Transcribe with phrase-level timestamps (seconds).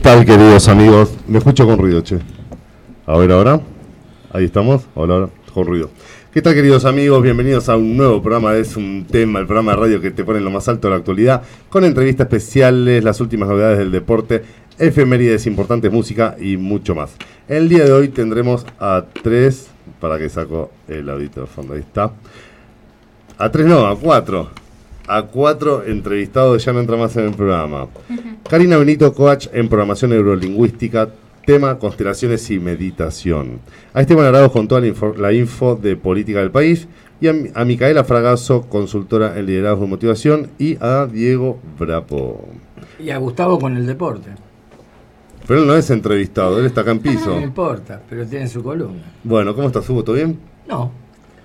[0.00, 1.10] ¿Qué tal, queridos amigos?
[1.28, 2.16] Me escucho con ruido, che.
[3.04, 3.60] A ver ahora.
[4.32, 4.86] Ahí estamos.
[4.94, 5.28] Hola, ahora.
[5.52, 5.90] Con ruido.
[6.32, 7.22] ¿Qué tal, queridos amigos?
[7.22, 8.54] Bienvenidos a un nuevo programa.
[8.54, 10.92] Es un tema, el programa de radio que te pone en lo más alto de
[10.92, 14.42] la actualidad, con entrevistas especiales, las últimas novedades del deporte,
[14.78, 17.14] efemérides importantes, música y mucho más.
[17.46, 19.68] El día de hoy tendremos a tres,
[20.00, 22.10] para que saco el audito de fondo, ahí está.
[23.36, 24.48] A tres no, a cuatro.
[25.12, 27.88] A cuatro entrevistados, ya no entra más en el programa.
[28.48, 31.08] Karina Benito, coach en programación neurolingüística,
[31.44, 33.58] tema constelaciones y meditación.
[33.92, 36.86] A Esteban Arauz con toda la info, la info de política del país.
[37.20, 40.50] Y a, a Micaela Fragazo, consultora en liderazgo y motivación.
[40.60, 42.48] Y a Diego Brapo.
[43.00, 44.30] Y a Gustavo con el deporte.
[45.44, 47.34] Pero él no es entrevistado, él está acá en piso.
[47.34, 49.02] No importa, pero tiene su columna.
[49.24, 50.04] Bueno, ¿cómo estás, Hugo?
[50.04, 50.38] ¿Todo bien?
[50.68, 50.92] No,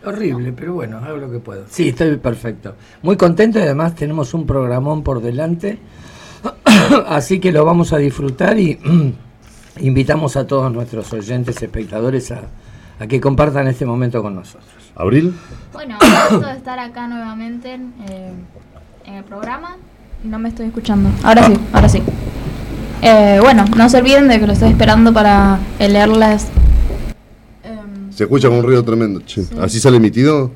[0.09, 1.65] horrible, pero bueno, hago lo que puedo.
[1.69, 2.75] Sí, estoy perfecto.
[3.01, 5.79] Muy contento y además tenemos un programón por delante.
[7.07, 8.79] Así que lo vamos a disfrutar y
[9.79, 12.41] invitamos a todos nuestros oyentes, espectadores a,
[12.99, 14.91] a que compartan este momento con nosotros.
[14.95, 15.35] ¿Abril?
[15.73, 17.73] Bueno, un gusto de estar acá nuevamente
[18.09, 18.31] eh,
[19.05, 19.77] en el programa.
[20.23, 21.09] No me estoy escuchando.
[21.23, 22.01] Ahora sí, ahora sí.
[23.01, 26.47] Eh, bueno, no se olviden de que lo estoy esperando para leerles.
[28.15, 29.21] Se escucha con un ruido tremendo.
[29.25, 29.43] che.
[29.61, 30.51] ¿Así sale emitido?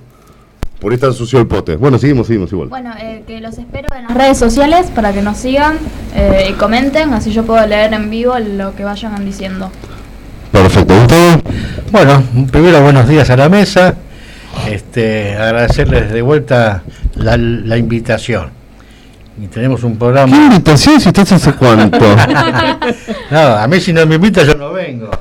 [0.79, 1.75] Por está sucio el pote.
[1.75, 2.69] Bueno, seguimos, seguimos igual.
[2.69, 5.77] bueno, eh, que los espero en las redes sociales para que nos sigan
[6.15, 9.69] eh, y comenten, así yo puedo leer en vivo lo que vayan diciendo.
[10.53, 10.93] Perfecto.
[10.97, 11.41] ¿Gustavo?
[11.91, 13.93] Bueno, primero buenos días a la mesa.
[14.69, 16.83] Este, agradecerles de vuelta
[17.15, 18.49] la, la invitación.
[19.41, 20.35] Y tenemos un ¿Qué programa.
[20.37, 21.99] invitación si estás hace cuánto?
[23.31, 25.11] No, a mí si no me invita yo no vengo.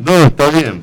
[0.00, 0.82] No, está bien.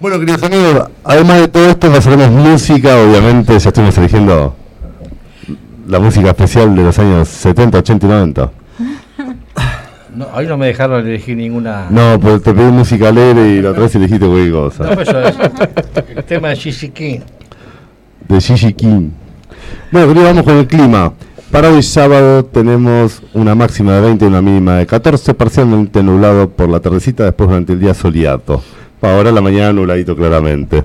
[0.00, 4.56] Bueno, queridos amigos, además de todo esto, pasaremos música, obviamente, ya estuvimos eligiendo
[5.86, 8.50] la música especial de los años 70, 80 y 90.
[10.12, 11.86] No, hoy no me dejaron elegir ninguna.
[11.88, 14.90] No, pues te pedí música alegre y la otra vez elegiste cualquier No, cosa.
[14.92, 15.36] pues eso es
[16.16, 17.20] el tema de Gigi King.
[18.28, 19.10] De Gigi King.
[19.92, 21.12] Bueno, queridos, vamos con el clima.
[21.52, 26.50] Para hoy sábado tenemos una máxima de 20 y una mínima de 14, parcialmente nublado
[26.50, 28.62] por la tardecita, después durante el día soleado.
[29.00, 30.84] Para ahora la mañana nubladito claramente.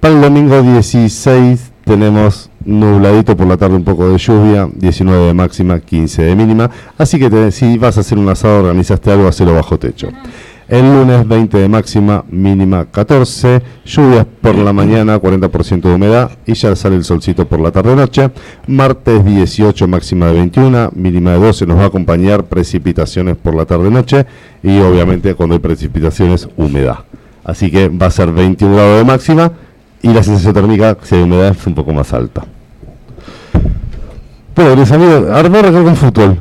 [0.00, 5.34] Para el domingo 16 tenemos nubladito por la tarde un poco de lluvia, 19 de
[5.34, 6.68] máxima, 15 de mínima.
[6.98, 10.08] Así que si vas a hacer un asado, organizaste algo, hacelo bajo techo.
[10.68, 16.54] El lunes 20 de máxima, mínima 14, lluvias por la mañana, 40% de humedad y
[16.54, 18.30] ya sale el solcito por la tarde-noche.
[18.66, 23.64] Martes 18, máxima de 21, mínima de 12, nos va a acompañar precipitaciones por la
[23.64, 24.26] tarde-noche
[24.64, 27.04] y obviamente cuando hay precipitaciones, humedad.
[27.46, 29.52] Así que va a ser 21 grados de máxima
[30.02, 32.44] y la sensación térmica, si hay humedad, es un poco más alta.
[34.56, 36.38] Bueno, mis amigos, ahora vamos a arrancar con fútbol.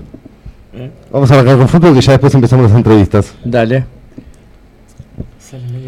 [1.12, 3.36] Vamos a arrancar con fútbol que ya después empezamos las entrevistas.
[3.46, 3.86] Dale.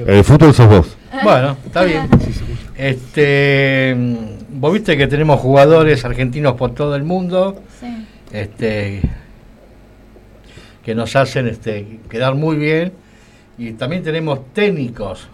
[0.06, 0.98] El fútbol sos vos.
[1.24, 2.08] Bueno, está bien.
[2.78, 3.98] Este,
[4.54, 8.06] vos viste que tenemos jugadores argentinos por todo el mundo, Sí.
[8.32, 9.02] este,
[10.84, 12.94] que nos hacen este, quedar muy bien,
[13.58, 15.28] y también tenemos técnicos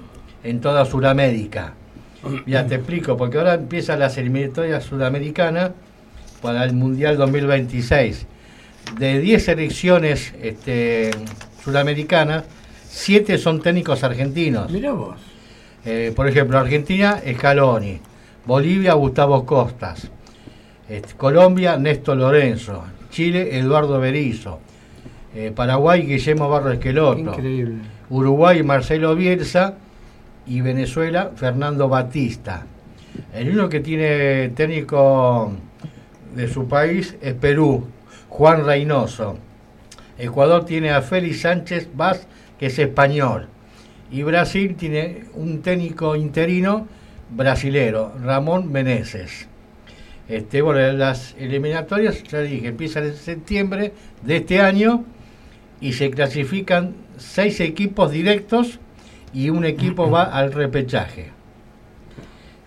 [0.43, 1.73] en toda Sudamérica.
[2.45, 5.71] Ya te explico, porque ahora empiezan las eliminatorias sudamericanas
[6.41, 8.25] para el Mundial 2026.
[8.97, 11.11] De 10 selecciones este,
[11.63, 12.45] sudamericanas,
[12.89, 14.71] 7 son técnicos argentinos.
[14.71, 15.17] Mira vos.
[15.85, 17.99] Eh, por ejemplo, Argentina, Scaloni.
[18.45, 20.09] Bolivia, Gustavo Costas.
[20.87, 22.83] Este, Colombia, Néstor Lorenzo.
[23.09, 24.59] Chile, Eduardo Berizo.
[25.35, 27.19] Eh, Paraguay, Guillermo Barro Esqueloto.
[27.19, 27.92] Increíble.
[28.09, 29.75] Uruguay, Marcelo Bielsa.
[30.45, 32.65] Y Venezuela, Fernando Batista.
[33.33, 35.53] El único que tiene técnico
[36.35, 37.87] de su país es Perú,
[38.29, 39.37] Juan Reynoso.
[40.17, 42.27] Ecuador tiene a Félix Sánchez Vaz,
[42.59, 43.47] que es español.
[44.11, 46.87] Y Brasil tiene un técnico interino
[47.29, 49.47] brasilero, Ramón Meneses.
[50.27, 55.03] Este, bueno, las eliminatorias, ya dije, empiezan en septiembre de este año
[55.81, 58.79] y se clasifican seis equipos directos
[59.33, 61.31] y un equipo va al repechaje.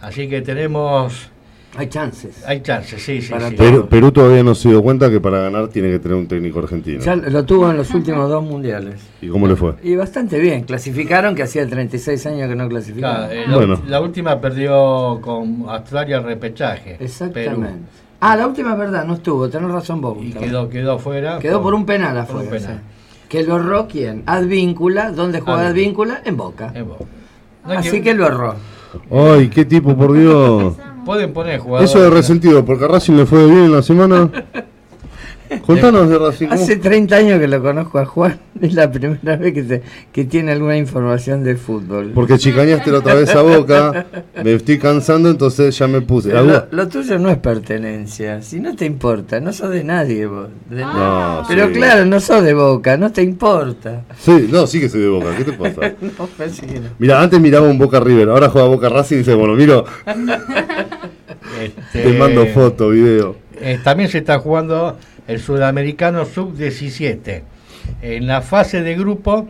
[0.01, 1.31] Así que tenemos,
[1.77, 2.45] Hay chances.
[2.47, 3.33] hay chances, sí, sí, sí.
[3.33, 3.57] todo.
[3.57, 6.59] Perú, Perú todavía no se dio cuenta que para ganar tiene que tener un técnico
[6.61, 7.01] argentino.
[7.01, 9.01] Ya lo tuvo en los últimos dos mundiales.
[9.21, 9.75] ¿Y cómo le fue?
[9.83, 10.65] Y bastante bien.
[10.65, 13.29] Clasificaron, que hacía 36 años que no clasificaban.
[13.29, 13.83] Claro, eh, la, Bueno.
[13.87, 16.97] la última perdió con Australia repechaje.
[17.01, 17.51] Exactamente.
[17.67, 17.79] Perú.
[18.21, 19.49] Ah, la última es verdad, no estuvo.
[19.49, 20.17] Tenés razón vos.
[20.21, 21.39] Y quedó, quedó fuera.
[21.39, 22.67] Quedó por un penal por un afuera.
[22.67, 22.81] penal.
[23.29, 24.23] Que lo erró quién?
[24.27, 25.11] Advíncula.
[25.11, 26.23] ¿Dónde juega Advíncula.
[26.25, 26.73] En Boca.
[26.75, 27.05] En Boca.
[27.67, 28.55] No Así que lo erró.
[29.11, 30.75] Ay, qué tipo, por Dios.
[31.05, 31.91] Pueden poner jugadores.
[31.91, 34.31] Eso de resentido, porque a Racing le fue bien en la semana.
[35.65, 36.47] Contanos de Racing.
[36.49, 38.39] ¿cómo- Hace 30 años que lo conozco a Juan.
[38.61, 39.83] Es la primera vez que, te-
[40.13, 42.13] que tiene alguna información de fútbol.
[42.15, 44.07] Porque chicañaste la otra vez a Boca,
[44.43, 46.33] me estoy cansando, entonces ya me puse.
[46.33, 48.41] Lo, lo tuyo no es pertenencia.
[48.41, 50.49] Si no te importa, no sos de nadie vos.
[50.71, 51.41] de Ah.
[51.43, 51.73] No, Pero sí.
[51.75, 54.05] claro, no sos de boca, no te importa.
[54.19, 55.81] Sí, no, sí que soy de Boca, ¿qué te pasa?
[56.01, 56.89] No, sí, no.
[56.99, 59.85] Mira, antes miraba un Boca River, ahora juega Boca Racing y dice, bueno, miro,
[61.61, 63.37] Este, te mando foto, video.
[63.61, 64.97] eh, también se está jugando
[65.27, 67.43] el Sudamericano Sub-17.
[68.03, 69.49] En la fase de grupo,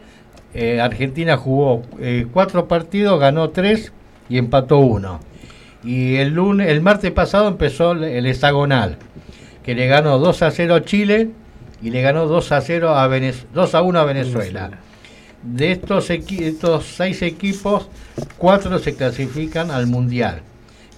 [0.55, 3.93] eh, Argentina jugó eh, cuatro partidos, ganó tres
[4.28, 5.20] y empató uno.
[5.84, 8.96] Y el lunes, el martes pasado empezó el- hexagonal,
[9.62, 11.31] que le ganó 2 a 0 a Chile
[11.82, 14.70] y le ganó 2 a 0 a Venez- 2 a 1 a Venezuela.
[15.43, 17.88] De estos, equi- estos seis equipos,
[18.37, 20.40] cuatro se clasifican al Mundial,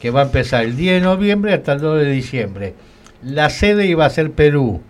[0.01, 2.75] que va a empezar el 10 de noviembre hasta el 2 de diciembre.
[3.23, 4.81] La sede iba a ser Perú,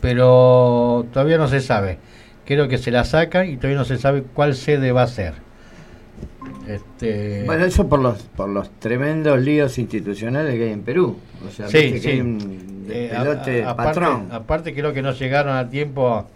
[0.00, 1.98] pero todavía no se sabe.
[2.44, 5.34] Creo que se la sacan y todavía no se sabe cuál sede va a ser.
[6.68, 11.16] Este, Bueno, eso por los, por los tremendos líos institucionales que hay en Perú.
[11.46, 12.08] O sea, Sí, viste que sí.
[12.10, 14.28] hay un Eh, a- pelote a- aparte, patrón.
[14.32, 16.26] aparte creo que no llegaron a tiempo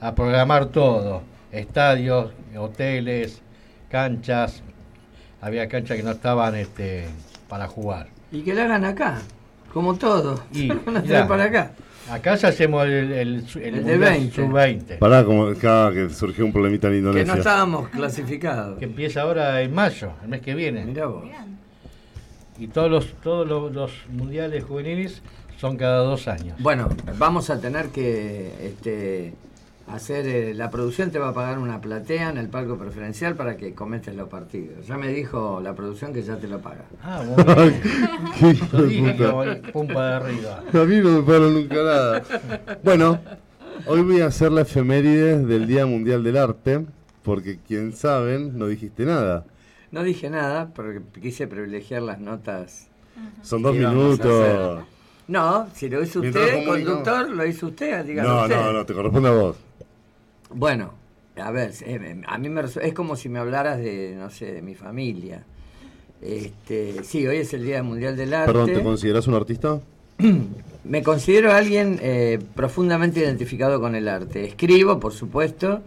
[0.00, 1.22] a programar todo.
[1.52, 3.42] Estadios, hoteles,
[3.90, 4.62] canchas.
[5.40, 7.06] Había canchas que no estaban este,
[7.48, 8.08] para jugar.
[8.30, 9.18] Y que la hagan acá,
[9.72, 10.42] como todo.
[10.52, 11.72] Y, Van a traer mirá, para acá.
[12.10, 14.34] Acá ya hacemos el, el, el El de Mundial 20.
[14.36, 14.98] Sub-20.
[14.98, 17.34] Pará, como acá que surgió un problemita en Que no Indonesia.
[17.38, 18.78] estábamos clasificados.
[18.78, 20.84] Que empieza ahora en mayo, el mes que viene.
[20.84, 21.24] Mirá vos.
[22.58, 25.22] Y todos los, todos los, los mundiales juveniles
[25.58, 26.56] son cada dos años.
[26.58, 26.88] Bueno,
[27.18, 29.34] vamos a tener que este,
[29.94, 30.26] hacer.
[30.26, 33.74] eh, la producción te va a pagar una platea en el palco preferencial para que
[33.74, 34.86] comentes los partidos.
[34.86, 36.84] Ya me dijo la producción que ya te lo paga.
[37.02, 37.22] Ah,
[38.72, 39.32] Yo de dije que puta.
[39.32, 40.62] voy pum para arriba.
[40.72, 42.22] A mí no me pagan nunca nada.
[42.82, 43.18] Bueno,
[43.86, 46.84] hoy voy a hacer la efemérides del Día Mundial del Arte,
[47.22, 49.44] porque quien saben, no dijiste nada.
[49.90, 52.88] No dije nada porque quise privilegiar las notas.
[53.42, 54.84] Son dos ¿Qué vamos a minutos.
[55.28, 58.56] No, si lo hizo Mientras usted, conductor, lo hizo usted, dígalo No, usted.
[58.56, 59.56] no, no, te corresponde a vos.
[60.52, 60.92] Bueno,
[61.36, 64.62] a ver, eh, a mí me es como si me hablaras de, no sé, de
[64.62, 65.44] mi familia.
[66.20, 68.52] Este, sí, hoy es el Día Mundial del Arte.
[68.52, 69.80] Perdón, ¿te consideras un artista?
[70.84, 74.44] Me considero alguien eh, profundamente identificado con el arte.
[74.44, 75.82] Escribo, por supuesto.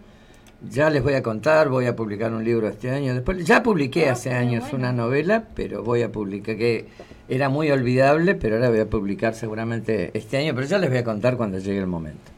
[0.70, 3.14] Ya les voy a contar, voy a publicar un libro este año.
[3.14, 4.78] Después, ya publiqué Ah, hace años bueno.
[4.78, 6.86] una novela, pero voy a publicar que
[7.28, 11.00] era muy olvidable, pero ahora voy a publicar seguramente este año, pero ya les voy
[11.00, 12.32] a contar cuando llegue el momento.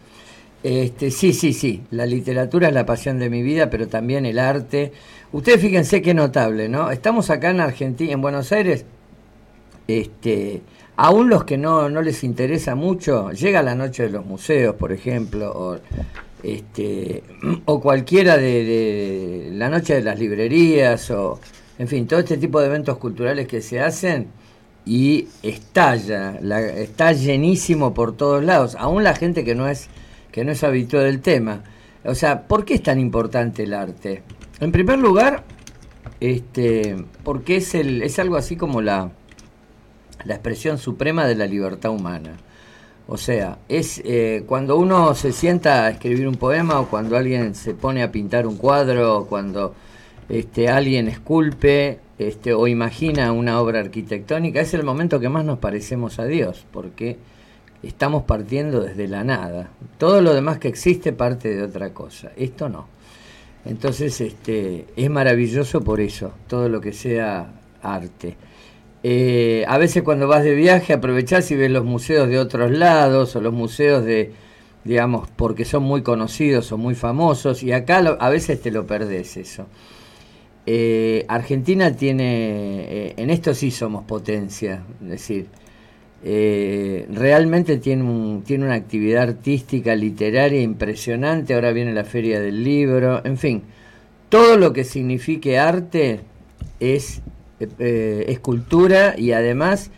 [0.68, 1.84] Este, sí, sí, sí.
[1.92, 4.92] La literatura es la pasión de mi vida, pero también el arte.
[5.32, 6.90] Ustedes fíjense qué notable, ¿no?
[6.90, 8.84] Estamos acá en Argentina, en Buenos Aires.
[9.88, 10.64] Este,
[10.96, 14.92] aún los que no, no les interesa mucho, llega la noche de los museos, por
[14.92, 15.78] ejemplo, o,
[16.42, 17.22] este,
[17.66, 21.40] o cualquiera de, la noche de las librerías, o
[21.78, 24.30] en fin, todo este tipo de eventos culturales que se hacen
[24.84, 29.90] y estalla, la- está llenísimo por todos lados, aún la gente que no es
[30.36, 31.64] que no es habitual del tema.
[32.04, 34.22] O sea, ¿por qué es tan importante el arte?
[34.60, 35.46] En primer lugar,
[36.20, 39.12] este, porque es el es algo así como la
[40.26, 42.36] la expresión suprema de la libertad humana.
[43.08, 47.56] O sea, es eh, cuando uno se sienta a escribir un poema o cuando alguien
[47.56, 49.74] se pone a pintar un cuadro o cuando
[50.28, 55.60] este, alguien esculpe este, o imagina una obra arquitectónica, es el momento que más nos
[55.60, 57.20] parecemos a Dios, porque
[57.86, 59.70] estamos partiendo desde la nada.
[59.98, 62.88] Todo lo demás que existe parte de otra cosa, esto no.
[63.66, 67.48] Entonces este, es maravilloso por eso, todo lo que sea
[67.82, 68.36] arte.
[69.04, 73.36] Eh, a veces cuando vas de viaje aprovechás y ves los museos de otros lados
[73.36, 74.34] o los museos de,
[74.84, 79.38] digamos, porque son muy conocidos o muy famosos y acá a veces te lo perdés
[79.38, 79.68] eso.
[80.68, 85.48] Eh, Argentina tiene, eh, en esto sí somos potencia, es decir,
[86.28, 92.64] eh, realmente tiene, un- tiene una actividad artística, literaria impresionante, ahora viene la Feria del
[92.64, 93.62] Libro, en fin,
[94.30, 96.22] todo lo que signifique arte
[96.80, 97.22] es,
[97.60, 99.92] eh, es cultura y además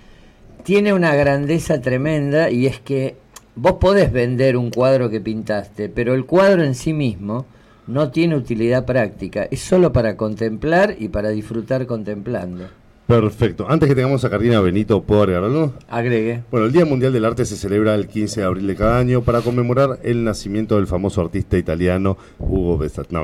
[0.63, 3.15] tiene una grandeza tremenda y es que
[3.55, 7.45] vos podés vender un cuadro que pintaste, pero el cuadro en sí mismo
[7.87, 12.67] no tiene utilidad práctica, es solo para contemplar y para disfrutar contemplando.
[13.07, 13.65] Perfecto.
[13.69, 15.71] Antes que tengamos a Carolina Benito, ¿puedo agregar algo?
[15.87, 16.43] Agregue.
[16.51, 19.21] Bueno, el Día Mundial del Arte se celebra el 15 de abril de cada año
[19.21, 23.09] para conmemorar el nacimiento del famoso artista italiano Hugo Besat.
[23.11, 23.23] No.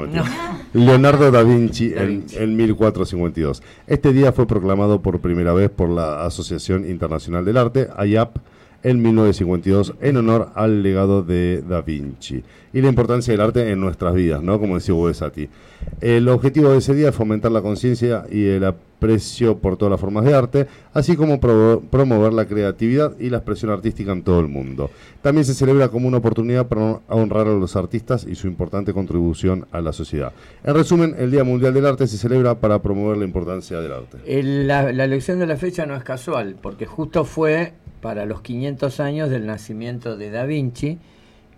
[0.74, 2.38] Leonardo da Vinci, Da en- Vinci.
[2.38, 3.62] En, 1452.
[3.86, 8.38] Este día fue proclamado por primera vez por la Asociación Internacional del Arte, AIAP,
[8.84, 13.80] en 1952 en honor al legado de Da Vinci y la importancia del arte en
[13.80, 14.60] nuestras vidas, ¿no?
[14.60, 15.48] Como decía Sati.
[16.02, 18.64] El objetivo de ese día es fomentar la conciencia y el
[19.04, 23.72] aprecio por todas las formas de arte, así como promover la creatividad y la expresión
[23.72, 24.90] artística en todo el mundo.
[25.22, 29.68] También se celebra como una oportunidad para honrar a los artistas y su importante contribución
[29.72, 30.32] a la sociedad.
[30.64, 34.18] En resumen, el Día Mundial del Arte se celebra para promover la importancia del arte.
[34.44, 39.00] la, la elección de la fecha no es casual, porque justo fue para los 500
[39.02, 40.98] años del nacimiento de Da Vinci,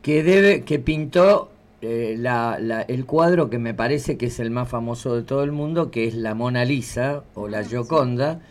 [0.02, 1.52] que, debe, que pintó
[1.86, 5.92] eh, el cuadro que me parece que es el más famoso de todo el mundo,
[5.92, 8.42] que es la Mona Lisa o la Gioconda,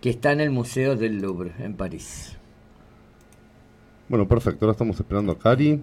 [0.00, 2.36] que está en el Museo del Louvre, en París.
[4.08, 5.82] Bueno, perfecto, ahora estamos esperando a Cari.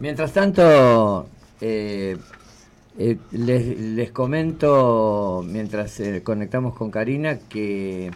[0.00, 1.28] Mientras tanto,
[1.60, 2.16] eh,
[2.98, 8.10] eh, les, les, comento, mientras conectamos con Karina, que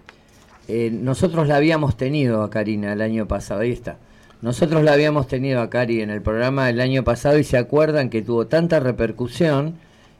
[0.68, 3.98] eh, nosotros la habíamos tenido a Karina el año pasado, ahí está.
[4.42, 8.10] Nosotros la habíamos tenido a Cari en el programa el año pasado y se acuerdan
[8.10, 9.76] que tuvo tanta repercusión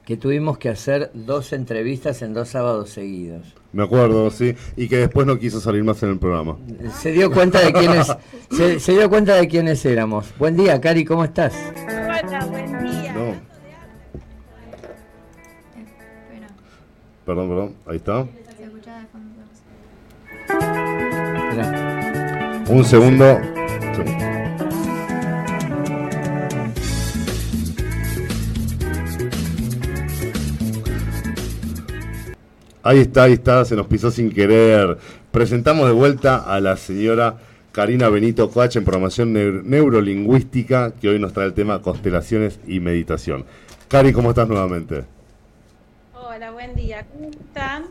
[0.06, 3.42] que tuvimos que hacer dos entrevistas en dos sábados seguidos.
[3.72, 6.56] Me acuerdo, sí, y que después no quiso salir más en el programa.
[6.98, 8.06] Se dio cuenta de quiénes,
[8.82, 10.32] se, dio cuenta de quiénes éramos.
[10.38, 11.54] Buen día, Cari, ¿cómo estás?
[11.84, 13.14] Hola, buen día.
[17.26, 18.26] Perdón, perdón, ahí está.
[22.68, 23.40] Un segundo.
[32.82, 34.98] Ahí está, ahí está, se nos pisó sin querer.
[35.32, 37.38] Presentamos de vuelta a la señora
[37.72, 43.44] Karina Benito Coach en programación neurolingüística, que hoy nos trae el tema constelaciones y meditación.
[43.88, 45.04] Cari, ¿cómo estás nuevamente?
[46.14, 47.04] Hola, buen día.
[47.12, 47.86] ¿Cómo están?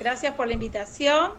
[0.00, 1.30] Gracias por la invitación.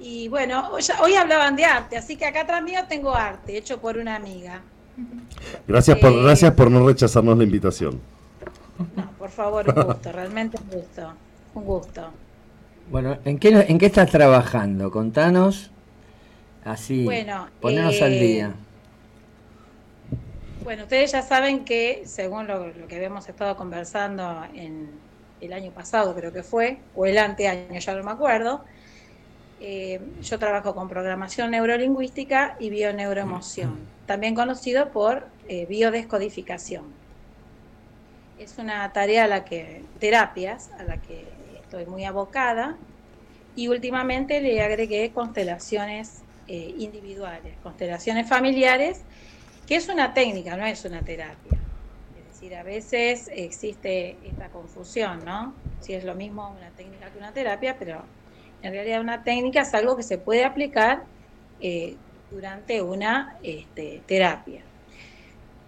[0.00, 3.96] Y bueno, hoy, hablaban de arte, así que acá atrás mío tengo arte, hecho por
[3.98, 4.62] una amiga.
[5.66, 8.00] Gracias por, eh, gracias por no rechazarnos la invitación.
[8.94, 11.12] No, por favor, un gusto, realmente un gusto.
[11.54, 12.10] Un gusto.
[12.90, 14.90] Bueno, ¿en qué, en qué estás trabajando?
[14.90, 15.70] Contanos.
[16.64, 18.54] Así, bueno, ponernos al eh, día.
[20.62, 24.90] Bueno, ustedes ya saben que, según lo, lo, que habíamos estado conversando en
[25.40, 28.64] el año pasado, creo que fue, o el anteaño, ya no me acuerdo,
[29.60, 36.84] eh, yo trabajo con programación neurolingüística y bioneuroemoción, también conocido por eh, biodescodificación.
[38.38, 41.26] Es una tarea a la que, terapias, a la que
[41.60, 42.76] estoy muy abocada
[43.56, 49.00] y últimamente le agregué constelaciones eh, individuales, constelaciones familiares,
[49.66, 51.58] que es una técnica, no es una terapia.
[52.16, 55.52] Es decir, a veces existe esta confusión, ¿no?
[55.80, 58.04] Si es lo mismo una técnica que una terapia, pero
[58.62, 61.04] en realidad una técnica es algo que se puede aplicar
[61.60, 61.96] eh,
[62.30, 64.62] durante una este, terapia.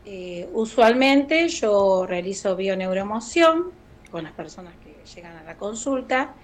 [0.05, 3.71] Eh, usualmente yo realizo bioneuroemoción
[4.11, 6.35] con las personas que llegan a la consulta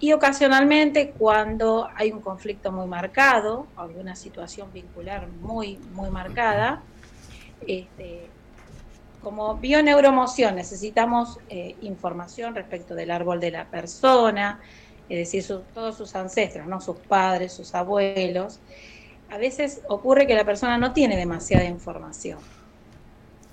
[0.00, 6.82] y ocasionalmente cuando hay un conflicto muy marcado, alguna situación vincular muy, muy marcada,
[7.66, 8.28] este,
[9.22, 14.60] como bioneuromoción necesitamos eh, información respecto del árbol de la persona,
[15.08, 16.80] es decir, todos sus ancestros, ¿no?
[16.80, 18.60] sus padres, sus abuelos,
[19.30, 22.38] a veces ocurre que la persona no tiene demasiada información.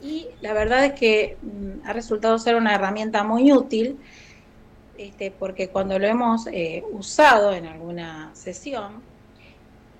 [0.01, 3.97] Y la verdad es que mm, ha resultado ser una herramienta muy útil,
[4.97, 9.01] este, porque cuando lo hemos eh, usado en alguna sesión,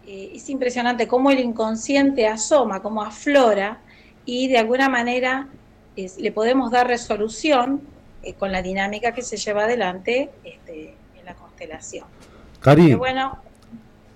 [0.07, 3.79] eh, es impresionante cómo el inconsciente asoma, cómo aflora,
[4.25, 5.47] y de alguna manera
[5.95, 7.81] le podemos dar resolución
[8.23, 10.95] eh, con la dinámica que se lleva adelante este,
[11.55, 12.05] constelación.
[12.59, 12.93] Cari.
[12.95, 13.39] bueno,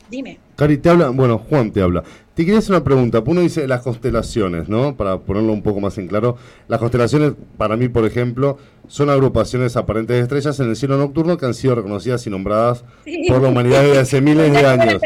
[0.10, 0.40] dime.
[0.56, 2.04] Cari, te habla, bueno, Juan te habla.
[2.40, 3.22] Te quería hacer una pregunta.
[3.26, 4.96] Uno dice las constelaciones, ¿no?
[4.96, 6.38] Para ponerlo un poco más en claro.
[6.70, 11.38] Las constelaciones, para mí, por ejemplo, son agrupaciones aparentes de estrellas en el cielo nocturno
[11.38, 12.86] que han sido reconocidas y nombradas
[13.28, 15.02] por la humanidad desde hace miles de años.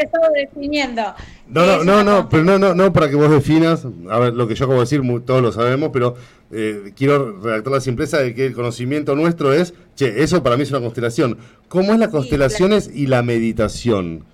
[1.48, 4.46] No, no, no, no, pero no, no, no, para que vos definas, a ver, lo
[4.46, 6.14] que yo acabo de decir, todos lo sabemos, pero
[6.52, 10.62] eh, quiero redactar la simpleza de que el conocimiento nuestro es, che, eso para mí
[10.62, 11.38] es una constelación.
[11.66, 14.24] ¿Cómo es las constelaciones y la meditación?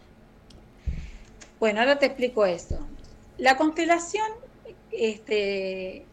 [1.58, 2.78] Bueno, ahora te explico esto.
[3.40, 4.26] La constelación,
[4.92, 6.04] este,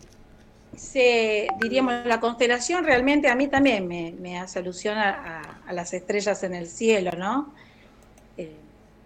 [0.77, 6.55] se, diríamos, la constelación realmente a mí también me, hace alusión a, las estrellas en
[6.55, 7.53] el cielo, ¿no?
[8.37, 8.55] Eh,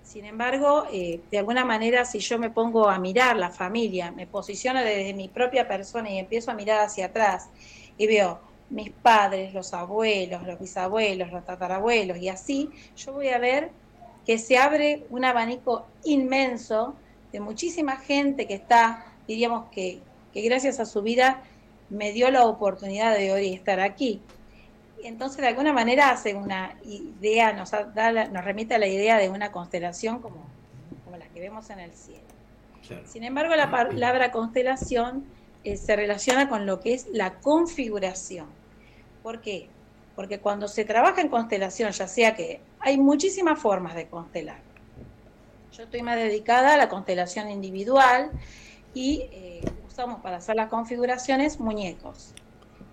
[0.04, 4.28] sin embargo, eh, de alguna manera, si yo me pongo a mirar la familia, me
[4.28, 7.50] posiciono desde mi propia persona y empiezo a mirar hacia atrás
[7.98, 13.40] y veo mis padres, los abuelos, los bisabuelos, los tatarabuelos y así, yo voy a
[13.40, 13.72] ver
[14.28, 16.96] que se abre un abanico inmenso
[17.32, 20.02] de muchísima gente que está, diríamos que,
[20.34, 21.42] que gracias a su vida
[21.90, 24.22] me dio la oportunidad de hoy estar aquí.
[25.04, 29.52] Entonces, de alguna manera hace una idea, nos, nos remite a la idea de una
[29.52, 30.46] constelación como,
[31.04, 32.22] como la que vemos en el cielo.
[33.06, 35.26] Sin embargo, la palabra constelación
[35.64, 38.48] eh, se relaciona con lo que es la configuración.
[39.24, 39.70] ¿Por qué?
[40.16, 44.60] Porque cuando se trabaja en constelación, ya sea que hay muchísimas formas de constelar.
[45.72, 48.32] Yo estoy más dedicada a la constelación individual
[48.94, 52.34] y eh, usamos para hacer las configuraciones muñecos.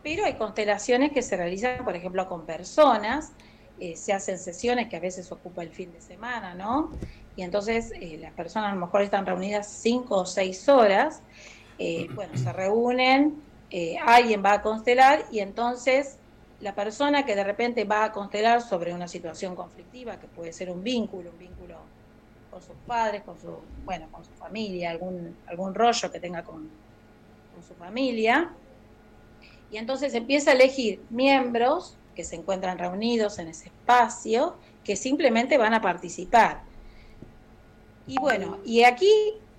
[0.02, 3.32] Pero hay constelaciones que se realizan, por ejemplo, con personas,
[3.80, 6.92] eh, se hacen sesiones que a veces ocupa el fin de semana, ¿no?
[7.36, 11.22] Y entonces las personas a lo mejor están reunidas cinco o seis horas
[11.78, 16.18] eh, bueno, se reúnen, eh, alguien va a constelar y entonces
[16.60, 20.70] la persona que de repente va a constelar sobre una situación conflictiva, que puede ser
[20.70, 21.57] un vínculo, un vínculo
[22.58, 26.68] con sus padres, con su, bueno, con su familia, algún, algún rollo que tenga con,
[27.54, 28.50] con su familia,
[29.70, 35.56] y entonces empieza a elegir miembros que se encuentran reunidos en ese espacio, que simplemente
[35.58, 36.62] van a participar.
[38.06, 39.12] Y bueno, y aquí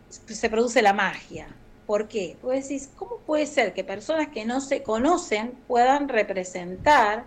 [0.10, 1.48] se produce la magia.
[1.86, 2.38] ¿Por qué?
[2.42, 7.26] Pues decís, ¿cómo puede ser que personas que no se conocen puedan representar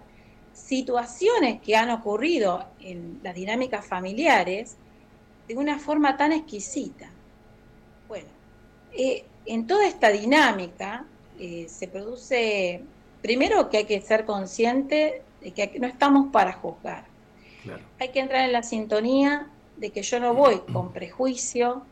[0.53, 4.77] situaciones que han ocurrido en las dinámicas familiares
[5.55, 7.11] de una forma tan exquisita?
[8.09, 8.29] Bueno,
[8.93, 11.05] eh, en toda esta dinámica
[11.39, 12.83] eh, se produce,
[13.21, 17.05] primero que hay que ser consciente de que no estamos para juzgar.
[18.01, 21.83] Hay que entrar en la sintonía de que yo no voy con prejuicio,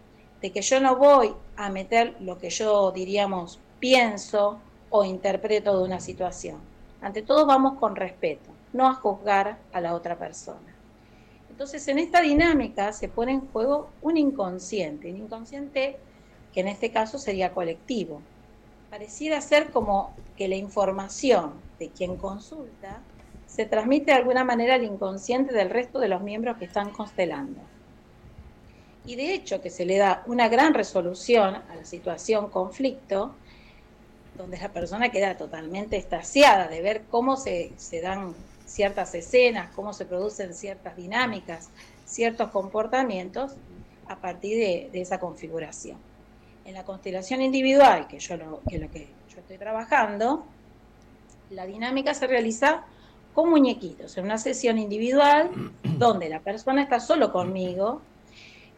[0.40, 5.84] de que yo no voy a meter lo que yo diríamos pienso o interpreto de
[5.84, 6.58] una situación.
[7.00, 10.69] Ante todo vamos con respeto, no a juzgar a la otra persona.
[11.60, 15.98] Entonces en esta dinámica se pone en juego un inconsciente, un inconsciente
[16.54, 18.22] que en este caso sería colectivo.
[18.88, 23.02] Pareciera ser como que la información de quien consulta
[23.46, 27.60] se transmite de alguna manera al inconsciente del resto de los miembros que están constelando
[29.04, 33.34] y de hecho que se le da una gran resolución a la situación conflicto,
[34.38, 38.34] donde la persona queda totalmente estaciada de ver cómo se, dan
[38.70, 41.70] ciertas escenas, cómo se producen ciertas dinámicas,
[42.06, 43.52] ciertos comportamientos
[44.06, 45.98] a partir de, esa configuración.
[46.64, 50.44] En la constelación individual, que yo lo, que lo que yo estoy trabajando,
[51.50, 52.84] la dinámica se realiza
[53.34, 55.50] con muñequitos, en una sesión individual
[55.98, 58.02] donde la persona está solo conmigo,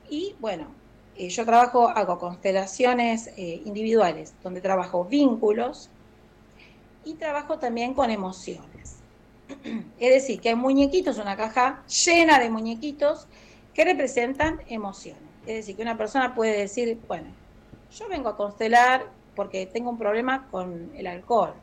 [0.09, 0.69] y bueno,
[1.17, 5.91] eh, yo trabajo, hago constelaciones eh, individuales, donde trabajo vínculos
[7.05, 8.72] y trabajo también con emociones.
[9.99, 13.27] Es decir, que hay muñequitos, una caja llena de muñequitos
[13.75, 15.23] que representan emociones.
[15.47, 17.29] Es decir, que una persona puede decir, bueno,
[17.97, 21.55] yo vengo a constelar porque tengo un problema con el alcohol.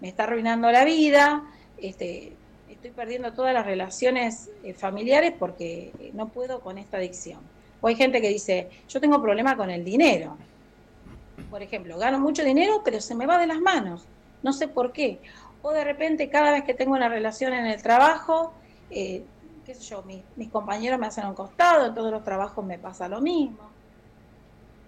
[0.00, 1.44] Me está arruinando la vida,
[1.78, 2.32] este,
[2.68, 7.40] estoy perdiendo todas las relaciones eh, familiares porque no puedo con esta adicción
[7.80, 10.36] o hay gente que dice, yo tengo problema con el dinero.
[11.50, 14.04] Por ejemplo, gano mucho dinero, pero se me va de las manos.
[14.42, 15.18] No sé por qué.
[15.62, 18.52] O de repente, cada vez que tengo una relación en el trabajo,
[18.90, 19.24] eh,
[19.64, 23.08] qué sé yo, mis, compañeros me hacen un costado, en todos los trabajos me pasa
[23.08, 23.70] lo mismo.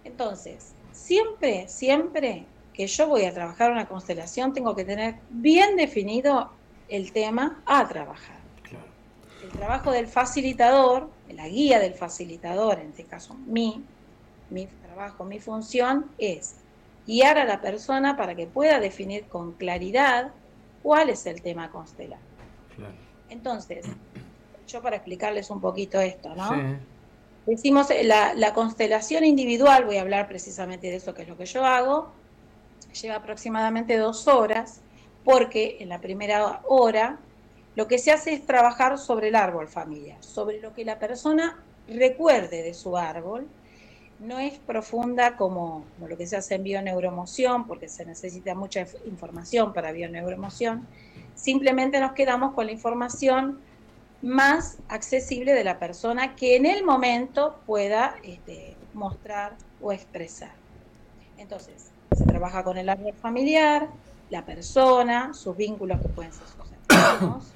[0.04, 6.50] Entonces, siempre, siempre que yo voy a trabajar una constelación, tengo que tener bien definido
[6.88, 8.40] el tema a trabajar.
[9.42, 13.84] El trabajo del facilitador la guía del facilitador, en este caso mi,
[14.50, 16.56] mi trabajo, mi función es
[17.06, 20.32] guiar a la persona para que pueda definir con claridad
[20.82, 22.18] cuál es el tema constelar.
[23.28, 23.86] Entonces,
[24.66, 26.80] yo para explicarles un poquito esto, ¿no?
[27.46, 31.36] Decimos eh, la, la constelación individual, voy a hablar precisamente de eso que es lo
[31.36, 32.12] que yo hago,
[33.00, 34.80] lleva aproximadamente dos horas,
[35.24, 37.18] porque en la primera hora
[37.74, 41.58] lo que se hace es trabajar sobre el árbol familiar, sobre lo que la persona
[41.88, 43.48] recuerde de su árbol.
[44.22, 49.72] No es profunda como, lo que se hace en bioneuromoción, porque se necesita mucha información
[49.72, 50.86] para bioneuromoción.
[51.34, 53.58] Simplemente nos quedamos con la información
[54.22, 60.52] más accesible de la persona que en el momento pueda este, mostrar o expresar.
[61.36, 63.88] Entonces, se trabaja con el árbol familiar,
[64.30, 67.52] la persona, sus vínculos que pueden ser sus hermanos,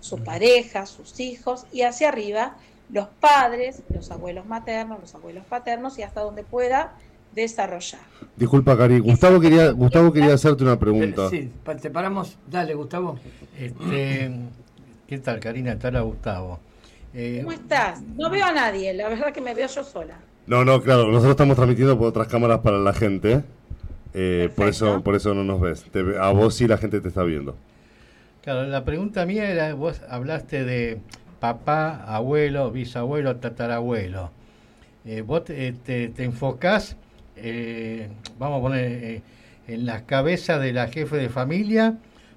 [0.00, 2.56] su pareja, sus hijos y hacia arriba
[2.90, 6.94] los padres, los abuelos maternos, los abuelos paternos y hasta donde pueda
[7.34, 8.00] desarrollar.
[8.36, 11.28] Disculpa, Cari, Gustavo quería, Gustavo quería hacerte una pregunta.
[11.28, 12.38] Sí, te paramos.
[12.50, 13.18] Dale, Gustavo.
[13.58, 14.30] Este,
[15.06, 15.72] ¿Qué tal, Karina?
[15.72, 16.60] Está Gustavo.
[17.14, 18.00] Eh, ¿Cómo estás?
[18.16, 20.18] No veo a nadie, la verdad que me veo yo sola.
[20.46, 23.42] No, no, claro, nosotros estamos transmitiendo por otras cámaras para la gente.
[24.14, 25.84] eh, por eso por eso no nos ves.
[25.92, 27.56] Te a vos sí la gente te está viendo.
[28.42, 31.00] Claro, la pregunta mía era, vos hablaste de
[31.40, 34.30] papá, abuelo, bisabuelo, tatarabuelo.
[35.04, 36.96] Eh, vos te, te- te enfocás,
[37.36, 39.22] eh, vamos a poner, eh,
[39.68, 41.94] en las cabezas de la jefe de familia,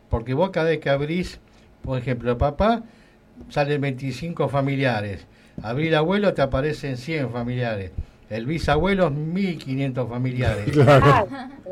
[0.09, 1.39] porque vos cada vez que abrís,
[1.81, 2.83] por ejemplo, papá,
[3.49, 5.25] salen 25 familiares.
[5.63, 7.91] Abrir abuelo te aparecen 100 familiares.
[8.29, 10.65] El bisabuelo, 1500 familiares.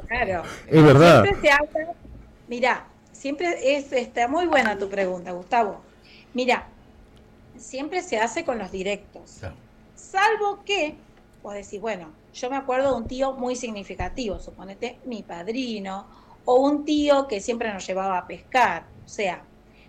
[0.08, 1.24] Claro, es verdad.
[1.24, 1.94] Siempre se habla,
[2.48, 5.82] mira, siempre es, está muy buena tu pregunta, Gustavo.
[6.34, 6.68] Mira,
[7.60, 9.38] siempre se hace con los directos.
[9.40, 9.56] Claro.
[9.96, 10.96] Salvo que,
[11.44, 16.08] vos decís, bueno, yo me acuerdo de un tío muy significativo, suponete mi padrino,
[16.46, 18.86] o un tío que siempre nos llevaba a pescar.
[19.06, 19.44] O sea,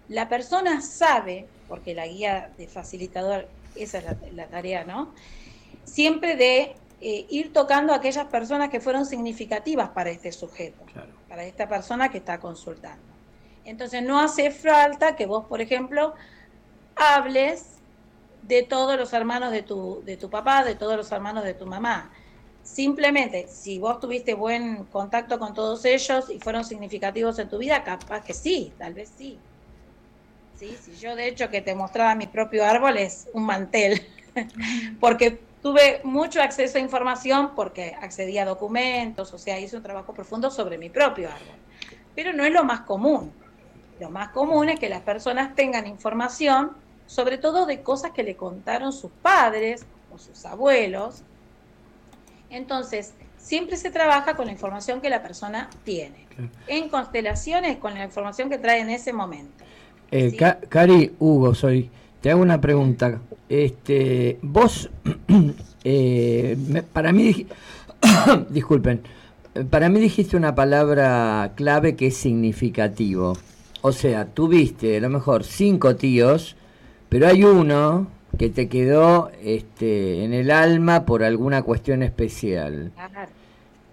[0.08, 5.12] la persona sabe, porque la guía de facilitador, esa es la, la tarea, ¿no?
[5.84, 11.12] Siempre de eh, ir tocando a aquellas personas que fueron significativas para este sujeto, Claro.
[11.28, 13.02] para esta persona que está consultando.
[13.64, 16.14] Entonces no hace falta que vos, por ejemplo,
[17.00, 17.78] hables
[18.42, 21.66] de todos los hermanos de tu, de tu papá, de todos los hermanos de tu
[21.66, 22.12] mamá.
[22.62, 27.82] Simplemente, si vos tuviste buen contacto con todos ellos y fueron significativos en tu vida,
[27.82, 29.38] capaz que sí, tal vez sí.
[30.56, 34.06] Sí, si yo de hecho que te mostraba mi propio árbol es un mantel,
[35.00, 40.12] porque tuve mucho acceso a información porque accedí a documentos, o sea, hice un trabajo
[40.12, 41.56] profundo sobre mi propio árbol.
[42.14, 43.32] Pero no es lo más común.
[43.98, 46.76] Lo más común es que las personas tengan información,
[47.10, 51.22] sobre todo de cosas que le contaron sus padres o sus abuelos.
[52.50, 56.26] Entonces, siempre se trabaja con la información que la persona tiene.
[56.34, 56.50] Claro.
[56.68, 59.64] En constelaciones, con la información que trae en ese momento.
[60.10, 60.36] Eh, Sí.
[60.36, 61.90] Ca- Cari, Hugo, soy.
[62.20, 63.20] Te hago una pregunta.
[63.48, 64.88] Este, vos,
[65.84, 67.46] eh, me- para mí,
[68.50, 69.02] disculpen,
[69.52, 73.36] Eh, para mí dijiste una palabra clave que es significativo.
[73.82, 76.54] O sea, tuviste a lo mejor cinco tíos,
[77.10, 78.06] pero hay uno
[78.38, 82.92] que te quedó este, en el alma por alguna cuestión especial.
[82.94, 83.30] Claro.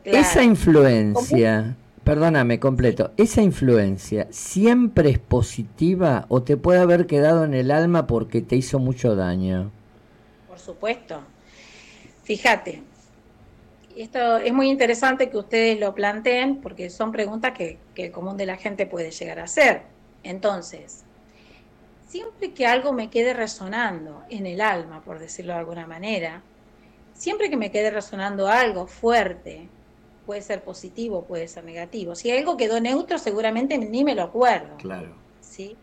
[0.05, 1.75] Esa influencia,
[2.05, 8.07] perdóname, completo, esa influencia siempre es positiva o te puede haber quedado en el alma
[8.07, 9.71] porque te hizo mucho daño.
[10.47, 11.19] Por supuesto.
[12.23, 12.83] Fíjate,
[13.97, 18.37] esto es muy interesante que ustedes lo planteen porque son preguntas que, que el común
[18.37, 19.81] de la gente puede llegar a hacer.
[20.23, 21.03] Entonces,
[22.07, 26.41] siempre que algo me quede resonando en el alma, por decirlo de alguna manera,
[27.13, 29.69] siempre que me quede resonando algo fuerte,
[30.25, 32.15] puede ser positivo, puede ser negativo.
[32.15, 34.77] Si algo quedó neutro, seguramente ni me lo acuerdo.
[34.77, 35.15] Claro.
[35.41, 35.75] ¿sí?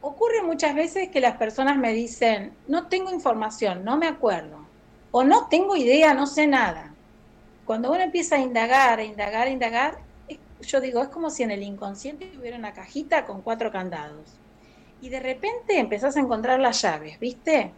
[0.00, 4.66] Ocurre muchas veces que las personas me dicen, no tengo información, no me acuerdo,
[5.10, 6.94] o no tengo idea, no sé nada.
[7.66, 9.98] Cuando uno empieza a indagar, a indagar, a indagar,
[10.62, 14.39] yo digo, es como si en el inconsciente hubiera una cajita con cuatro candados.
[15.02, 17.72] Y de repente empezás a encontrar las llaves, ¿viste?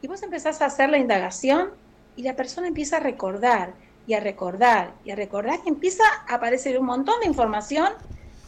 [0.00, 1.70] Y vos empezás a hacer la indagación
[2.16, 3.74] y la persona empieza a recordar
[4.06, 7.88] y a recordar y a recordar y empieza a aparecer un montón de información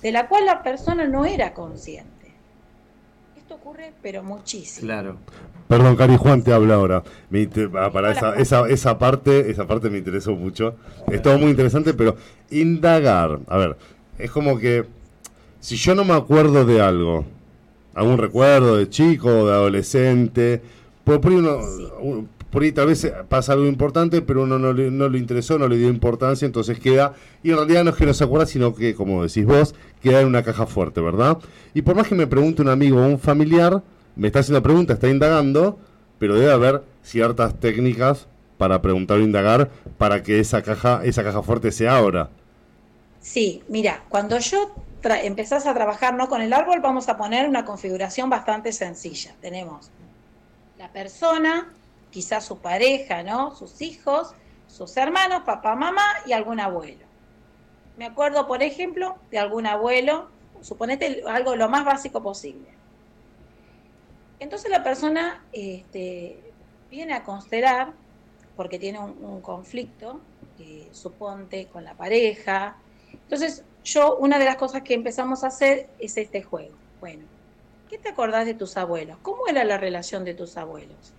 [0.02, 2.11] de la cual la persona no era consciente.
[3.37, 4.87] Esto ocurre pero muchísimo.
[4.87, 5.16] Claro.
[5.68, 7.02] Perdón, Cari Juan te habla ahora.
[7.30, 10.76] Me inter- ah, para esa, esa, esa parte, esa parte me interesó mucho.
[11.11, 12.16] Es todo muy interesante, pero
[12.50, 13.38] indagar.
[13.48, 13.76] A ver,
[14.18, 14.85] es como que
[15.61, 17.24] si yo no me acuerdo de algo,
[17.94, 20.61] algún recuerdo de chico, de adolescente,
[21.04, 22.26] por, por ahí uno- Sí.
[22.50, 25.66] por ahí tal vez pasa algo importante, pero uno no le, no le interesó, no
[25.68, 28.74] le dio importancia, entonces queda, y en realidad no es que no se acuerda, sino
[28.74, 31.38] que, como decís vos, queda en una caja fuerte, ¿verdad?
[31.74, 33.83] Y por más que me pregunte un amigo o un familiar,
[34.16, 35.78] me está haciendo pregunta, está indagando,
[36.20, 41.42] pero debe haber ciertas técnicas para preguntar o indagar para que esa caja, esa caja
[41.42, 42.30] fuerte se abra.
[43.20, 44.72] Sí, mira, cuando yo
[45.10, 49.34] empezás a trabajar no con el árbol, vamos a poner una configuración bastante sencilla.
[49.40, 49.90] Tenemos
[50.78, 51.72] la persona,
[52.10, 53.54] quizás su pareja, ¿no?
[53.54, 54.34] Sus hijos,
[54.66, 57.04] sus hermanos, papá, mamá y algún abuelo.
[57.96, 60.28] Me acuerdo, por ejemplo, de algún abuelo,
[60.62, 62.68] suponete algo lo más básico posible.
[64.40, 66.40] Entonces la persona este,
[66.90, 67.92] viene a constelar,
[68.56, 70.20] porque tiene un, conflicto,
[70.58, 72.76] eh, suponte, con la pareja.
[73.12, 76.74] Entonces, yo, una de las cosas que empezamos a hacer es este juego.
[77.00, 77.24] Bueno,
[77.88, 79.18] ¿qué te acordás de tus abuelos?
[79.22, 81.12] ¿Cómo era la relación de tus abuelos?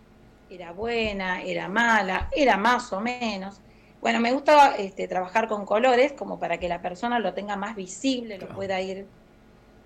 [0.50, 1.42] ¿Era buena?
[1.44, 2.30] ¿Era mala?
[2.36, 3.62] ¿Era más o menos?
[4.02, 7.76] Bueno, me gusta este, trabajar con colores como para que la persona lo tenga más
[7.76, 9.06] visible, lo pueda ir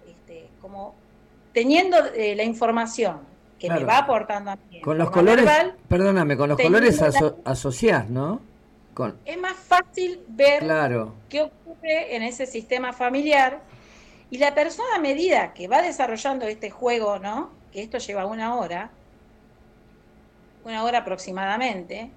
[0.07, 0.95] este, como
[1.53, 3.19] teniendo eh, la información
[3.57, 4.81] que me va aportando a mí.
[4.81, 5.45] Con los colores,
[5.87, 7.01] perdóname, con los colores
[7.43, 8.41] asociás, ¿no?
[9.25, 10.63] Es más fácil ver
[11.29, 13.61] qué ocurre en ese sistema familiar
[14.29, 17.51] y la persona a medida que va desarrollando este juego, ¿no?
[17.71, 18.91] Que esto lleva una hora,
[20.65, 22.11] una hora aproximadamente,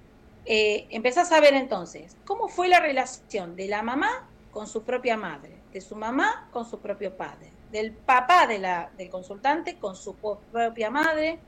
[0.45, 5.15] eh, empezás a ver entonces cómo fue la relación de la mamá con su propia
[5.15, 9.95] madre, de su mamá con su propio padre, del papá de la, del consultante con
[9.95, 10.15] su
[10.51, 11.39] propia madre,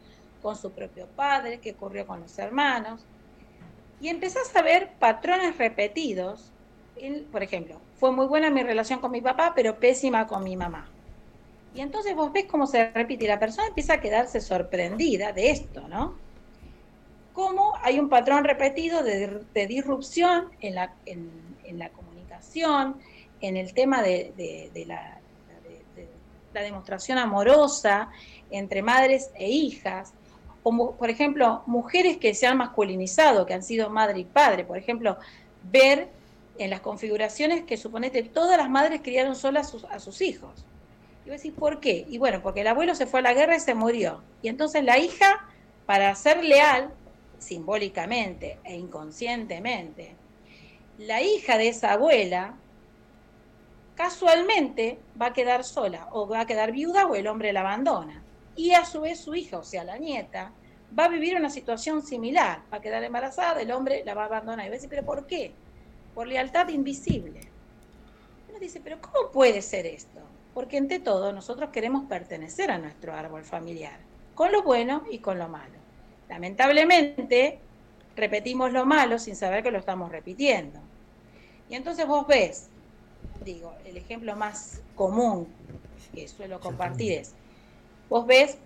[0.42, 3.06] con su propio padre, qué ocurrió con los hermanos,
[4.06, 6.52] y empezás a ver patrones repetidos.
[7.32, 10.88] por ejemplo, fue muy buena mi relación con mi papá, pero pésima con mi mamá.
[11.74, 15.50] Y entonces vos ves cómo se repite y la persona empieza a quedarse sorprendida de
[15.50, 16.14] esto, ¿no?
[17.34, 22.98] Cómo hay un patrón repetido de, disrupción en la, en, la, comunicación,
[23.42, 25.18] en el tema de, la,
[26.54, 28.12] la demostración amorosa
[28.52, 30.14] entre madres e hijas,
[30.74, 35.18] por ejemplo mujeres que se han masculinizado, que han sido madre y padre, por ejemplo,
[35.64, 36.10] ver
[36.58, 40.66] en las configuraciones que suponete todas las madres criaron solas a sus, hijos.
[41.24, 42.06] Y vos decís, ¿por qué?
[42.10, 44.24] Y bueno, porque el abuelo se fue a la guerra y se murió.
[44.42, 45.48] Y entonces la hija,
[45.86, 46.92] para ser leal,
[47.38, 50.16] simbólicamente e inconscientemente,
[50.98, 52.56] la hija de esa abuela
[53.94, 58.25] casualmente va a quedar sola o va a quedar viuda o el hombre la abandona
[58.56, 60.52] y a su vez su hija, o sea, la nieta,
[60.98, 64.26] va a vivir una situación similar, va a quedar embarazada, el hombre la va a
[64.28, 64.66] abandonar.
[64.66, 65.52] Y va a decir, ¿pero por qué?
[66.14, 67.42] Por lealtad invisible.
[68.50, 70.22] Uno dice, ¿pero cómo puede ser esto?
[70.54, 74.00] Porque entre todo nosotros queremos pertenecer a nuestro árbol familiar,
[74.34, 75.76] con lo bueno y con lo malo.
[76.30, 77.60] Lamentablemente,
[78.16, 80.80] repetimos lo malo sin saber que lo estamos repitiendo.
[81.70, 82.70] Y entonces vos ves,
[83.44, 85.48] digo, el ejemplo más común
[86.14, 87.34] que suelo compartir es,
[88.10, 88.58] Vos ves,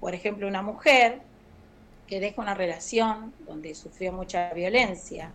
[0.00, 1.20] por ejemplo, una mujer
[2.06, 5.30] que deja una relación donde sufrió mucha violencia.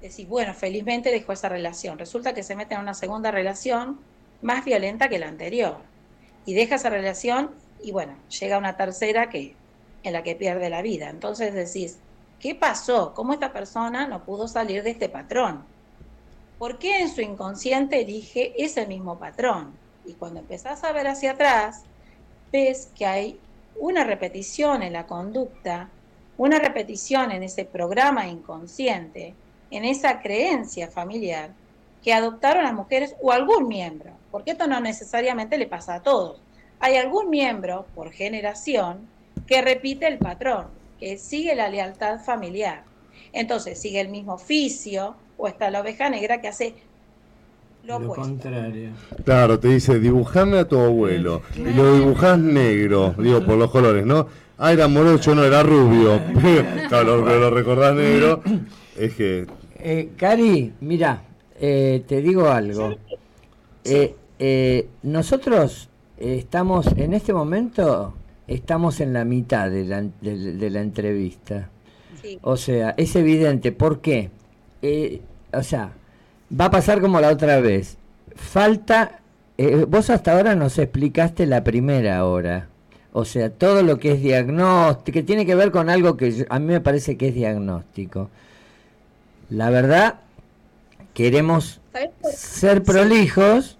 [0.00, 1.98] Decís, bueno, felizmente dejó esa relación.
[1.98, 4.00] Resulta que se mete en una segunda relación
[4.42, 5.78] más violenta que la anterior.
[6.46, 7.50] Y deja esa relación
[7.82, 9.54] y bueno, llega una tercera que,
[10.02, 11.10] en la que pierde la vida.
[11.10, 11.98] Entonces decís,
[12.40, 13.12] ¿qué pasó?
[13.14, 15.64] ¿Cómo esta persona no pudo salir de este patrón?
[16.58, 19.74] ¿Por qué en su inconsciente elige ese mismo patrón?
[20.06, 21.84] Y cuando empezás a ver hacia atrás,
[22.54, 23.40] ves que hay
[23.80, 25.90] una repetición en la conducta,
[26.38, 29.34] una repetición en ese programa inconsciente,
[29.72, 31.50] en esa creencia familiar
[32.04, 36.40] que adoptaron las mujeres o algún miembro, porque esto no necesariamente le pasa a todos.
[36.78, 39.08] Hay algún miembro por generación
[39.48, 40.68] que repite el patrón,
[41.00, 42.84] que sigue la lealtad familiar.
[43.32, 46.76] Entonces sigue el mismo oficio o está la oveja negra que hace
[47.86, 48.90] lo, contrario.
[49.24, 51.42] Claro, te dice, dibujame a tu abuelo.
[51.56, 54.26] Y lo dibujás negro, digo, por los colores, ¿no?
[54.56, 56.20] Ah, era morocho, no, era rubio.
[56.88, 58.42] claro, que lo recordás negro.
[58.96, 59.46] Es que...
[59.80, 61.22] Eh, Cari, mira,
[61.60, 62.94] eh, te digo algo.
[63.84, 68.14] Eh, eh, nosotros estamos, en este momento,
[68.46, 71.70] estamos en la mitad de la, de, la entrevista.
[72.42, 73.72] O sea, es evidente.
[73.72, 74.30] ¿Por qué?
[75.52, 75.92] o sea,
[76.58, 77.96] va a pasar como la otra vez.
[78.36, 79.20] Falta,
[79.58, 82.68] eh, vos hasta ahora nos explicaste la primera hora.
[83.12, 86.58] O sea, todo lo que es diagnóstico, que tiene que ver con algo que a
[86.58, 88.28] mí me parece que es diagnóstico.
[89.50, 90.16] La verdad,
[91.12, 91.80] queremos
[92.32, 93.78] ser prolijos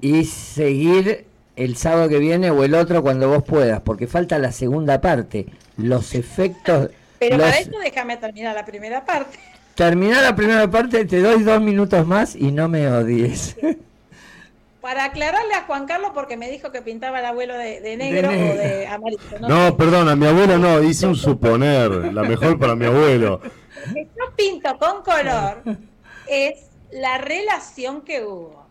[0.00, 4.52] y seguir el sábado que viene o el otro cuando vos puedas, porque falta la
[4.52, 6.90] segunda parte, los efectos...
[7.18, 9.38] Pero para esto déjame terminar la primera parte.
[9.76, 13.56] Terminar la primera parte, te doy dos minutos más y no me odies.
[14.80, 18.32] Para aclararle a Juan Carlos, porque me dijo que pintaba el abuelo de, negro, o
[18.32, 19.20] de amarillo.
[19.40, 23.40] No, perdona, mi abuelo no, hice un suponer, la mejor para mi abuelo.
[23.42, 25.62] Lo que yo pinto con color
[26.28, 28.64] es la relación que hubo.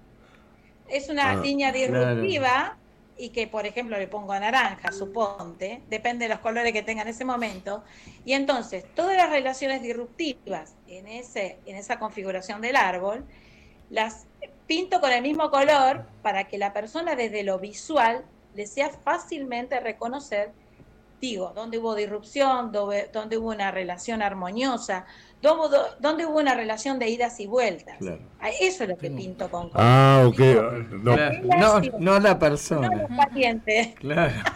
[0.87, 2.77] Es una ah, línea disruptiva
[3.17, 7.07] y que, por ejemplo, le pongo naranja, suponte, depende de los colores que tenga en
[7.07, 7.83] ese momento,
[8.25, 13.25] y entonces todas las relaciones disruptivas en, ese, en esa configuración del árbol,
[13.89, 14.27] las
[14.67, 18.25] pinto con el mismo color para que la persona desde lo visual
[18.55, 20.51] le sea fácilmente reconocer
[21.19, 25.05] digo, donde hubo disrupción, donde, hubo una relación armoniosa,
[25.99, 27.97] donde, hubo una relación de idas y vueltas.
[28.59, 30.39] Eso es lo que pinto con Ah, ok.
[31.03, 31.15] No.
[31.99, 32.89] no, la persona.
[32.89, 33.95] No los parientes.
[33.99, 34.33] Claro.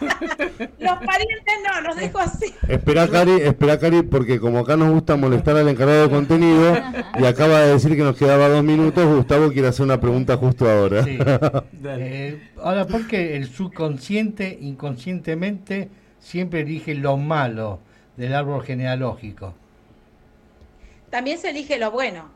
[0.78, 2.54] los parientes no, los dejo así.
[2.68, 6.76] Espera, Cari, espera, Cari, porque como acá nos gusta molestar al encargado de contenido
[7.18, 10.68] y acaba de decir que nos quedaba dos minutos, Gustavo quiere hacer una pregunta justo
[10.68, 11.04] ahora.
[11.04, 11.18] Sí.
[11.82, 17.80] Eh, ahora, porque el subconsciente, inconscientemente, siempre elige lo malo
[18.16, 19.54] del árbol genealógico.
[21.10, 22.28] También se elige lo bueno.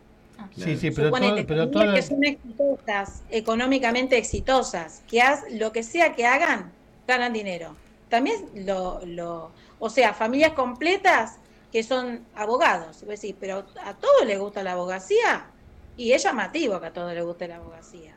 [0.57, 5.41] Sí, sí, pero, Suponete, todo- pero familias todas- que son exitosas, económicamente exitosas, que haz,
[5.53, 6.73] lo que sea que hagan,
[7.07, 7.77] ganan dinero.
[8.09, 11.37] También lo, lo, o sea, familias completas
[11.73, 13.05] que son abogados.
[13.07, 15.47] Decís, pero a todos les gusta la abogacía
[15.97, 18.13] y es llamativo que a todos les guste la abogacía.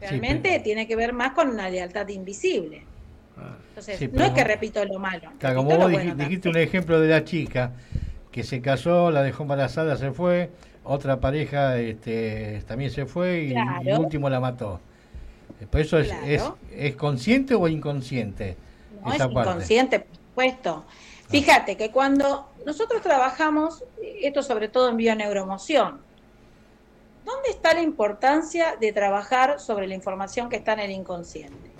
[0.00, 2.84] Realmente pero- tiene que ver más con una lealtad invisible.
[3.68, 5.30] Entonces, Sí, no es que repito lo malo.
[5.38, 6.56] Claro, como lo vos bueno dijiste también.
[6.64, 7.72] un ejemplo de la chica
[8.38, 10.48] que se casó, la dejó embarazada, se fue,
[10.84, 13.82] otra pareja este, también se fue y, Claro.
[13.82, 14.78] y último la mató.
[15.72, 16.26] Por eso es, Claro.
[16.28, 18.56] es, es consciente o inconsciente
[19.04, 19.50] No es esa parte.
[19.50, 20.84] inconsciente, por supuesto.
[21.28, 23.82] Fíjate que cuando nosotros trabajamos,
[24.22, 26.00] esto sobre todo en bioneuromoción,
[27.24, 31.72] ¿dónde está la importancia de trabajar sobre la información que está en el inconsciente?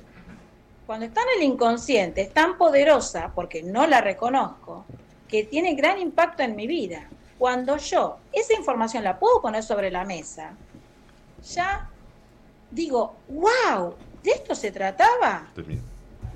[0.88, 4.85] Cuando está en el inconsciente es tan poderosa, porque no la reconozco,
[5.29, 7.09] que tiene gran impacto en mi vida.
[7.38, 10.55] Cuando yo esa información la puedo poner sobre la mesa,
[11.53, 11.88] ya
[12.71, 15.53] digo, wow, ¿de esto se trataba?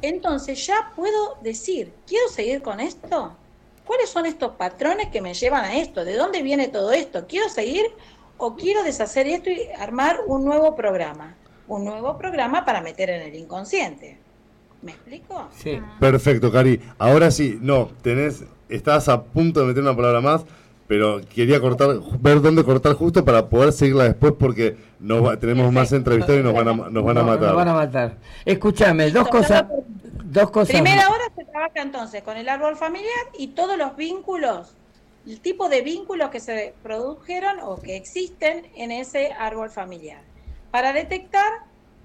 [0.01, 3.37] Entonces ya puedo decir, ¿quiero seguir con esto?
[3.85, 6.05] ¿Cuáles son estos patrones que me llevan a esto?
[6.05, 7.27] ¿De dónde viene todo esto?
[7.27, 7.85] ¿Quiero seguir
[8.39, 11.37] o quiero deshacer esto y armar un nuevo programa?
[11.67, 14.22] Un nuevo programa para meter en el inconsciente.
[14.83, 15.49] ¿Me explico?
[15.57, 15.81] Sí.
[16.01, 16.81] Perfecto, Cari.
[16.99, 20.45] Ahora sí, no, tenés, estás a punto de meter una palabra más,
[20.89, 21.89] pero quería cortar,
[22.21, 26.45] ver dónde cortar justo para poder seguirla después porque nos va- tenemos más entrevistados y
[26.45, 27.47] nos van a, nos van a No, matar.
[27.49, 28.17] Nos van a matar.
[28.45, 29.65] Escúchame, dos cosas.
[30.25, 30.73] Dos cosas.
[30.75, 34.75] Primera hora se trabaja entonces con el árbol familiar y todos los vínculos,
[35.27, 40.23] el tipo de vínculos que se produjeron o que existen en ese árbol familiar,
[40.71, 41.51] para detectar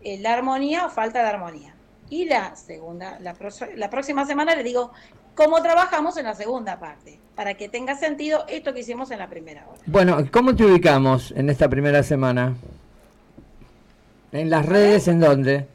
[0.04, 1.74] eh, la armonía o falta de armonía.
[2.10, 3.36] Y la segunda, la,
[3.76, 4.92] la próxima semana le digo
[5.36, 9.28] cómo trabajamos en la segunda parte, para que tenga sentido esto que hicimos en la
[9.28, 9.80] primera hora.
[9.86, 12.56] Bueno, ¿cómo te ubicamos en esta primera semana?
[14.32, 15.68] ¿En las redes en dónde?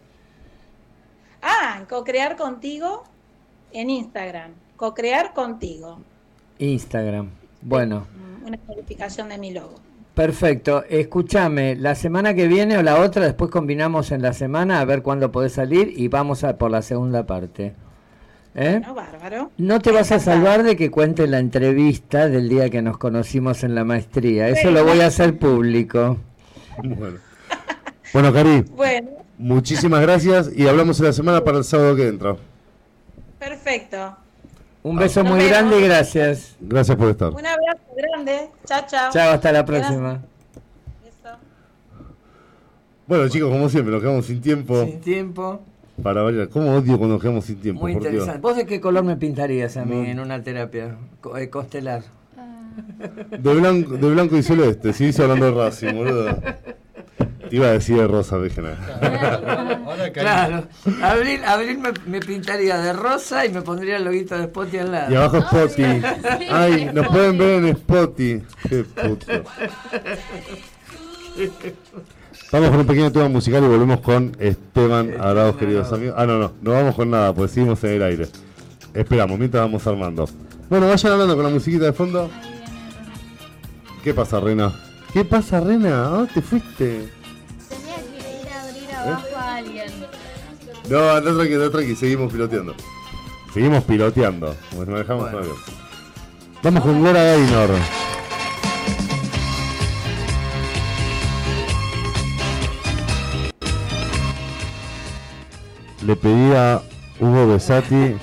[1.41, 3.05] Ah, en co-crear contigo
[3.73, 5.99] en Instagram, co-crear contigo,
[6.59, 7.31] Instagram.
[7.63, 8.07] Bueno,
[8.45, 9.75] una modificación de mi logo.
[10.15, 10.85] Perfecto.
[10.89, 15.03] Escúchame, la semana que viene o la otra, después combinamos en la semana a ver
[15.03, 17.75] cuándo podés salir y vamos a por la segunda parte.
[18.55, 18.83] ¿Eh?
[18.87, 18.95] ¿No?
[18.95, 19.51] Bárbaro.
[19.57, 23.65] No te vas a salvar de que cuente la entrevista del día que nos conocimos
[23.65, 24.49] en la maestría.
[24.49, 26.19] Eso lo voy a hacer público.
[26.83, 27.19] Bueno.
[28.13, 32.37] Bueno, Cari, Bueno, muchísimas gracias y hablamos en la semana para el sábado que entra.
[33.39, 34.17] perfecto.
[34.85, 35.51] Un beso Nos muy vemos.
[35.59, 36.57] grande y gracias.
[36.61, 37.31] Gracias por estar.
[37.31, 38.49] Un abrazo grande.
[38.65, 39.13] Chao, chao.
[39.13, 40.21] Chao, hasta la próxima.
[43.07, 45.61] Bueno, chicos, como siempre, nos quedamos sin tiempo Sin tiempo.
[46.03, 46.49] para variar.
[46.49, 47.83] ¿Cómo odio cuando nos quedamos sin tiempo?
[47.83, 48.13] Muy por Dios?
[48.15, 48.41] interesante.
[48.41, 50.05] ¿Vos de qué color me pintarías a mí No.
[50.05, 52.03] en una terapia co- eh, constelar?
[53.31, 56.39] De blanco, de blanco y celeste, sí, hablando de Racing, boludo.
[57.53, 58.37] Te iba a decir de rosa.
[58.37, 58.49] Ahora,
[60.11, 60.65] Cari, Claro.
[61.03, 64.91] Abril, Abril me, me pintaría de rosa y me pondría el loguito de Spotty al
[64.91, 65.13] lado.
[65.13, 65.83] Y abajo Spotty.
[66.51, 68.43] Ay, nos pueden ver en Spotty.
[68.71, 69.27] Qué puto.
[72.53, 76.15] Vamos con un pequeño tema musical y volvemos con Esteban Arados, queridos amigos.
[76.17, 78.29] Ah, no, no, no vamos con nada, pues seguimos en el aire.
[78.95, 80.27] Esperamos, mientras vamos armando.
[80.71, 82.31] Bueno, vayan hablando con la musiquita de fondo.
[84.03, 84.73] ¿Qué pasa, Rena?
[85.13, 86.07] ¿Qué pasa, Rena?
[86.07, 87.21] ¿A dónde te fuiste?
[89.03, 89.91] Abajo a alguien.
[90.89, 92.75] No, anda tranqui, anda tranqui, seguimos piloteando.
[93.55, 95.39] Seguimos piloteando, si manejamos Bueno.
[95.39, 95.57] avión.
[96.63, 97.71] Vamos con Gloria Gaynor.
[106.07, 106.83] Le pedí a
[107.21, 108.17] Hugo Besati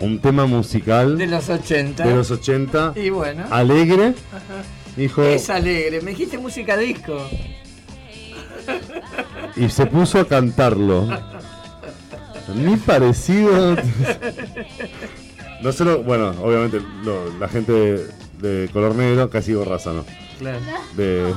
[0.00, 2.06] un tema musical De los 80.
[2.06, 3.44] de los 80, Y bueno.
[3.50, 4.14] alegre.
[4.96, 6.00] Dijo, Es alegre.
[6.02, 7.18] Me dijiste música disco.
[9.56, 11.06] Y se puso a cantarlo.
[12.54, 13.76] Ni parecido.
[15.62, 18.06] No solo, bueno, obviamente lo- la gente de,
[18.40, 20.04] de color negro, casi digo raza, ¿no?
[20.38, 20.58] Claro.
[20.94, 21.32] De,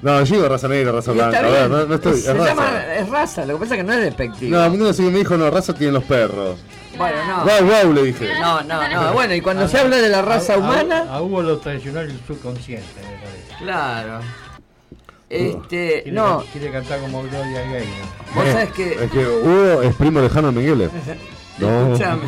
[0.00, 1.38] no, yo digo raza negra, raza blanca.
[1.38, 2.46] A ver, no, no estoy, es Se raza.
[2.48, 4.56] llama- es raza, lo que pasa es que no es despectivo.
[4.56, 6.58] No, a mí no sé qué me dijo, no, raza tienen los perros.
[6.96, 7.44] bueno, no.
[7.44, 8.28] Guau, guau, le dije.
[8.40, 9.12] No, no, no.
[9.12, 11.06] Bueno, y cuando se habla de la raza a- a- humana.
[11.10, 13.54] A, Hugo lo traicionó el subconsciente, me parece.
[13.64, 14.20] Claro.
[15.34, 17.82] Este, Quiere, no, quiere cantar como Gloria Gaynor.
[18.34, 19.04] vos Eh, sabés que.
[19.04, 20.90] Es que Hugo es primo lejano de Miguel.
[21.58, 21.92] No.
[21.92, 22.22] Escuchame.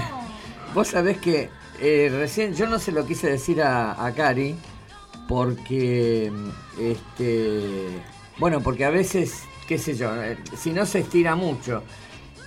[0.75, 1.49] Vos sabés que
[1.81, 4.55] eh, recién yo no se lo quise decir a, a Cari
[5.27, 6.31] porque
[6.79, 7.89] este
[8.39, 11.83] bueno porque a veces qué sé yo eh, si no se estira mucho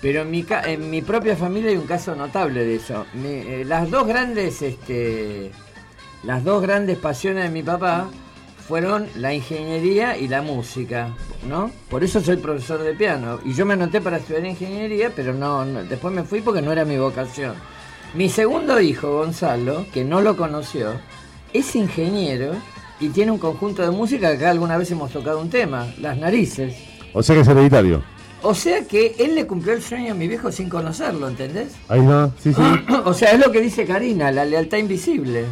[0.01, 3.05] Pero en mi, ca- en mi propia familia hay un caso notable de eso.
[3.15, 5.51] Mi- eh, las dos grandes, este,
[6.23, 8.07] las dos grandes pasiones de mi papá
[8.67, 11.15] fueron la ingeniería y la música,
[11.47, 11.71] ¿no?
[11.89, 13.39] Por eso soy profesor de piano.
[13.45, 16.71] Y yo me anoté para estudiar ingeniería, pero no, no- después me fui porque no
[16.71, 17.53] era mi vocación.
[18.13, 20.93] Mi segundo hijo, Gonzalo, que no lo conoció,
[21.53, 22.53] es ingeniero
[22.99, 26.17] y tiene un conjunto de música que acá alguna vez hemos tocado un tema, Las
[26.17, 26.75] Narices.
[27.13, 28.03] O sea que es hereditario.
[28.43, 31.73] O sea que él le cumplió el sueño a mi viejo sin conocerlo, ¿entendés?
[31.87, 32.61] Ahí va, sí, sí.
[33.05, 35.45] o sea, es lo que dice Karina, la lealtad invisible.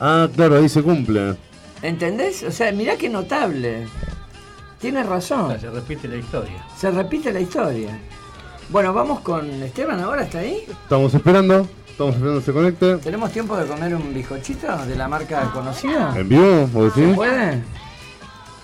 [0.00, 1.34] Ah, claro, ahí se cumple.
[1.82, 2.42] ¿Entendés?
[2.42, 3.86] O sea, mirá qué notable.
[4.80, 5.58] Tienes razón.
[5.60, 6.64] Se repite la historia.
[6.76, 7.98] Se repite la historia.
[8.70, 10.62] Bueno, vamos con Esteban ahora, ¿está ahí?
[10.68, 12.96] Estamos esperando, estamos esperando que se conecte.
[12.98, 16.14] ¿Tenemos tiempo de comer un bizcochito de la marca conocida?
[16.16, 16.66] ¿En vivo?
[16.72, 17.16] ¿Vos ¿Se decís?
[17.16, 17.62] puede?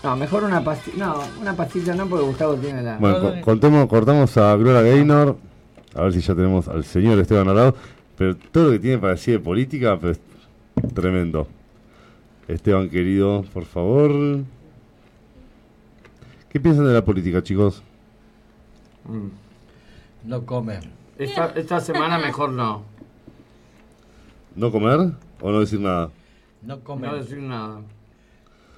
[0.03, 1.07] No, mejor una pastilla.
[1.07, 2.99] No, una pastilla no, porque Gustavo tiene la.
[2.99, 5.37] Bueno, co- contemos, cortamos a Gloria Gaynor.
[5.95, 7.75] A ver si ya tenemos al señor Esteban al lado.
[8.19, 10.21] Pero todo lo que tiene para decir de política, pues
[10.95, 11.49] tremendo.
[12.49, 14.41] Esteban querido, por favor.
[16.51, 17.83] ¿Qué piensan de la política, chicos?
[19.05, 20.29] Mm.
[20.29, 20.81] No comen.
[21.19, 22.83] Esta, esta semana mejor no.
[24.57, 26.11] ¿No comer o no decir nada?
[26.63, 27.11] No comen.
[27.11, 27.81] No decir nada.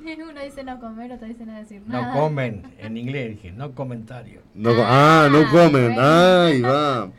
[0.07, 2.13] Uno dice no comer, otro dice no decir No nada.
[2.15, 2.63] comen.
[2.79, 4.41] En inglés dije, no comentario.
[4.55, 5.95] No co- ah, no comen.
[5.95, 6.01] bueno.
[6.01, 7.11] Ahí va.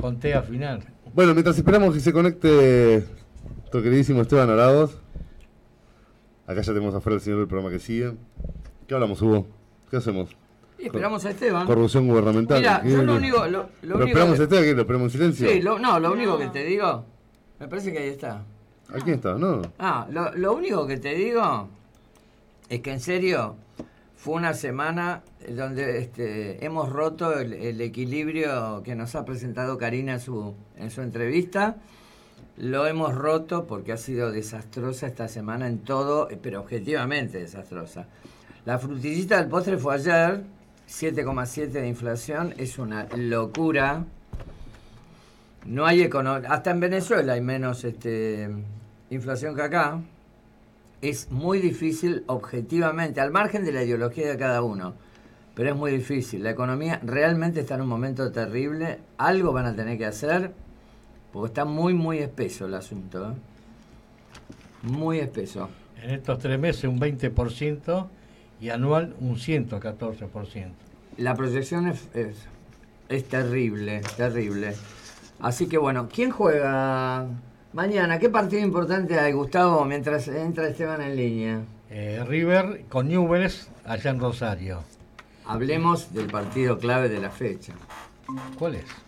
[0.00, 0.82] Conté al final.
[1.14, 3.04] Bueno, mientras esperamos que se conecte
[3.60, 4.98] nuestro queridísimo Esteban Arados.
[6.46, 8.12] Acá ya tenemos afuera el señor del programa que sigue.
[8.86, 9.46] ¿Qué hablamos, Hugo?
[9.90, 10.30] ¿Qué hacemos?
[10.78, 11.66] Y esperamos a Esteban.
[11.66, 12.60] Corrupción gubernamental.
[12.60, 13.38] Mira, ¿Qué- yo lo único.
[13.38, 14.64] Lo, lo ¿Lo único esperamos que- a Esteban?
[14.64, 14.74] ¿Qué?
[14.74, 15.48] ¿Lo esperamos en silencio?
[15.48, 17.04] Sí, lo- no, lo único que te digo.
[17.58, 18.42] Me parece que ahí está.
[18.94, 19.62] Aquí está, ¿no?
[19.78, 21.68] Ah, lo, lo único que te digo
[22.68, 23.56] es que en serio
[24.16, 30.12] fue una semana donde este, hemos roto el, el equilibrio que nos ha presentado Karina
[30.14, 31.76] en su, en su entrevista.
[32.58, 38.06] Lo hemos roto porque ha sido desastrosa esta semana en todo, pero objetivamente desastrosa.
[38.64, 40.42] La frutillita del postre fue ayer,
[40.88, 44.06] 7,7 de inflación, es una locura.
[45.66, 46.50] No hay economía.
[46.50, 48.48] Hasta en Venezuela hay menos este,
[49.10, 50.00] inflación que acá.
[51.02, 54.94] Es muy difícil objetivamente, al margen de la ideología de cada uno.
[55.54, 56.42] Pero es muy difícil.
[56.42, 58.98] La economía realmente está en un momento terrible.
[59.18, 60.52] Algo van a tener que hacer.
[61.36, 63.30] Porque está muy, muy espeso el asunto.
[63.30, 63.34] ¿eh?
[64.84, 65.68] Muy espeso.
[66.02, 68.06] En estos tres meses un 20%
[68.58, 70.70] y anual un 114%.
[71.18, 72.36] La proyección es, es,
[73.10, 74.76] es terrible, terrible.
[75.38, 77.26] Así que bueno, ¿quién juega
[77.74, 78.18] mañana?
[78.18, 81.60] ¿Qué partido importante hay, Gustavo, mientras entra Esteban en línea?
[81.90, 84.84] Eh, River con Newell's allá en Rosario.
[85.44, 87.74] Hablemos del partido clave de la fecha,
[88.58, 89.05] ¿Cuál es?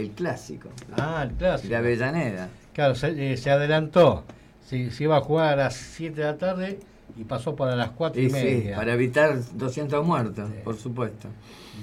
[0.00, 1.68] El clásico, Ah, el clásico.
[1.70, 2.48] de Avellaneda.
[2.72, 4.24] Claro, se, eh, se adelantó.
[4.64, 6.78] Se, se iba a jugar a las 7 de la tarde
[7.16, 8.76] y pasó para las 4 y, Y sí, media.
[8.76, 10.56] para evitar 200 muertos, Sí.
[10.62, 11.28] por supuesto.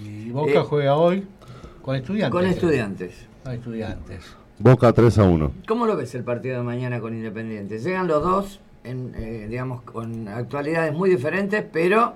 [0.03, 1.27] Y Boca Eh, juega hoy
[1.81, 2.31] con estudiantes.
[2.31, 3.11] Con estudiantes.
[3.43, 4.23] Con estudiantes.
[4.59, 5.51] Boca 3 a 1.
[5.67, 7.77] ¿Cómo lo ves el partido de mañana con Independiente?
[7.79, 12.13] Llegan los dos, en, eh, digamos, con actualidades muy diferentes, pero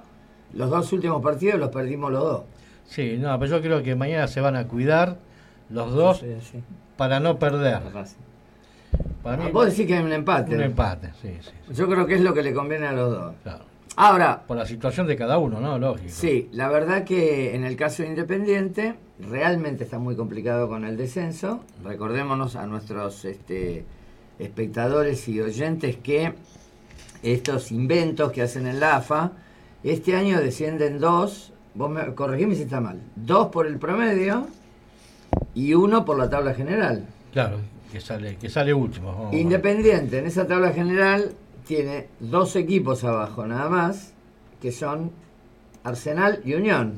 [0.54, 2.42] los dos últimos partidos los perdimos los dos.
[2.88, 5.18] Sí, no, pero yo creo que mañana se van a cuidar
[5.70, 6.64] los dos Sí, sí.
[6.98, 7.80] para no perder.
[9.24, 10.56] Para mí, Vos decís que hay un empate.
[10.56, 13.12] un empate, sí, sí, sí, Yo creo que es lo que le conviene a los
[13.12, 13.34] dos.
[13.44, 13.66] claro.
[13.96, 15.78] Ahora, Por la situación de cada uno, ¿no?
[15.78, 16.10] Lógico.
[16.10, 20.96] sí, la verdad que en el caso de Independiente realmente está muy complicado con el
[20.96, 21.64] descenso.
[21.84, 23.84] Recordémonos a nuestros este,
[24.40, 26.34] espectadores y oyentes que
[27.24, 29.34] estos inventos que hacen en la AFA,
[29.84, 34.48] este año descienden dos, vos me corregime si está mal, dos por el promedio
[35.56, 37.06] y uno por la tabla general.
[37.34, 37.58] Claro,
[37.92, 39.30] que sale, que sale último.
[39.34, 41.32] Independiente en esa tabla general
[41.66, 44.14] tiene dos equipos abajo nada más,
[44.62, 45.12] que son
[45.84, 46.94] Arsenal y Unión.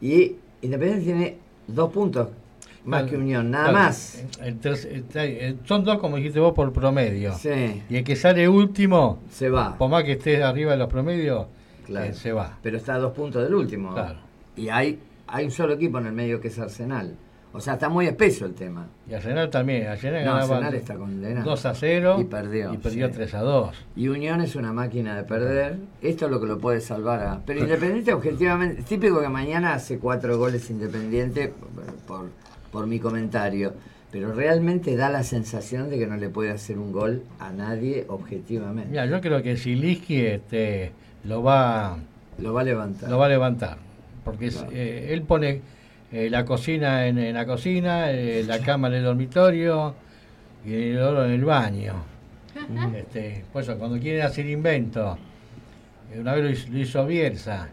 [0.00, 2.28] Y Independiente tiene dos puntos
[2.84, 4.24] más que Unión, nada más.
[5.64, 7.32] son dos, como dijiste vos, por promedio.
[7.34, 9.76] Sí, Y el que sale último, se va.
[9.78, 11.46] por más que esté arriba de los promedios,
[11.86, 12.06] Claro.
[12.06, 12.58] eh, se va.
[12.62, 13.92] Pero está a dos puntos del último.
[13.92, 14.18] Claro.
[14.56, 14.98] Y hay,
[15.32, 17.16] hay un solo equipo en el medio que es Arsenal.
[17.54, 18.86] O sea, está muy espeso el tema.
[19.08, 19.86] Y Arsenal también.
[19.86, 21.50] Arsenal No, ganaba Arsenal está condenado.
[21.50, 23.12] 2 a 0 Y perdió, Y perdió sí.
[23.14, 23.76] 3 a 2.
[23.96, 25.76] Y Unión es una máquina de perder.
[26.00, 27.40] Esto es lo que lo puede salvar a.
[27.44, 31.52] Pero Independiente, objetivamente, es típico que mañana hace cuatro goles Independiente,
[32.06, 32.30] por,
[32.70, 33.74] por mi comentario.
[34.10, 38.04] Pero realmente da la sensación de que no le puede hacer un gol a nadie
[38.08, 38.90] objetivamente.
[38.90, 40.92] Mira, yo creo que Siliski este,
[41.24, 41.96] lo va
[42.38, 43.10] Lo va a levantar.
[43.10, 43.91] lo va a levantar.
[44.24, 45.60] Porque es- eh, él pone
[46.12, 49.94] eh, la cocina en, en la cocina, eh, la cama en el dormitorio
[50.64, 51.94] y el oro en el baño.
[52.96, 55.16] Este, por eso, cuando quieren hacer invento,
[56.18, 57.68] una vez lo hizo, lo hizo Bielsa,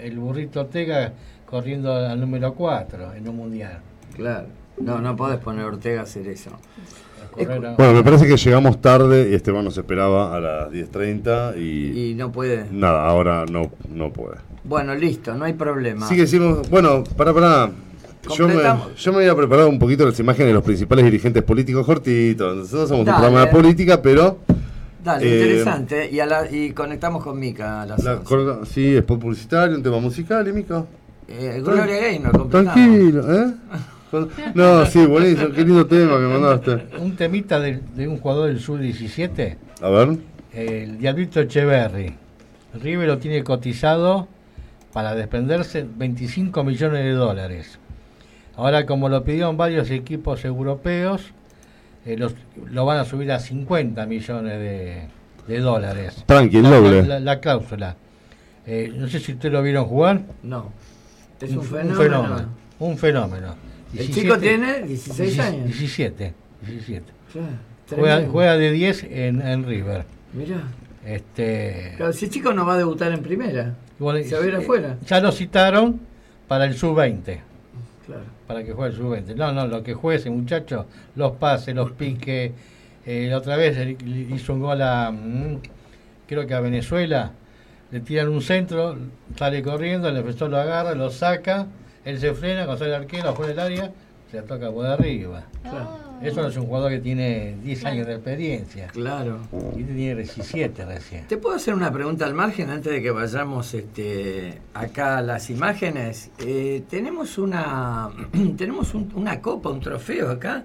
[0.00, 1.12] el burrito Ortega
[1.46, 3.78] corriendo al número 4 en un mundial.
[4.16, 4.46] Claro.
[4.80, 6.50] No, no podés poner Ortega a hacer eso.
[7.34, 12.14] Bueno, me parece que llegamos tarde y Esteban nos esperaba a las 10.30 y, Y
[12.14, 12.66] no puede.
[12.70, 14.36] nada, ahora no, no puede.
[14.64, 16.06] Bueno, listo, no hay problema.
[16.08, 17.70] Sí que hicimos, bueno, para, para.
[18.36, 18.94] Yo me, Completamos.
[19.02, 22.56] yo me había preparado un poquito las imágenes de los principales dirigentes políticos cortitos.
[22.56, 23.16] Nosotros somos Dale.
[23.18, 24.38] un programa de política, pero
[25.02, 26.08] Dale, Eh, interesante.
[26.12, 28.24] Y, a la- y conectamos con Mica a las la, 11.
[28.24, 30.86] cor- sí, spot publicitario, un tema musical, ¿eh, Mico?
[31.26, 32.48] Eh, Gloria Gaynor.
[32.48, 33.52] Tranquilo, ¿eh?
[34.54, 36.98] No, sí, buenísimo, qué lindo tema que mandaste.
[36.98, 40.18] Un temita de, de un jugador del Sur 17, A ver.
[40.52, 42.14] el Diablito Echeverry.
[42.82, 44.28] River lo tiene cotizado
[44.92, 47.78] para desprenderse 25 millones de dólares.
[48.56, 51.32] Ahora, como lo pidieron varios equipos europeos,
[52.04, 52.34] eh, los-
[52.70, 55.02] lo van a subir a 50 millones de,
[55.48, 56.22] de dólares.
[56.26, 57.02] Tranqui, La- doble.
[57.04, 57.96] La, la cláusula.
[58.66, 60.20] Eh, no sé si ustedes lo vieron jugar.
[60.42, 60.70] No.
[61.40, 61.96] Es Un un, fe- fenómeno.
[62.02, 62.48] fenómeno.
[62.78, 63.54] Un fenómeno.
[63.92, 65.66] El 17 chico tiene 16 años.
[65.66, 66.34] 17.
[66.66, 67.04] 17.
[67.32, 67.48] Claro,
[67.88, 70.04] Juega, juega de 10 en, en River.
[70.32, 70.62] Mirá.
[71.04, 73.74] Este, Claro, ese chico no va a debutar en primera.
[73.98, 74.96] bueno, se va a ir eh, afuera.
[75.06, 76.00] Ya lo citaron
[76.48, 77.40] para el sub-20.
[78.06, 78.22] Claro.
[78.46, 79.34] Para que juegue el sub-20.
[79.36, 80.86] No, no, lo que juegue ese muchacho,
[81.16, 82.52] los pases, los piques.
[83.04, 83.76] eh, la otra vez
[84.30, 85.10] hizo un gol a.
[85.10, 85.58] mm,
[86.26, 87.32] creo que a Venezuela.
[87.90, 88.96] Le tiran un centro,
[89.36, 91.66] sale corriendo, el defensor lo agarra, lo saca,
[92.04, 93.92] él se frena, cuando sale el arquero afuera del área,
[94.30, 95.44] se la toca por arriba.
[96.22, 98.86] Eso no es un jugador que tiene 10 años de experiencia.
[98.88, 99.38] Claro.
[99.76, 101.26] Y este tiene 17 recién.
[101.28, 105.50] ¿Te puedo hacer una pregunta al margen antes de que vayamos este, acá a las
[105.50, 106.30] imágenes?
[106.38, 108.08] Eh, tenemos una
[108.56, 110.64] tenemos un- una copa, un trofeo acá.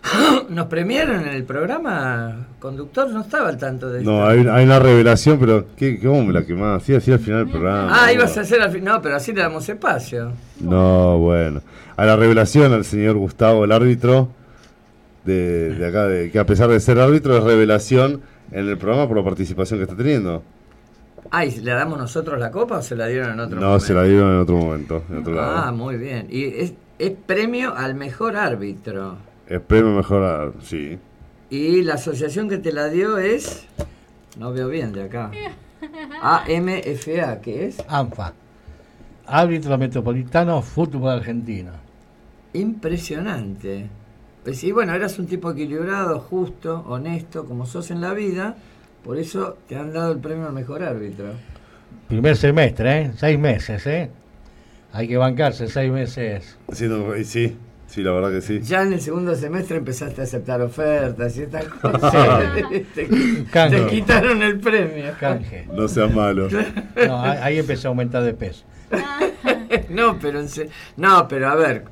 [0.48, 2.46] Nos premiaron en el programa.
[2.60, 6.44] Conductor no estaba al tanto de No, hay una revelación, pero ¿qué, ¿cómo me la
[6.44, 6.82] quemás?
[6.84, 7.90] Sí, así al final del programa.
[7.92, 8.94] Ah, ibas a hacer al final.
[8.94, 10.32] No, pero así le damos espacio.
[10.60, 11.60] No, bueno.
[11.96, 14.28] A la revelación al señor Gustavo, el árbitro
[15.28, 19.06] de, de acá, de, que a pesar de ser árbitro, es revelación en el programa
[19.06, 20.42] por la participación que está teniendo.
[21.30, 23.84] Ah, ¿y le damos nosotros la copa o se la dieron en otro No, momento?
[23.86, 25.72] se la dieron en otro momento, en otro Ah, lado.
[25.76, 26.26] muy bien.
[26.30, 29.16] Y es, es premio al mejor árbitro.
[29.46, 30.98] Es premio mejorar, sí.
[31.50, 33.66] Y la asociación que te la dio es.
[34.38, 35.30] No veo bien de acá.
[36.22, 37.82] AMFA, ¿qué es?
[37.88, 38.32] ANFA.
[39.26, 41.72] Árbitro Metropolitano Fútbol Argentino.
[42.54, 43.88] Impresionante.
[44.44, 48.56] Pues sí, bueno, eras un tipo equilibrado, justo, honesto, como sos en la vida.
[49.04, 51.26] Por eso te han dado el premio al mejor árbitro.
[52.08, 53.10] Primer semestre, ¿eh?
[53.16, 54.10] Seis meses, ¿eh?
[54.92, 56.56] Hay que bancarse seis meses.
[56.72, 58.60] Siendo- y sí, sí, la verdad que sí.
[58.62, 62.54] Ya en el segundo semestre empezaste a aceptar ofertas y estas cosas.
[62.94, 65.12] te, quitaron el premio.
[65.20, 65.66] Canje.
[65.72, 66.48] No seas malo.
[67.06, 68.64] No, ahí ahí empezó a aumentar de peso.
[69.90, 71.84] No, pero en se- no, pero a ver,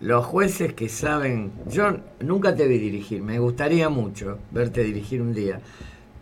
[0.00, 5.34] los jueces que saben, yo nunca te vi dirigir, me gustaría mucho verte dirigir un
[5.34, 5.60] día,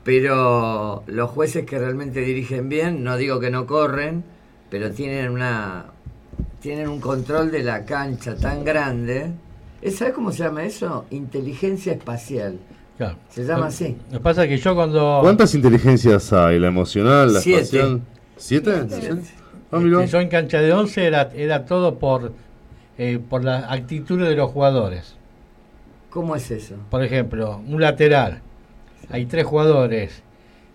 [0.04, 4.24] pero los jueces que realmente dirigen bien, no digo que no corren,
[4.70, 5.86] pero tienen una
[6.60, 9.30] tienen un control de la cancha tan grande.
[9.82, 11.04] ¿Eh, ¿Sabes cómo se llama eso?
[11.10, 12.58] Inteligencia espacial.
[12.96, 13.16] Claro.
[13.28, 13.96] Se llama así.
[14.10, 15.18] Lo que pasa es que yo cuando...
[15.22, 16.58] ¿Cuántas inteligencias hay?
[16.58, 17.62] ¿La emocional, la Siete.
[17.62, 18.00] espacial?
[18.36, 18.70] ¿Siete?
[18.88, 19.20] Siete.
[19.70, 22.32] Ah, este, yo en cancha de 11 era, era todo por,
[22.98, 25.16] eh, por la actitud de los jugadores.
[26.10, 26.76] ¿Cómo es eso?
[26.90, 28.40] Por ejemplo, un lateral.
[29.10, 30.22] Hay tres jugadores.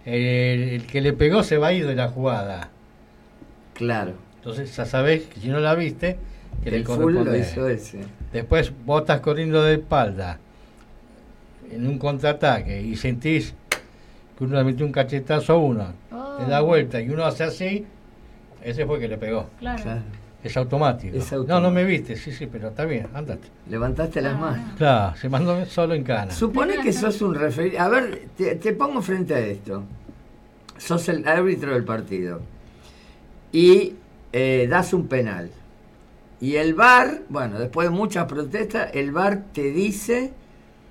[0.05, 2.69] El, el que le pegó se va a ir de la jugada.
[3.73, 4.13] Claro.
[4.37, 6.17] Entonces ya sabés que si no la viste,
[6.63, 7.39] que le El lo corresponde.
[7.39, 7.99] hizo ese.
[8.33, 10.39] Después vos estás corriendo de espalda
[11.71, 13.53] en un contraataque y sentís
[14.37, 16.37] que uno le metió un cachetazo a uno, Oh.
[16.39, 17.85] le da vuelta y uno hace así,
[18.63, 19.49] ese fue el que le pegó.
[19.59, 19.81] Claro.
[19.83, 20.01] Claro.
[20.43, 21.15] Es automático.
[21.17, 21.59] Es No, automático.
[21.67, 23.47] no me viste, sí, sí, pero está bien, andate.
[23.69, 24.73] Levantaste las manos.
[24.77, 26.31] Claro, se mandó solo en cana.
[26.31, 27.79] Supone que sos un referido.
[27.81, 29.83] A ver, te, te pongo frente a esto.
[30.77, 32.41] Sos el árbitro del partido.
[33.51, 33.93] Y
[34.33, 35.51] eh, das un penal.
[36.39, 40.31] Y el VAR, bueno, después de muchas protestas, el VAR te dice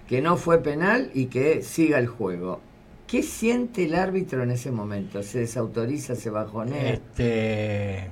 [0.07, 2.61] que no fue penal y que siga el juego.
[3.09, 5.23] ¿Qué siente el árbitro en ese momento?
[5.25, 6.91] ¿Se desautoriza, se bajonea?
[6.93, 8.09] Este,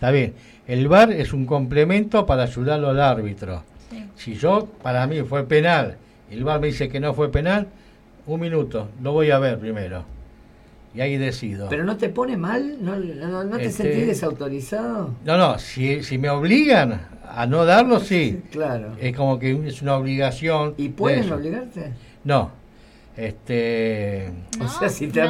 [0.00, 0.32] está bien.
[0.66, 3.62] El VAR es un complemento para ayudarlo al árbitro.
[3.90, 4.02] Sí.
[4.16, 5.98] Si yo, para mí fue penal,
[6.30, 7.68] el VAR me dice que no fue penal,
[8.26, 10.04] un minuto, lo voy a ver primero.
[10.94, 11.68] y ahí decido.
[11.68, 12.78] ¿Pero no te pone mal?
[12.80, 15.14] ¿No, no, no te Este- sentís desautorizado?
[15.24, 18.42] No, no, si, si me obligan a no darlo, sí.
[18.50, 18.92] Claro.
[18.98, 20.74] Es como que es una obligación.
[20.78, 21.92] ¿Y de pueden obligarte?
[22.24, 22.50] No.
[23.16, 24.32] Este.
[24.60, 25.20] O sea, si te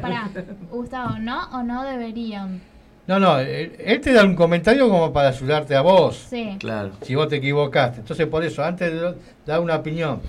[0.00, 0.30] pará,
[0.70, 2.60] Gustavo, ¿no o no deberían?
[3.06, 6.26] No, no, él, él te da un comentario como para ayudarte a vos.
[6.30, 6.56] Sí.
[6.58, 6.92] Claro.
[7.02, 8.00] Si vos te equivocaste.
[8.00, 10.20] Entonces, por eso, antes de dar una opinión,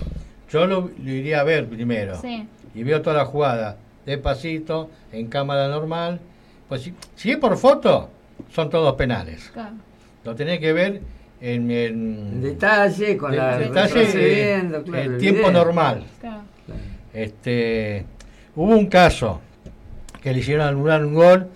[0.50, 2.20] yo lo, lo iría a ver primero.
[2.20, 2.46] Sí.
[2.74, 6.20] Y veo toda la jugada, despacito, en cámara normal.
[6.68, 8.10] Pues si, si es por foto,
[8.52, 9.50] son todos penales.
[9.54, 9.76] Claro.
[10.24, 11.00] Lo tenés que ver
[11.40, 15.52] en, en detalle, con de- la detalle, eh, claro, en el tiempo video.
[15.64, 16.04] normal.
[16.20, 16.42] Claro.
[17.14, 18.04] Este,
[18.54, 19.40] hubo un caso
[20.20, 21.48] que le hicieron anular un gol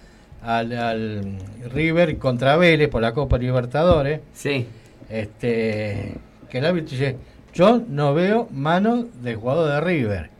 [0.42, 1.36] al, al
[1.72, 4.20] River contra Vélez por la Copa Libertadores.
[4.32, 4.66] Sí.
[5.08, 6.14] Este,
[6.48, 7.16] que el árbitro dice,
[7.52, 10.30] yo no veo mano del jugador de River.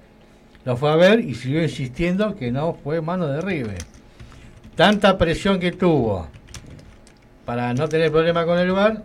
[0.65, 3.79] Lo fue a ver y siguió insistiendo que no fue mano de River.
[4.77, 6.29] Tanta presión que tuvo
[7.45, 9.03] para no tener problema con el VAR,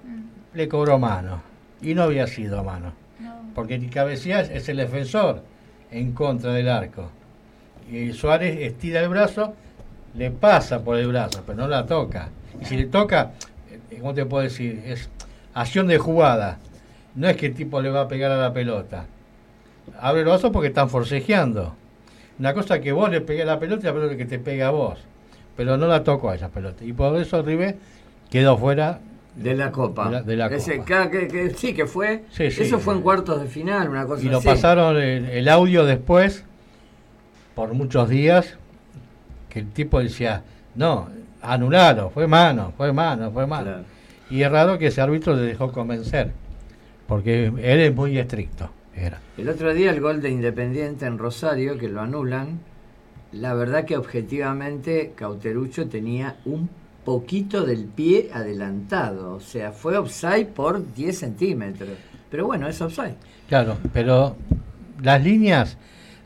[0.53, 1.41] le cobró mano.
[1.81, 2.93] Y no había sido mano.
[3.19, 3.51] No.
[3.55, 5.43] Porque cabecilla es el defensor
[5.89, 7.09] en contra del arco.
[7.91, 9.55] Y Suárez estira el brazo,
[10.17, 12.29] le pasa por el brazo, pero no la toca.
[12.61, 13.31] Y si le toca,
[13.69, 14.81] eh, ¿cómo te puedo decir?
[14.85, 15.09] Es
[15.53, 16.57] acción de jugada.
[17.15, 19.05] No es que el tipo le va a pegar a la pelota.
[19.99, 21.75] Abre el brazo porque están forcejeando.
[22.39, 24.67] Una cosa que vos le pegues a la pelota y la pelota que te pega
[24.67, 24.99] a vos.
[25.55, 26.83] Pero no la tocó a esa pelota.
[26.83, 27.77] Y por eso River
[28.29, 28.99] quedó fuera
[29.35, 30.05] De la Copa.
[30.05, 31.09] De la- de la Ese- Copa.
[31.09, 32.23] que- que- sí, que fue.
[32.31, 32.63] Sí, sí.
[32.63, 36.43] Eso fue en cuartos de final, una cosa Y lo pasaron el, el audio después,
[37.53, 38.57] por muchos días,
[39.55, 40.43] que el tipo decía,
[40.75, 41.07] no,
[41.41, 43.63] anulado, fue mano, fue mano, fue mano.
[43.63, 43.83] Claro.
[44.29, 46.33] Y es raro que ese árbitro le dejó convencer,
[47.07, 48.69] porque él es muy estricto.
[48.93, 49.21] Era.
[49.37, 52.59] El otro día el gol de Independiente en Rosario, que lo anulan,
[53.31, 56.69] la verdad que objetivamente Cauterucho tenía un
[57.05, 61.97] poquito del pie adelantado, o sea, fue offside por 10 centímetros.
[62.29, 63.15] Pero bueno, es offside.
[63.47, 64.35] Claro, pero
[65.01, 65.77] las líneas,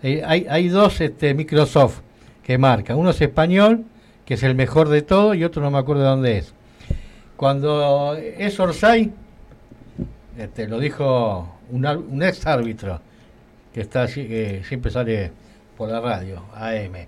[0.01, 2.01] eh, hay, hay dos este, Microsoft
[2.49, 2.97] que marcan.
[2.97, 3.83] Uno es español,
[4.25, 6.51] que es el mejor de todo, y otro no me acuerdo de dónde es.
[7.37, 9.11] Cuando es Orsay,
[10.35, 13.01] este, lo dijo un, un ex árbitro,
[13.71, 15.31] que está así- que siempre sale
[15.77, 17.05] por la radio, AM.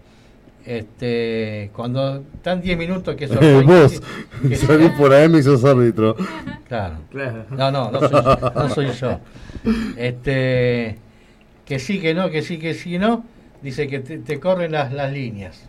[0.63, 3.99] Este, cuando están 10 minutos que es offside, Vos,
[4.47, 6.15] que- salís por AM y sos árbitro.
[6.67, 6.97] Claro.
[7.09, 7.45] Claro.
[7.49, 8.21] No, no, no soy,
[8.53, 9.19] no soy yo.
[9.97, 10.97] Este,
[11.65, 13.25] que sí, que no, que sí, que sí, que no.
[13.61, 15.67] Dice que te, te corren las, las líneas.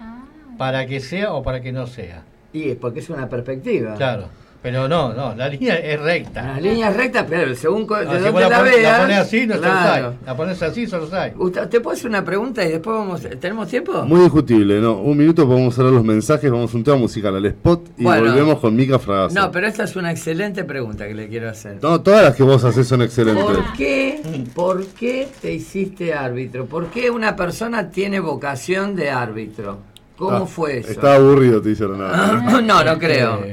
[0.00, 0.24] Ah.
[0.56, 2.22] Para que sea o para que no sea.
[2.52, 3.94] Y es porque es una perspectiva.
[3.94, 4.28] Claro.
[4.62, 6.42] Pero no, no, la línea es recta.
[6.42, 8.82] Las líneas rectas, pero según No, de si la, la, veas.
[8.82, 10.08] la pones así, no es claro.
[10.08, 10.26] offside.
[10.26, 11.34] La pones así, es offside.
[11.36, 13.20] Gustavo, ¿Te puedo hacer una pregunta y después vamos?
[13.40, 14.04] ¿Tenemos tiempo?
[14.04, 14.94] Muy discutible, ¿no?
[14.98, 18.22] Un minuto podemos hablar los mensajes, vamos a un tema musical al spot y Bueno.
[18.24, 19.34] volvemos con Mica Fragasso.
[19.38, 21.78] No, pero esta es una excelente pregunta que le quiero hacer.
[21.80, 23.44] No, todas las que vos haces son excelentes.
[23.44, 24.20] ¿Por qué,
[24.54, 26.66] ¿Por qué te hiciste árbitro?
[26.66, 29.78] ¿Por qué una persona tiene vocación de árbitro?
[30.16, 30.90] ¿Cómo Ah, fue eso?
[30.90, 32.60] Está aburrido, te hicieron nada.
[32.62, 33.44] no, no creo.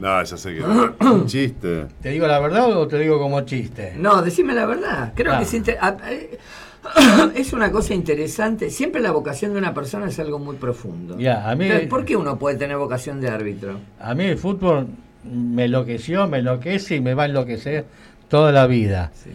[0.00, 0.62] No, ya sé que.
[1.04, 1.86] Un chiste.
[2.00, 3.94] ¿Te digo la verdad o te digo como chiste?
[3.96, 5.12] No, decime la verdad.
[5.14, 5.38] Creo Ah.
[5.38, 6.38] que es, inter- a- eh,
[7.34, 8.70] es una cosa interesante.
[8.70, 11.18] Siempre la vocación de una persona es algo muy profundo.
[11.18, 13.78] Ya, a mí- Entonces, ¿Por qué uno puede tener vocación de árbitro?
[14.00, 14.86] A mí el fútbol
[15.24, 17.84] me enloqueció, me enloquece y me va a enloquecer
[18.28, 19.10] toda la vida.
[19.14, 19.30] Sí.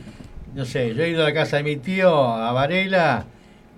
[0.56, 3.26] No sé, yo he ido a la casa de mi tío, a Varela,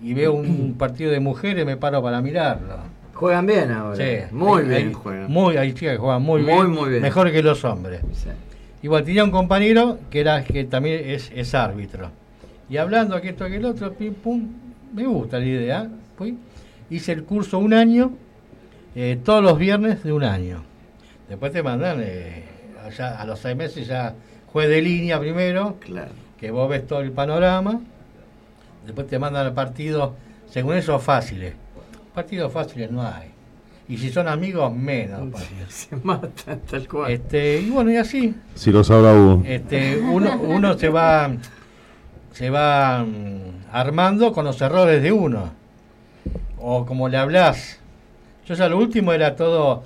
[0.02, 2.78] y veo un partido de mujeres, me paro para mirarlo.
[3.18, 3.96] Juegan bien ahora.
[3.96, 5.32] Sí, muy hay- bien hay- juegan.
[5.32, 7.02] Muy, hay chicas que juegan muy, Muy, bien, muy bien.
[7.02, 8.02] mejor que los hombres.
[8.14, 8.30] Sí.
[8.84, 12.12] Igual tenía un compañero que era que también es, es árbitro.
[12.70, 14.48] Y hablando que esto que el otro, pim pum,
[14.94, 15.90] me gusta la idea.
[16.16, 16.38] Fui,
[16.92, 18.12] hice el curso un año,
[18.96, 20.64] eh, todos los viernes de un año.
[21.28, 22.44] Después te mandan, eh,
[22.86, 24.14] allá a los seis meses ya
[24.46, 26.12] juez de línea primero, Claro.
[26.40, 27.82] que vos ves todo el panorama.
[28.86, 30.16] Después te mandan al partido,
[30.50, 31.54] según eso, fáciles.
[32.18, 33.30] Partidos fáciles no hay.
[33.88, 35.32] Y si son amigos, menos.
[35.32, 35.68] partidos.
[35.70, 37.12] Se matan tal cual.
[37.12, 38.34] Este, y bueno, y así.
[38.56, 39.44] Si lo sabrá Hugo.
[39.46, 41.30] Este, uno, uno se va
[42.32, 45.52] se va mm, armando con los errores de uno.
[46.58, 47.80] O como le hablas.
[48.48, 49.84] Yo ya lo último era todo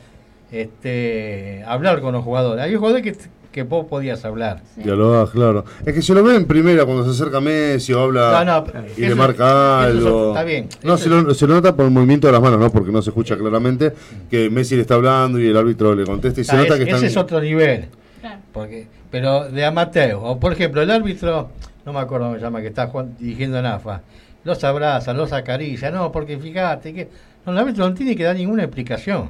[0.54, 2.64] este hablar con los jugadores.
[2.64, 3.18] Hay jugadores que,
[3.52, 4.62] que vos podías hablar.
[4.76, 4.84] Sí.
[4.84, 5.66] Dialogás, claro.
[5.86, 8.74] Es que se lo ve en primera cuando se acerca Messi o habla No, no,
[8.98, 10.28] y le marca eso algo.
[10.30, 10.70] está bien.
[10.84, 12.72] No, se lo, se lo nota por el movimiento de las manos, ¿no?
[12.72, 13.92] Porque no se escucha claramente
[14.30, 16.78] que Messi le está hablando y el árbitro le contesta y se Ah, nota es-
[16.78, 16.98] que están...
[17.00, 17.88] ese es otro nivel.
[18.22, 18.40] Claro.
[18.54, 20.14] Porque, pero de amateur.
[20.22, 21.50] O por ejemplo, el árbitro,
[21.86, 24.02] no me acuerdo cómo se llama, que está jugando- dirigiendo en AFA,
[24.44, 27.10] los abraza, los acaricia, no, porque fíjate que
[27.46, 29.30] no, el árbitro no tiene que dar ninguna explicación.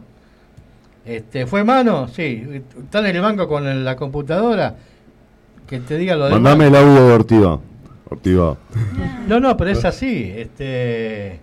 [1.05, 2.07] Este, ¿Fue mano?
[2.07, 2.63] Sí.
[2.83, 4.75] ¿Está en el banco con la computadora?
[5.67, 6.41] Que te diga lo demás.
[6.41, 7.59] Mandame el audio de Ortiva.
[8.09, 8.57] Ortiva.
[9.27, 10.33] No, no, pero es así.
[10.35, 11.39] Este,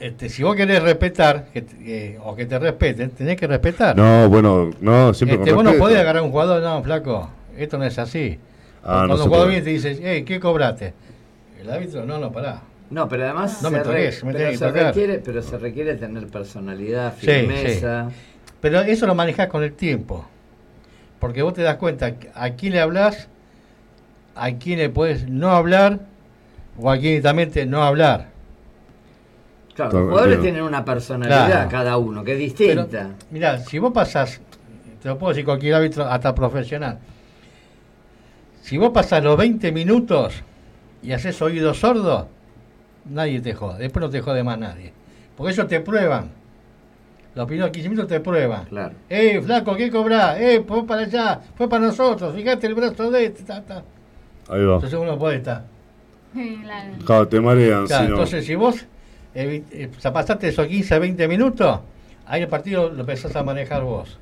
[0.00, 3.94] este, si vos querés respetar que, eh, o que te respeten, tenés que respetar.
[3.94, 7.28] No, bueno, no, siempre Este, con vos no podés agarrar a un jugador, no, flaco,
[7.56, 8.38] esto no es así.
[8.82, 10.94] Ah, no Cuando se un jugador viene y te dice, hey, ¿qué cobraste?
[11.60, 12.62] El árbitro, no, no, pará.
[12.90, 16.26] No, pero además No me se, toques, me pero se requiere, pero se requiere tener
[16.26, 18.08] personalidad, Sí, firmeza.
[18.60, 20.26] Pero eso lo manejás con el tiempo.
[21.20, 23.28] Porque vos te das cuenta a quién le hablas,
[24.34, 26.00] a quién le puedes no hablar,
[26.76, 28.28] o a quién directamente no hablar.
[29.74, 30.42] Claro, los jugadores entiendo.
[30.56, 31.68] tienen una personalidad Claro.
[31.70, 33.10] cada uno, que es distinta.
[33.30, 34.40] mirá, si vos pasás,
[35.00, 36.98] te lo puedo decir cualquier árbitro, hasta profesional.
[38.62, 40.34] Si vos pasás los 20 minutos
[41.02, 42.28] y haces oído sordo,
[43.04, 43.78] nadie te jode.
[43.78, 44.92] Después no te jode más nadie.
[45.36, 46.30] Porque ellos te prueban.
[47.34, 48.64] Los primeros 15 minutos te prueban.
[48.66, 48.94] Claro.
[49.08, 50.38] ¡Eh, flaco, qué cobrás!
[50.40, 51.40] ¡Eh, fue para allá!
[51.54, 52.34] ¡Fue para nosotros!
[52.34, 53.44] Fíjate el brazo de este.
[53.44, 53.84] ta, ta.
[54.48, 54.74] Ahí va.
[54.74, 55.64] Entonces uno puede estar.
[56.32, 56.92] Claro.
[57.04, 58.14] Claro, te marean, Claro, si no.
[58.16, 58.86] entonces si vos
[59.34, 61.80] evi- eh, pasaste esos 15, 20 minutos,
[62.26, 64.18] ahí el partido lo empezás a manejar vos.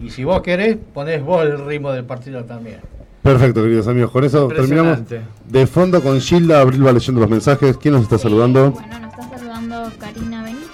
[0.00, 2.80] Y si vos querés, ponés vos el ritmo del partido también.
[3.22, 4.10] Perfecto, queridos amigos.
[4.10, 4.98] Con eso terminamos.
[5.48, 7.76] De fondo con Gilda, Abril va leyendo los mensajes.
[7.76, 8.72] ¿Quién nos está Sí, saludando?
[8.72, 10.66] Bueno, nos está saludando Karina Benito,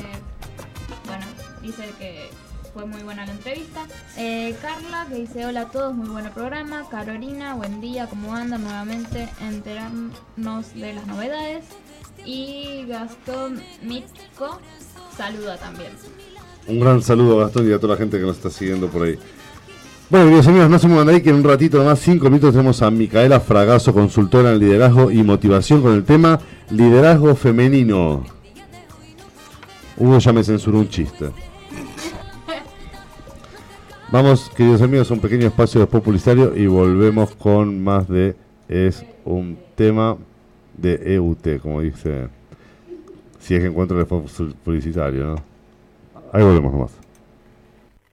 [0.00, 1.24] que bueno,
[1.62, 2.30] dice que
[2.72, 3.86] fue muy buena la entrevista.
[4.16, 6.82] Eh, Carla, que dice hola a todos, muy buen programa.
[6.90, 8.64] Carolina, buen día, ¿cómo andan?
[8.64, 11.64] Nuevamente enterarnos de las novedades.
[12.24, 14.58] Y Gastón Mitko
[15.16, 15.92] saluda también.
[16.66, 19.02] Un gran saludo a Gastón y a toda la gente que nos está siguiendo por
[19.06, 19.18] ahí.
[20.14, 22.52] Bueno, queridos amigos, no se muevan de ahí que en un ratito nomás, cinco minutos,
[22.52, 26.38] tenemos a Micaela Fragazo, consultora en liderazgo y motivación con el tema
[26.70, 28.22] liderazgo femenino.
[29.96, 31.30] Hugo ya me censuró un chiste.
[34.12, 38.36] Vamos, queridos amigos, un pequeño espacio de publicitario y volvemos con más de
[38.68, 40.16] Es un tema
[40.76, 42.28] de EUT, como dice.
[43.40, 45.36] Si es que encuentro el publicitario, ¿no?
[46.32, 47.03] Ahí volvemos nomás.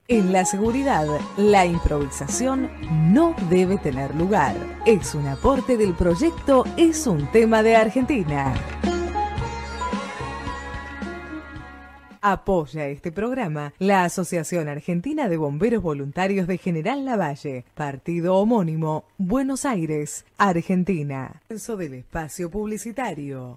[0.08, 2.68] En la seguridad, la improvisación
[3.12, 4.56] no debe tener lugar.
[4.84, 8.52] Es un aporte del proyecto Es un tema de Argentina.
[12.20, 19.64] Apoya este programa la Asociación Argentina de Bomberos Voluntarios de General Lavalle, partido homónimo, Buenos
[19.64, 21.42] Aires, Argentina.
[21.46, 23.56] Comienzo del espacio publicitario.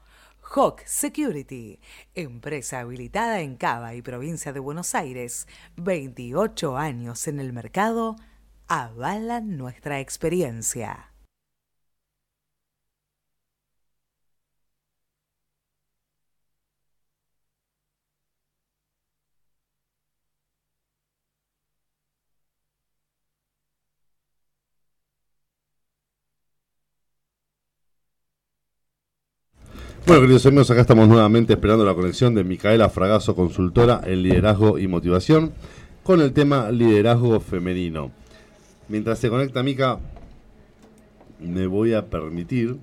[0.54, 1.80] Hawk Security,
[2.14, 8.16] empresa habilitada en Cava y provincia de Buenos Aires, 28 años en el mercado,
[8.68, 11.10] avalan nuestra experiencia.
[30.06, 34.78] Bueno, queridos amigos, acá estamos nuevamente esperando la conexión de Micaela Fragazo, consultora en liderazgo
[34.78, 35.52] y motivación,
[36.04, 38.12] con el tema liderazgo femenino.
[38.86, 39.98] Mientras se conecta Mica,
[41.40, 42.76] me voy a permitir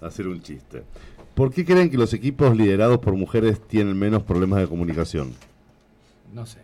[0.00, 0.84] hacer un chiste.
[1.34, 5.32] ¿Por qué creen que los equipos liderados por mujeres tienen menos problemas de comunicación?
[6.32, 6.60] No sé.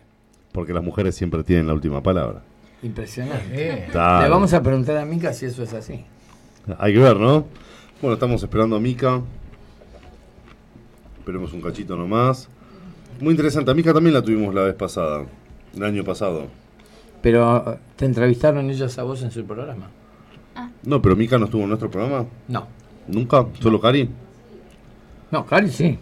[0.53, 2.43] Porque las mujeres siempre tienen la última palabra.
[2.81, 3.71] Impresionante.
[3.71, 3.87] Eh.
[3.91, 6.05] Le vamos a preguntar a Mica si eso es así.
[6.77, 7.45] Hay que ver, ¿no?
[8.01, 9.21] Bueno, estamos esperando a Mica.
[11.27, 12.47] Esperemos un cachito nomás.
[13.19, 13.69] Muy interesante.
[13.69, 15.25] A Mica también la tuvimos la vez pasada.
[15.75, 16.45] El año pasado.
[17.21, 19.89] Pero, ¿te entrevistaron ellos a vos en su programa?
[20.83, 22.25] No, pero Mica no estuvo en nuestro programa.
[22.47, 22.65] No.
[23.09, 23.45] ¿Nunca?
[23.59, 24.09] ¿Solo Cari?
[25.29, 25.99] No, Cari sí.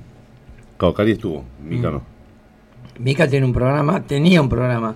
[0.77, 1.43] Claro, Cari estuvo.
[1.67, 2.03] Mica no.
[2.99, 4.93] Mica tiene un programa, tenía un programa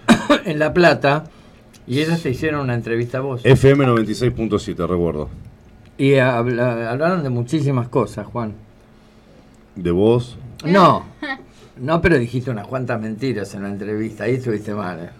[0.44, 1.24] en La Plata
[1.86, 3.40] y ellas te hicieron una entrevista a vos.
[3.46, 5.30] FM 96.7, recuerdo.
[5.96, 8.68] Y habla- hablaron de muchísimas cosas, Juan.
[9.76, 10.36] De vos.
[10.64, 11.04] No,
[11.80, 14.24] no, pero dijiste unas cuantas mentiras en la entrevista.
[14.24, 14.98] Ahí estuviste mal.
[15.00, 15.10] ¿eh?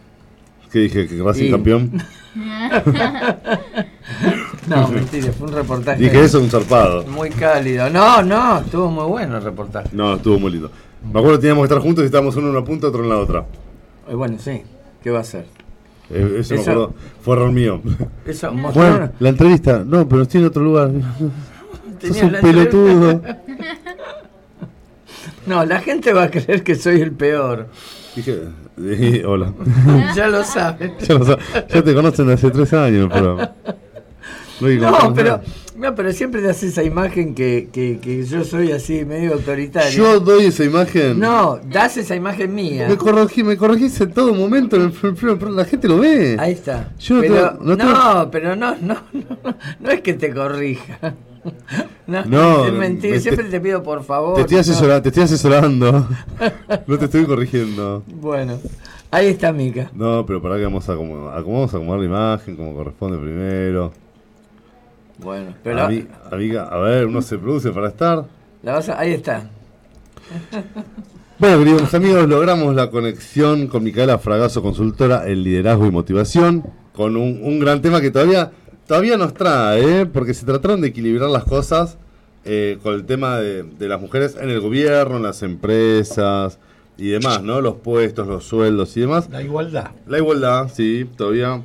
[0.72, 1.07] ¿Qué dije?
[1.09, 1.51] ¿Que Racing Sí.
[1.51, 1.90] campeón?
[4.68, 7.05] No, mentira, fue un reportaje Dije eso, un zarpado.
[7.05, 7.90] muy cálido.
[7.90, 9.88] No, no, estuvo muy bueno el reportaje.
[9.92, 10.70] No, estuvo muy lindo.
[11.03, 13.09] Me acuerdo que teníamos que estar juntos y estábamos uno en una punta, otro en
[13.09, 13.46] la otra.
[14.09, 14.62] Eh, bueno, sí,
[15.03, 15.46] ¿qué va a ser?
[16.11, 16.94] Eh, eso, me Eso- acuerdo.
[17.22, 17.80] Fue error mío.
[18.26, 19.82] Eso mostró Bueno, la entrevista.
[19.84, 20.90] No, pero estoy en otro lugar.
[22.01, 23.22] Sos un la pelotudo.
[25.47, 27.68] No, la gente va a creer que soy el peor.
[28.76, 29.53] Dije, hola.
[30.16, 30.95] ya lo saben.
[31.01, 31.38] Ya, lo sa-
[31.68, 33.38] ya te conocen hace tres años, pero.
[34.61, 35.41] No, hay que No, pero,
[35.76, 39.91] no, pero siempre das esa imagen que, que, que yo soy así medio autoritario.
[39.91, 41.18] Yo doy esa imagen.
[41.18, 42.86] No, das esa imagen mía.
[42.86, 44.76] Me corregí, me corregís en todo momento.
[44.76, 46.36] en el pr- La gente lo ve.
[46.38, 46.91] Ahí está.
[46.99, 50.30] Yo no pero, te- no no, te- pero no, no, no, no es que te
[50.34, 51.14] corrija.
[52.07, 53.14] No, No, es mentira.
[53.14, 54.34] me- Siempre te- te pido por favor.
[54.34, 54.61] Te estoy, no.
[54.61, 56.07] asesora- te estoy asesorando.
[56.86, 58.03] No te estoy corrigiendo.
[58.07, 58.59] Bueno,
[59.11, 59.91] ahí está Mica.
[59.95, 63.93] No, pero para que vamos a acomodar, vamos a acomodar la imagen como corresponde primero.
[65.18, 68.24] Bueno, pero Ami- amiga, a ver, uno se produce para estar.
[68.62, 69.49] la vas a- ahí está.
[71.38, 76.64] Bueno, queridos amigos, logramos la conexión con Micaela Fragazo, consultora en liderazgo y motivación,
[76.95, 78.51] con un, un gran tema que todavía,
[78.91, 80.07] todavía nos trae, ¿eh?
[80.07, 81.97] porque se trataron de equilibrar las cosas
[82.45, 86.59] eh, con el tema de, de las mujeres en el gobierno, en las empresas
[86.99, 87.61] y demás, ¿no?
[87.61, 89.28] Los puestos, los sueldos y demás.
[89.30, 89.93] la igualdad.
[90.09, 91.62] La igualdad, sí, todavía.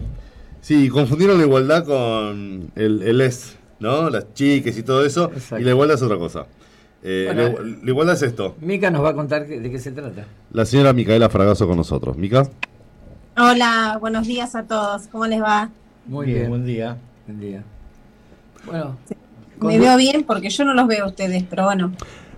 [0.61, 4.11] Sí, confundieron la igualdad con el, el es, ¿no?
[4.11, 5.31] Las chiques y todo eso.
[5.33, 5.59] Exacto.
[5.59, 6.45] Y la igualdad es otra cosa.
[7.01, 8.55] Eh, Bueno, la, igu- la igualdad es esto.
[8.61, 10.25] Mica nos va a contar de qué se trata.
[10.51, 12.17] La señora Micaela Fragazo con nosotros.
[12.17, 12.47] Mica.
[13.35, 15.07] Hola, buenos días a todos.
[15.11, 15.71] ¿Cómo les va?
[16.05, 16.49] Muy bien, bien.
[16.49, 16.97] buen día.
[17.25, 17.63] Buen día.
[18.65, 18.97] Bueno,
[19.61, 21.91] Me veo bien porque yo no los veo a ustedes, pero bueno.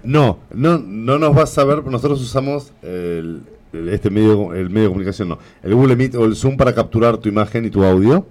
[0.03, 3.41] No, no, no nos vas a ver, nosotros usamos el,
[3.73, 6.73] el- este medio, el medio de comunicación, no, el Google Meet o el Zoom para
[6.73, 8.25] capturar tu imagen y tu audio.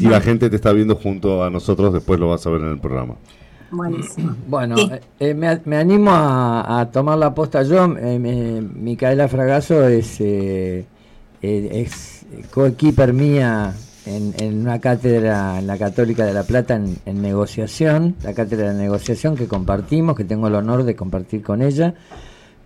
[0.00, 2.70] Y la gente te está viendo junto a nosotros, después lo vas a ver en
[2.70, 3.16] el programa.
[3.70, 4.34] Buenísimo.
[4.48, 4.90] bueno Sí.
[5.20, 7.84] eh, me, me animo a, a tomar la posta yo.
[7.98, 10.86] eh, me- Micaela Fragazo es, eh,
[11.42, 13.74] eh, es coequiper mía
[14.06, 18.78] en, en una cátedra en la Católica de La Plata en, negociación, la cátedra de
[18.78, 21.94] negociación que compartimos, que tengo el honor de compartir con ella.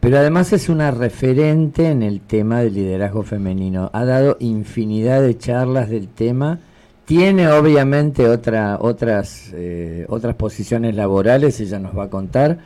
[0.00, 3.90] Pero además es una referente en el tema del liderazgo femenino.
[3.92, 6.60] Ha dado infinidad de charlas del tema.
[7.04, 12.58] Tiene obviamente otra, otras, eh, otras posiciones laborales, ella nos va a contar.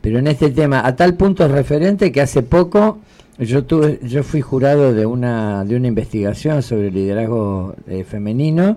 [0.00, 2.98] Pero en este tema, a tal punto es referente que hace poco
[3.38, 8.76] yo tuve, yo fui jurado de una, de una investigación sobre liderazgo eh, femenino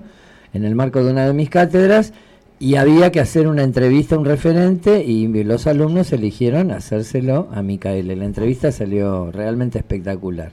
[0.53, 2.13] en el marco de una de mis cátedras
[2.59, 7.61] y había que hacer una entrevista a un referente y los alumnos eligieron hacérselo a
[7.61, 8.15] Micaela.
[8.15, 10.51] La entrevista salió realmente espectacular.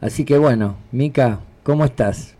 [0.00, 2.34] Así que bueno, Mica, ¿cómo estás?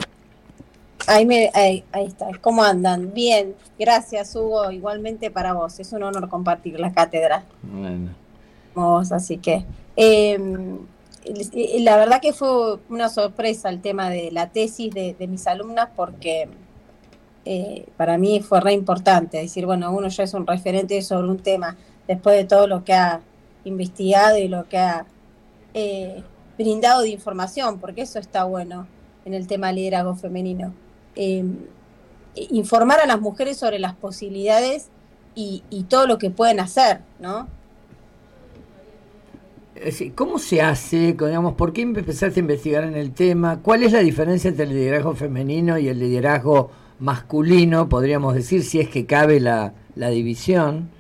[1.06, 2.28] Ahí, me, ahí, ahí está.
[2.40, 3.12] ¿Cómo andan?
[3.12, 3.54] Bien.
[3.78, 4.70] Gracias, Hugo.
[4.70, 5.78] Igualmente para vos.
[5.78, 8.10] Es un honor compartir la cátedra Bueno,
[8.74, 9.66] vos, así que...
[9.96, 10.38] eh,
[11.80, 16.48] la verdad que fue una sorpresa el tema de la tesis de, mis alumnas porque
[17.44, 19.38] eh, para mí fue re importante.
[19.38, 22.92] Decir, bueno, uno ya es un referente sobre un tema después de todo lo que
[22.94, 23.20] ha
[23.64, 25.06] investigado y lo que ha
[25.72, 26.22] eh,
[26.58, 28.86] brindado de información, porque eso está bueno
[29.24, 30.74] en el tema liderazgo femenino.
[31.16, 31.44] Eh,
[32.34, 34.88] informar a las mujeres sobre las posibilidades
[35.34, 37.48] y, y todo lo que pueden hacer, ¿no?
[39.74, 41.14] Decir, ¿Cómo se hace?
[41.14, 43.60] Digamos, ¿Por qué empezaste a investigar en el tema?
[43.60, 46.70] ¿Cuál es la diferencia entre el liderazgo femenino y el liderazgo
[47.00, 47.88] masculino?
[47.88, 50.90] Podríamos decir, si es que cabe la, la división.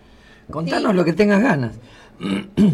[0.50, 1.76] Contanos lo que tengas ganas.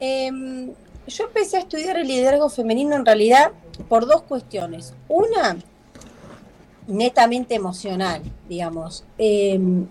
[0.00, 0.70] Em,
[1.06, 3.52] yo empecé a estudiar el liderazgo femenino en realidad
[3.88, 4.92] por dos cuestiones.
[5.08, 5.56] Una,
[6.86, 9.04] netamente emocional, digamos.
[9.16, 9.86] Em,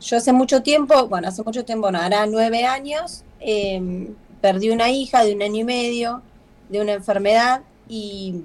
[0.00, 4.08] yo hace mucho tiempo, bueno, hace mucho tiempo, no, hará nueve años, em,
[4.46, 6.22] perdí una hija de un año y medio,
[6.68, 8.42] de una enfermedad, y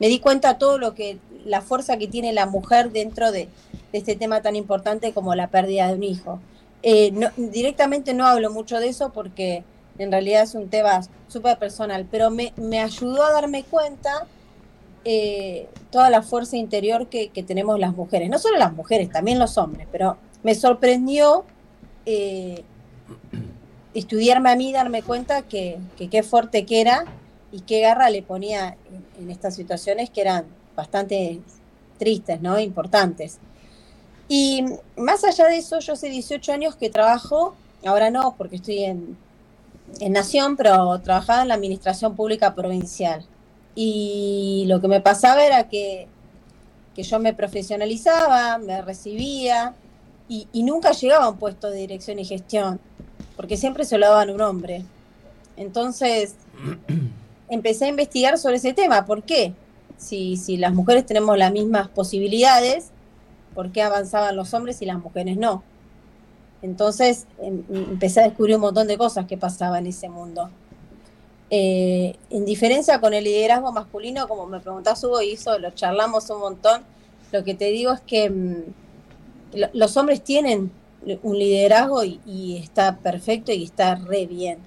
[0.00, 3.48] me di cuenta todo lo que, la fuerza que tiene la mujer dentro de,
[3.92, 6.40] este tema tan importante como la pérdida de un hijo.
[6.82, 9.62] Eh, directamente no hablo mucho de eso porque
[9.98, 14.26] en realidad es un tema súper personal, pero me, ayudó a darme cuenta
[15.04, 19.56] eh, toda la fuerza interior que, tenemos las mujeres, no solo las mujeres, también los
[19.58, 21.44] hombres, pero me sorprendió
[22.04, 22.64] eh,
[23.98, 27.04] estudiarme a mí, darme cuenta que qué fuerte que era
[27.52, 28.76] y qué garra le ponía
[29.18, 30.44] en, estas situaciones que eran
[30.74, 31.40] bastante
[31.98, 32.58] tristes, ¿no?
[32.58, 33.38] Importantes.
[34.28, 34.64] Y
[34.96, 39.16] más allá de eso, yo hace 18 años que trabajo, ahora no, porque estoy en,
[40.00, 43.24] en Nación, pero trabajaba en la Administración Pública Provincial.
[43.74, 46.08] Y lo que me pasaba era que,
[46.94, 49.74] que yo me profesionalizaba, me recibía
[50.28, 52.80] y, y, nunca llegaba a un puesto de dirección y gestión,
[53.36, 54.84] porque siempre se lo daban un hombre.
[55.56, 56.34] Entonces,
[57.48, 59.04] empecé a investigar sobre ese tema.
[59.04, 59.52] ¿Por qué?
[59.96, 62.90] Si, si las mujeres tenemos las mismas posibilidades,
[63.54, 65.62] ¿por qué avanzaban los hombres y las mujeres no?
[66.62, 70.50] Entonces em, empecé a descubrir un montón de cosas que pasaban en ese mundo.
[71.48, 76.28] Eh, en diferencia con el liderazgo masculino, como me preguntás Hugo, y eso lo charlamos
[76.30, 76.82] un montón,
[77.30, 78.62] lo que te digo es que mm,
[79.72, 80.72] los hombres tienen
[81.22, 84.58] un liderazgo y, está perfecto y está re bien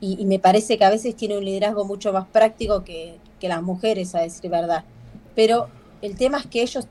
[0.00, 4.14] y, me parece que a veces tiene un liderazgo mucho más práctico que, las mujeres,
[4.14, 4.84] a decir verdad.
[5.34, 5.68] Pero
[6.00, 6.88] el tema es que ellos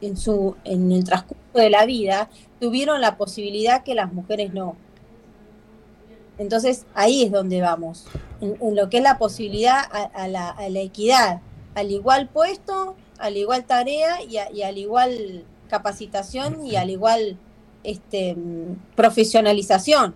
[0.00, 2.30] en, su, en el transcurso de la vida
[2.60, 4.76] tuvieron la posibilidad que las mujeres no.
[6.38, 8.06] Entonces ahí es donde vamos,
[8.40, 9.80] en, lo que es la posibilidad
[10.14, 11.40] a, la, equidad,
[11.74, 17.36] al igual puesto, al igual tarea y, y al igual capacitación y al igual
[17.86, 18.36] este,
[18.94, 20.14] profesionalización.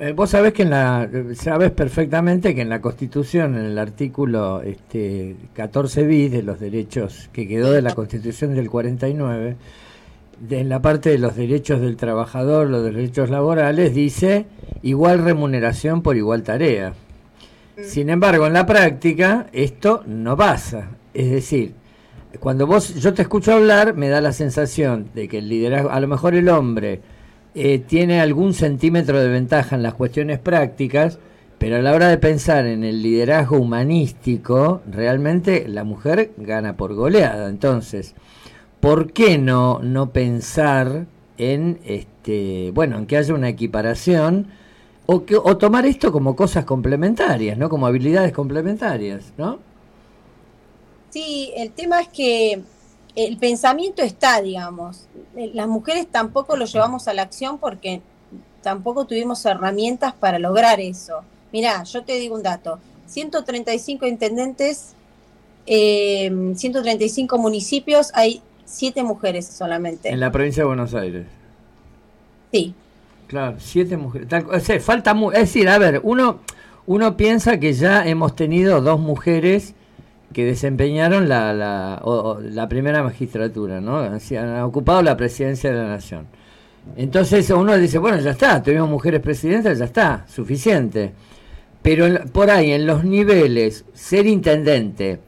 [0.00, 4.62] Eh, vos sabés que en la sabes perfectamente que en la Constitución, en el artículo
[4.62, 9.56] este, 14 bis de los derechos que quedó de la Constitución del 49,
[10.48, 14.46] en la parte de los derechos del trabajador, los derechos laborales, dice
[14.82, 16.94] igual remuneración por igual tarea.
[17.76, 17.84] Mm.
[17.84, 20.88] Sin embargo, en la práctica esto no pasa.
[21.12, 21.74] Es decir,
[22.40, 26.00] cuando vos yo te escucho hablar, me da la sensación de que el liderazgo, a
[26.00, 27.00] lo mejor el hombre
[27.54, 31.18] eh, tiene algún centímetro de ventaja en las cuestiones prácticas,
[31.58, 36.94] pero a la hora de pensar en el liderazgo humanístico, realmente la mujer gana por
[36.94, 37.48] goleada.
[37.48, 38.14] Entonces,
[38.80, 41.06] ¿por qué no, no pensar
[41.38, 44.48] en, este, bueno, en que haya una equiparación
[45.06, 47.68] o, que, o tomar esto como cosas complementarias, ¿no?
[47.68, 49.58] Como habilidades complementarias, ¿no?
[51.12, 52.62] Sí, el tema es que
[53.14, 55.08] el pensamiento está, digamos.
[55.36, 58.00] Eh, las mujeres tampoco lo llevamos a la acción porque
[58.62, 61.20] tampoco tuvimos herramientas para lograr eso.
[61.52, 62.78] Mirá, yo te digo un dato.
[63.06, 64.94] 135 intendentes,
[65.66, 70.08] 135 eh, municipios, hay 7 mujeres solamente.
[70.08, 71.26] En la provincia de Buenos Aires.
[72.50, 72.74] Sí.
[73.26, 74.28] Claro, 7 mujeres.
[74.82, 76.40] falta es decir, a ver, uno,
[76.86, 79.74] uno piensa que ya hemos tenido dos mujeres
[80.32, 83.98] que desempeñaron la, la, primera magistratura, ¿no?
[83.98, 86.26] Han ocupado la presidencia de la nación.
[86.96, 91.12] Entonces uno dice, bueno, ya está, tuvimos mujeres presidentas, ya está, suficiente.
[91.82, 95.20] Pero por ahí, en los niveles, ser intendente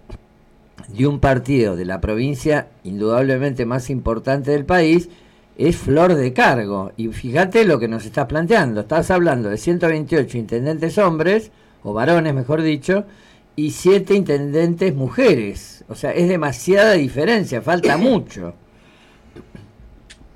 [0.89, 5.09] de un partido de la provincia indudablemente más importante del país
[5.57, 6.93] es flor de cargo.
[6.97, 8.83] Y fíjate lo que nos estás planteando.
[8.83, 11.51] Estás hablando de 128 intendentes hombres,
[11.83, 13.05] o varones mejor dicho,
[13.57, 15.85] y siete intendentes mujeres.
[15.89, 18.55] O sea, es demasiada diferencia, falta mucho.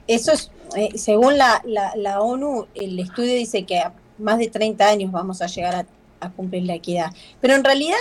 [0.07, 4.87] Eso es, eh, según la, la, ONU, el estudio dice que a más de 30
[4.87, 5.87] años vamos a llegar
[6.21, 7.13] a, cumplir la equidad.
[7.41, 7.97] Pero en realidad,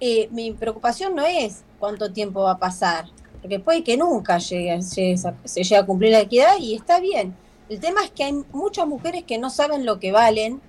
[0.00, 3.06] eh, mi preocupación no es cuánto tiempo va a pasar,
[3.42, 5.16] porque puede que nunca llegue, se
[5.54, 7.34] llegue a cumplir la equidad y está bien.
[7.68, 10.60] El tema es que hay muchas mujeres que no saben lo que valen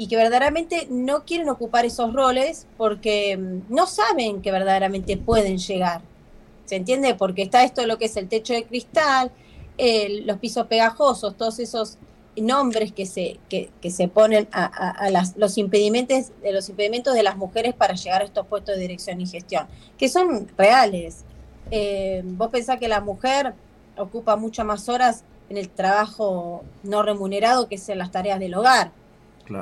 [0.00, 5.58] y que verdaderamente no quieren ocupar esos roles porque mm, no saben que verdaderamente pueden
[5.58, 6.00] llegar.
[6.64, 7.14] ¿Se entiende?
[7.14, 9.30] Porque está esto lo que es el techo de cristal,
[10.24, 11.98] los pisos pegajosos, todos esos
[12.34, 17.36] nombres que se, que, se ponen a, las, los, impedimentos, de los impedimentos de las
[17.36, 19.66] mujeres para llegar a estos puestos de dirección y gestión,
[19.98, 21.24] que son reales.
[21.70, 23.52] Eh, vos pensás que la mujer
[23.98, 28.54] ocupa muchas más horas en el trabajo no remunerado que es en las tareas del
[28.54, 28.92] hogar.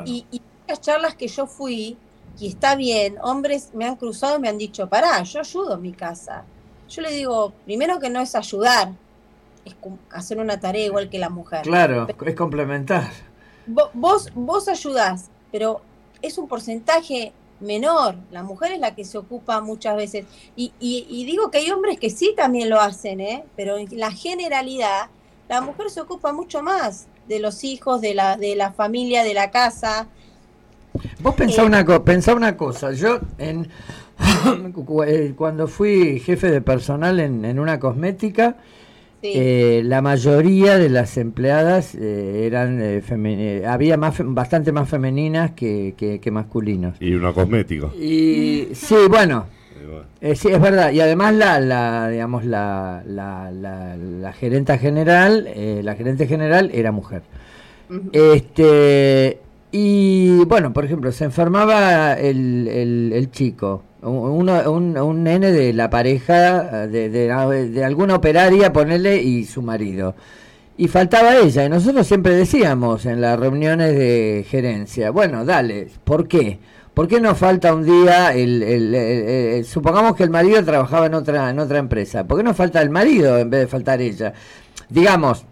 [0.05, 1.97] Y, y las charlas que yo fui,
[2.39, 5.83] y está bien, hombres me han cruzado y me han dicho, pará, yo ayudo en
[5.83, 6.45] mi casa.
[6.89, 8.93] Yo le digo, primero que no es ayudar,
[9.65, 9.75] es
[10.11, 11.63] hacer una tarea igual que la mujer.
[11.63, 13.11] Claro, es complementar.
[13.67, 15.83] Vos, vos ayudás, pero
[16.23, 18.17] es un porcentaje menor.
[18.31, 20.27] La mujer es la que se ocupa muchas veces.
[20.57, 23.45] Y, y, digo que hay hombres que sí también lo hacen, ¿eh?
[23.57, 25.09] pero en la generalidad
[25.49, 29.35] la mujer se ocupa mucho más de los hijos, de la, de la familia, de
[29.35, 30.09] la casa.
[31.21, 33.69] Vos pensá, una, pensá una cosa, yo en
[35.07, 38.57] eh, cuando fui jefe de personal en, una cosmética,
[39.23, 45.95] eh, la mayoría de las empleadas eh, eran eh, había más bastante más femeninas que,
[45.97, 46.97] que, masculinos.
[47.01, 47.89] Y una cosmética.
[47.97, 49.47] Y sí, bueno,
[50.21, 50.91] eh, sí, es verdad.
[50.93, 56.93] Y además la, la digamos, la, la, la, gerenta general, eh, la gerente general era
[56.93, 57.23] mujer.
[58.13, 59.39] Este
[59.71, 62.69] y bueno, por ejemplo, se enfermaba el,
[63.13, 69.23] el, chico, uno, un, un, nene de la pareja, de, de, de alguna operaria, ponerle,
[69.23, 70.15] y su marido
[70.79, 71.67] y faltaba ella.
[71.67, 76.59] Y nosotros siempre decíamos en las reuniones de gerencia, bueno, dale, ¿por qué?
[76.99, 81.61] ¿Por qué no falta un día el, supongamos que el marido trabajaba en otra en
[81.61, 82.27] otra empresa?
[82.27, 84.33] ¿Por qué no falta el marido en vez de faltar ella?
[84.89, 85.45] Digamos,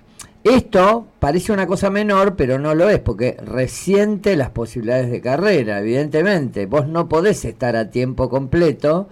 [0.42, 5.78] esto parece una cosa menor, pero no lo es, porque resiente las posibilidades de carrera,
[5.78, 6.66] evidentemente.
[6.66, 9.08] Vos no podés estar a tiempo completo,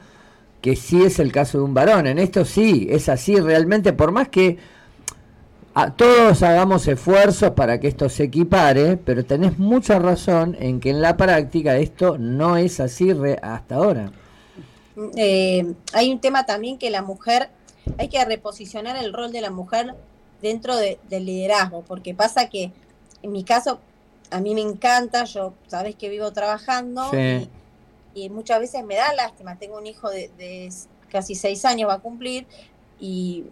[0.60, 2.08] que sí es el caso de un varón.
[2.08, 4.58] En esto sí, es así realmente, por más que
[5.96, 11.00] todos hagamos esfuerzos para que esto se equipare, pero tenés mucha razón en que en
[11.02, 13.10] la práctica esto no es así
[13.42, 14.12] hasta ahora.
[15.16, 17.50] Eh, hay un tema también que la mujer,
[17.98, 19.96] hay que reposicionar el rol de la mujer
[20.40, 22.70] dentro del liderazgo, porque pasa que
[23.22, 23.80] en mi caso
[24.30, 27.10] a mí me encanta, yo sabes que vivo trabajando
[28.14, 30.72] y, muchas veces me da lástima, tengo un hijo de, de
[31.08, 32.46] casi seis años, va a cumplir,
[33.00, 33.44] y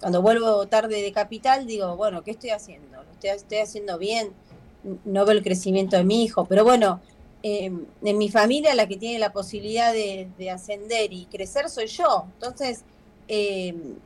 [0.00, 3.02] cuando vuelvo tarde de capital, digo, bueno, ¿qué estoy haciendo?
[3.02, 4.32] ¿Lo estoy, haciendo bien?
[5.04, 7.00] No veo el crecimiento de mi hijo, pero bueno,
[7.42, 12.26] em, en mi familia la que tiene la posibilidad de, ascender y crecer soy yo.
[12.34, 12.84] Entonces,
[13.26, 13.96] em,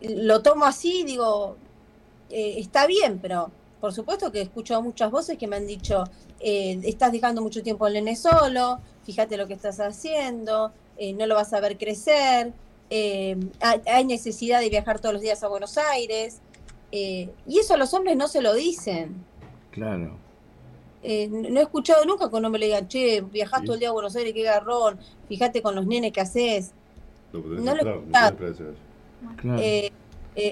[0.00, 1.56] lo tomo así, digo,
[2.30, 3.50] eh, está bien, pero
[3.80, 6.04] por supuesto que he escuchado muchas voces que me han dicho,
[6.40, 11.26] eh, estás dejando mucho tiempo al nene solo, fíjate lo que estás haciendo, eh, no
[11.26, 12.52] lo vas a ver crecer.
[12.90, 16.40] Eh, hay, necesidad de viajar todos los días a Buenos Aires,
[16.92, 19.24] eh, y eso a los hombres no se lo dicen.
[19.72, 20.16] Claro.
[21.02, 23.88] Eh, no he escuchado nunca que un hombre le digan, che, viajás todo el día
[23.88, 24.98] a Buenos Aires, qué garrón,
[25.28, 26.72] fíjate con los nenes que haces.
[27.32, 28.02] No, lo
[29.54, 29.92] he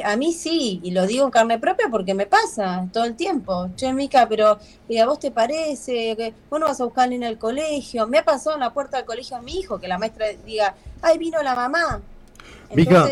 [0.03, 3.69] a mí sí, y lo digo en carne propia porque me pasa todo el tiempo.
[3.77, 7.37] Che, Mica, pero ¿a vos te parece que vos no vas a buscar en el
[7.37, 8.07] colegio?
[8.07, 10.75] Me ha pasado en la puerta del colegio a mi hijo que la maestra diga,
[11.03, 12.01] ay, vino la mamá.
[12.75, 13.09] Mica,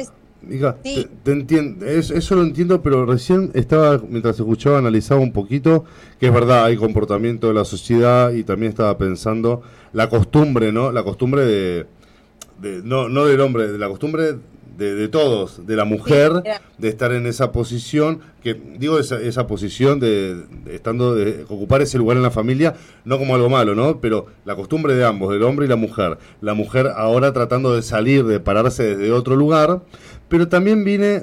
[0.82, 5.84] te, entiendo, eso lo entiendo, pero recién estaba, mientras escuchaba, analizaba un poquito,
[6.18, 10.90] que es verdad, hay comportamiento de la sociedad y también estaba pensando la costumbre, ¿no?
[10.90, 11.86] La costumbre de,
[12.60, 14.36] de no, no del hombre, de la costumbre
[14.76, 16.42] de, todos, de la mujer,
[16.78, 21.98] de estar en esa posición, que digo esa, esa posición de, estando de ocupar ese
[21.98, 22.74] lugar en la familia,
[23.04, 24.00] no como algo malo, ¿no?
[24.00, 27.82] Pero la costumbre de ambos, del hombre y la mujer, la mujer ahora tratando de
[27.82, 29.82] salir, de pararse desde otro lugar,
[30.28, 31.22] pero también viene,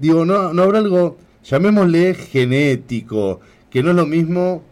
[0.00, 3.40] digo, no, no habrá algo, llamémosle genético,
[3.70, 4.62] que no es lo mismo,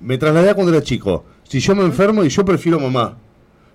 [0.00, 3.16] me trasladé a cuando era chico, si yo me enfermo y yo prefiero mamá,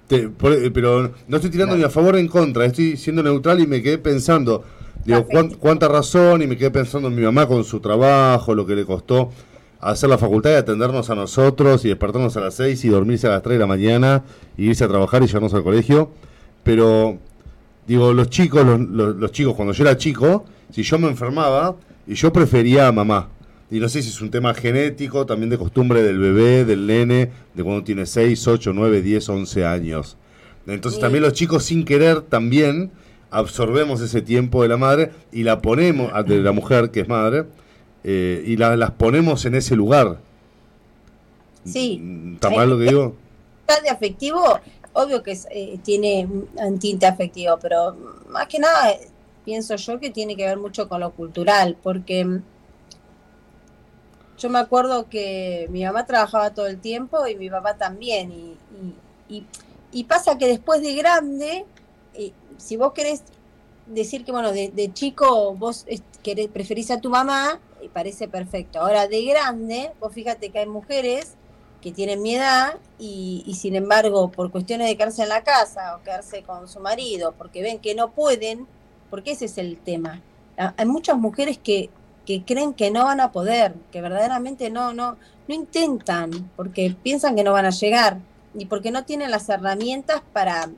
[0.09, 0.29] eh,
[0.73, 3.81] pero no estoy tirando ni a favor ni en contra, estoy siendo neutral y me
[3.81, 4.63] quedé pensando,
[5.05, 5.27] digo,
[5.59, 8.85] cuánta razón y me quedé pensando en mi mamá con su trabajo, lo que le
[8.85, 9.31] costó
[9.83, 13.31] hacer la facultad y atendernos a nosotros y despertarnos a las 6 y dormirse a
[13.31, 14.23] las 3 de la mañana
[14.57, 16.11] y irse a trabajar y llevarnos al colegio.
[16.63, 17.17] Pero,
[17.85, 21.75] digo, los chicos, los, los chicos, cuando yo era chico, si yo me enfermaba
[22.07, 23.29] y yo prefería a mamá,
[23.73, 27.31] y no sé si es un tema genético, también de costumbre del bebé, del nene,
[27.55, 30.15] de cuando tiene 6, 8, 9, 10, 11 años.
[30.67, 32.91] Entonces también los chicos sin querer también
[33.31, 37.07] absorbemos ese tiempo de la madre y la ponemos, ah, de la mujer que es
[37.07, 37.45] madre,
[38.03, 40.19] eh, y la, las ponemos en ese lugar.
[41.65, 41.99] Sí.
[42.35, 43.15] ¿Está mal lo que digo?
[43.81, 44.59] de afectivo,
[44.93, 47.97] obvio que eh, tiene un tinte afectivo, pero
[48.29, 48.93] más que nada
[49.43, 52.39] pienso yo que tiene que ver mucho con lo cultural, porque
[54.37, 58.31] yo me acuerdo que mi mamá trabajaba todo el tiempo y mi papá también.
[59.29, 59.45] Y,
[59.91, 61.65] y, pasa que después de grande,
[62.13, 63.23] eh, si vos querés
[63.85, 65.85] decir que, bueno, de, chico vos
[66.23, 68.79] querés, preferís a tu mamá, y parece perfecto.
[68.79, 71.35] Ahora, de grande, vos fíjate que hay mujeres
[71.81, 75.97] que tienen mi edad y, y sin embargo, por cuestiones de quedarse en la casa
[75.97, 78.67] o quedarse con su marido, porque ven que no pueden,
[79.09, 80.21] porque ese es el tema.
[80.55, 81.89] Hay muchas mujeres que,
[82.25, 85.17] que creen que no van a poder, que verdaderamente no, no,
[85.47, 88.17] no intentan, porque piensan que no van a llegar
[88.55, 90.69] y porque no tienen las herramientas para,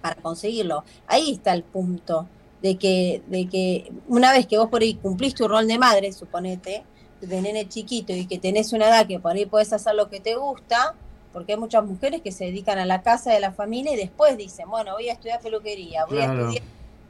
[0.00, 0.84] para conseguirlo.
[1.06, 2.26] Ahí está el punto
[2.62, 6.12] de que, de que una vez que vos por ahí cumplís tu rol de madre,
[6.12, 6.84] suponete,
[7.20, 10.20] de nene chiquito y que tenés una edad que por ahí podés hacer lo que
[10.20, 10.94] te gusta,
[11.32, 14.36] porque hay muchas mujeres que se dedican a la casa de la familia y después
[14.36, 16.62] dicen, bueno, voy a estudiar peluquería, voy a estudiar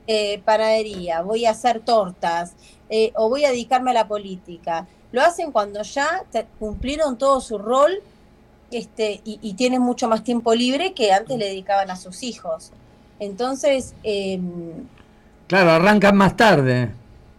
[0.06, 2.54] eh, panadería, voy a hacer tortas
[2.88, 4.86] eh, o voy a dedicarme a la política.
[5.12, 7.92] Lo hacen cuando ya te- cumplieron todo su rol
[8.70, 12.72] este, y, y tienen mucho más tiempo libre que antes le dedicaban a sus hijos.
[13.20, 14.88] Entonces, em,
[15.46, 16.90] Claro, arrancan más tarde.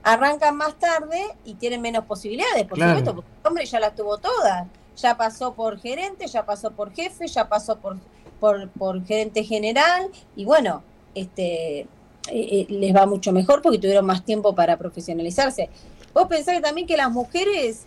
[0.04, 2.92] arrancan más tarde y tienen menos posibilidades, por Claro.
[3.00, 4.68] supuesto, porque el hombre ya las tuvo todas.
[4.98, 7.98] Ya pasó por gerente, ya pasó por jefe, ya pasó por,
[8.40, 10.84] por, por gerente general y bueno,
[11.16, 11.88] este
[12.32, 15.70] eh, eh, les va mucho mejor porque tuvieron más tiempo para profesionalizarse.
[16.14, 17.84] Vos pensás también que las mujeres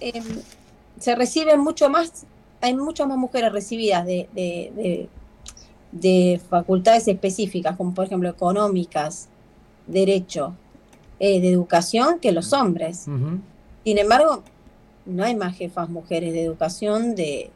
[0.00, 0.24] em,
[0.98, 2.24] se reciben mucho más,
[2.60, 5.08] hay muchas más mujeres recibidas de, de, de-
[5.92, 9.28] de facultades específicas, como por ejemplo económicas,
[9.86, 10.54] derecho,
[11.20, 13.06] eh, de educación, que los hombres.
[13.84, 14.42] Sin embargo,
[15.04, 17.50] no hay más jefas mujeres de educación de,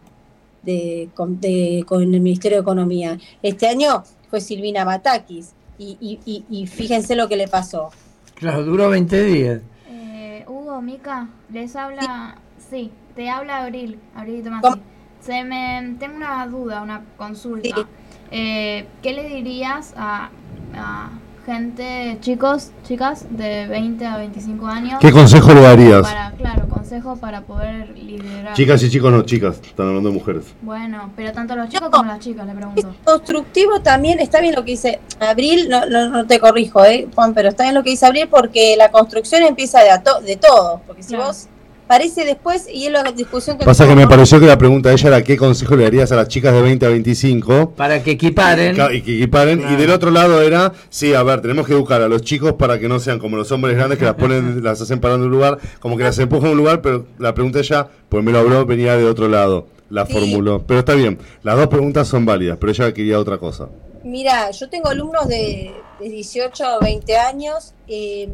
[0.62, 3.18] de, con, de- con el Ministerio de Economía.
[3.42, 7.90] Este año fue Silvina Batakis y, y, y, y fíjense lo que le pasó.
[8.34, 9.60] Claro, duró 20 días.
[9.88, 12.36] Eh, Hugo, Mica, les habla.
[12.70, 14.42] Sí, te habla Abril, Abril.
[14.44, 14.80] Tomasi.
[15.20, 17.76] Se me, tengo una duda, una consulta.
[17.76, 17.86] Sí.
[18.30, 20.30] Eh, ¿Qué le dirías a,
[20.74, 21.10] a
[21.46, 24.98] gente, chicos, chicas de 20 a 25 años?
[25.00, 26.02] ¿Qué consejo le darías?
[26.02, 28.52] Para, claro, consejo para poder liderar.
[28.54, 30.44] Chicas y chicos, no, chicas, están hablando de mujeres.
[30.62, 32.94] Bueno, pero tanto los chicos como las chicas, le pregunto.
[33.04, 37.32] Constructivo también, está bien lo que dice Abril, no, no, no te corrijo, eh, Juan,
[37.32, 40.36] pero está bien lo que dice Abril porque la construcción empieza de, a to- de
[40.36, 41.26] todos, porque si Claro.
[41.26, 41.48] vos
[41.86, 44.96] parece después, y es la discusión que Pasa que me pareció que la pregunta de
[44.96, 48.12] ella era qué consejo le darías a las chicas de 20 a 25 Para que
[48.12, 48.74] equiparen.
[48.92, 49.58] Y que equiparen.
[49.60, 49.74] Claro.
[49.74, 52.78] Y del otro lado era, sí, a ver, tenemos que educar a los chicos para
[52.78, 55.36] que no sean como los hombres grandes que las ponen, las hacen parando en un
[55.36, 58.38] lugar, como que las empujan a un lugar, pero la pregunta ella, pues me lo
[58.40, 60.12] habló, venía de otro lado, la Sí.
[60.12, 60.64] formuló.
[60.66, 63.68] Pero está bien, las dos preguntas son válidas, pero ella quería otra cosa.
[64.06, 68.28] Mira, yo tengo alumnos de, de 18 o 20 años, eh,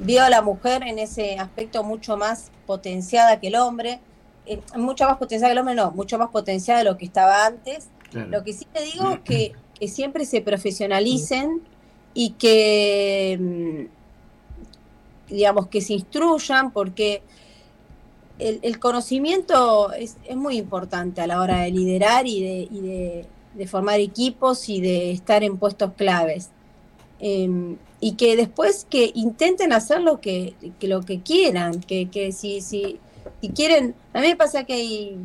[0.00, 4.00] veo a la mujer en ese aspecto mucho más potenciada que el hombre,
[4.44, 7.46] eh, mucho más potenciada que el hombre, no, mucho más potenciada de lo que estaba
[7.46, 7.88] antes.
[8.10, 8.28] Claro.
[8.28, 11.62] Lo que sí te digo es que, que siempre se profesionalicen
[12.12, 17.22] y que, mm, digamos, que se instruyan porque
[18.38, 22.80] el, el conocimiento es, es muy importante a la hora de liderar y de, y
[22.82, 26.50] de, de formar equipos y de estar en puestos claves.
[27.20, 32.30] Eh, y que después que intenten hacer lo que, que lo que quieran, que, que
[32.32, 33.00] si, si,
[33.54, 35.16] quieren, a mí me pasa que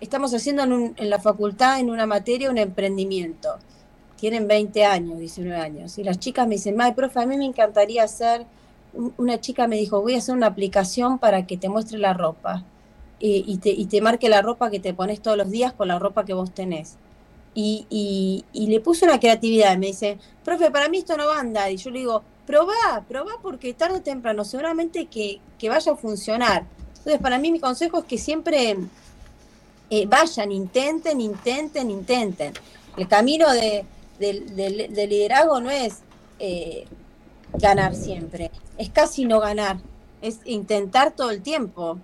[0.00, 3.48] estamos haciendo en, un- en la facultad, en una materia, un emprendimiento.
[4.16, 5.98] Tienen 20 años, 19 años.
[5.98, 8.46] Y las chicas me dicen, May, profe, a mí me encantaría hacer,
[8.92, 12.12] un- una chica me dijo, voy a hacer una aplicación para que te muestre la
[12.14, 12.64] ropa.
[13.18, 15.98] Y, te, y te marque la ropa que te pones todos los días con la
[15.98, 16.96] ropa que vos tenés.
[17.54, 17.86] Y,
[18.52, 19.78] y, le puse una creatividad.
[19.78, 21.72] Me dice, profe, para mí esto no va a andar.
[21.72, 25.96] Y yo le digo, probá, probá porque tarde o temprano seguramente que, que vaya a
[25.96, 26.66] funcionar.
[26.98, 28.76] Entonces, para mí mi consejo es que siempre
[29.88, 32.52] eh, vayan, intenten, intenten, intenten.
[32.96, 33.84] El camino de,
[34.18, 36.00] del liderazgo no es
[36.38, 36.86] eh,
[37.52, 39.78] ganar siempre, es casi no ganar,
[40.22, 41.98] es intentar todo el tiempo.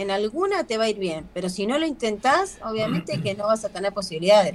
[0.00, 3.44] En alguna te va a ir bien, pero si no lo intentás, obviamente que no
[3.48, 4.54] vas a tener posibilidades.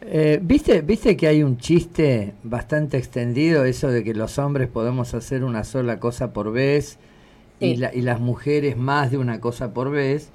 [0.00, 5.14] Eh, ¿viste, ¿Viste que hay un chiste bastante extendido, eso de que los hombres podemos
[5.14, 6.98] hacer una sola cosa por vez
[7.60, 10.30] y, la- y las mujeres más de una cosa por vez?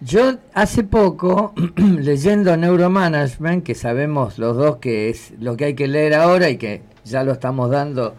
[0.00, 5.86] Yo hace poco, leyendo Neuromanagement, que sabemos los dos que es lo que hay que
[5.86, 8.16] leer ahora y que ya lo estamos dando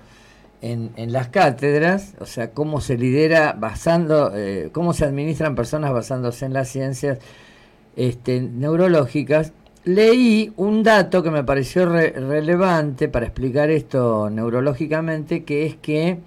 [0.62, 5.94] en, en las cátedras, o sea, cómo se lidera basando, eh, cómo se administran personas
[5.94, 7.20] basándose en las ciencias
[7.96, 9.54] este, neurológicas,
[9.84, 16.18] leí un dato que me pareció re- relevante para explicar esto neurológicamente, que es que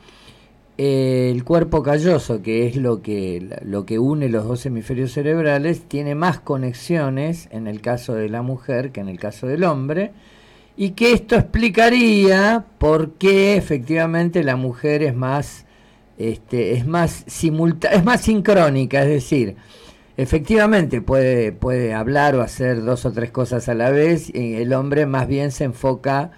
[0.81, 5.81] eh, el cuerpo calloso, que es lo que, lo que une los dos hemisferios cerebrales,
[5.89, 10.13] tiene más conexiones en el caso de la mujer que en el caso del hombre,
[10.81, 15.67] y que esto explicaría por qué efectivamente la mujer es más
[16.19, 19.57] este, es más simulta es más sincrónica, es decir,
[20.17, 24.73] efectivamente puede, puede hablar o hacer dos o tres cosas a la vez, y el
[24.73, 26.31] hombre más bien se enfoca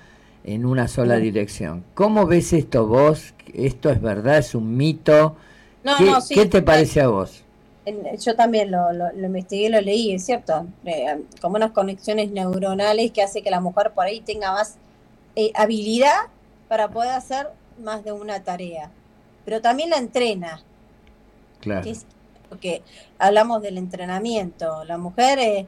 [0.44, 1.84] en una sola dirección.
[1.94, 3.34] ¿Cómo ves esto vos?
[3.52, 4.38] ¿Esto es verdad?
[4.38, 5.36] ¿Es un mito?
[5.84, 6.34] No, ¿Qué, no, sí.
[6.34, 7.44] qué te parece a vos?
[7.85, 12.31] En- Yo también lo, lo, lo investigué, lo leí, es cierto, eh, como unas conexiones
[12.31, 14.77] neuronales que hace que la mujer por ahí tenga más
[15.36, 16.15] eh, habilidad
[16.69, 17.48] para poder hacer
[17.82, 18.90] más de una tarea.
[19.44, 20.62] Pero también la entrena,
[21.61, 21.82] Claro.
[21.82, 22.07] que es
[22.48, 22.82] porque
[23.19, 24.85] hablamos del entrenamiento.
[24.85, 25.66] La mujer eh,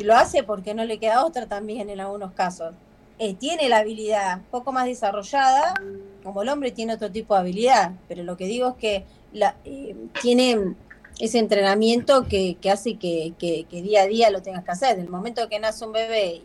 [0.00, 2.74] lo hace porque no le queda otra también en algunos casos.
[3.18, 5.74] Eh, tiene la habilidad poco más desarrollada,
[6.22, 9.56] como el hombre tiene otro tipo de habilidad, pero lo que digo es que la,
[10.22, 10.74] tiene
[11.18, 14.96] ese entrenamiento que, que hace que, que- día a día lo tengas que hacer.
[14.96, 16.42] Del momento que nace un bebé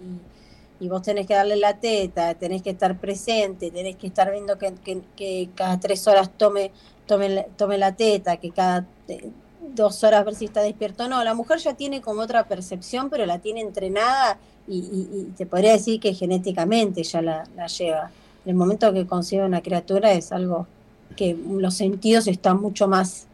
[0.80, 4.58] y, vos tenés que darle la teta, tenés que estar presente, tenés que estar viendo
[4.58, 4.74] que,
[5.16, 6.72] que- cada tres horas tome,
[7.06, 9.30] tome, tome la teta, que cada eh,
[9.76, 11.24] dos horas ver si está despierto o no.
[11.24, 14.38] La mujer ya tiene como otra percepción, pero la tiene entrenada
[14.68, 18.12] y, y- y te podría decir que genéticamente ya la, la lleva.
[18.44, 20.68] En el momento que concibe una criatura es algo
[21.16, 23.28] que los sentidos están mucho más,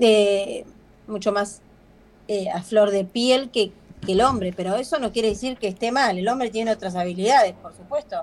[0.00, 0.64] eh,
[1.06, 1.60] mucho más
[2.26, 3.72] eh, a flor de piel que,
[4.08, 6.16] el hombre, pero eso no quiere decir que esté mal.
[6.16, 8.22] El hombre tiene otras habilidades, por supuesto.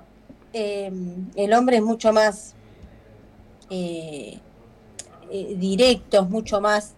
[0.52, 0.92] Eh,
[1.36, 2.56] el hombre es mucho más
[5.30, 6.96] directo, es mucho más,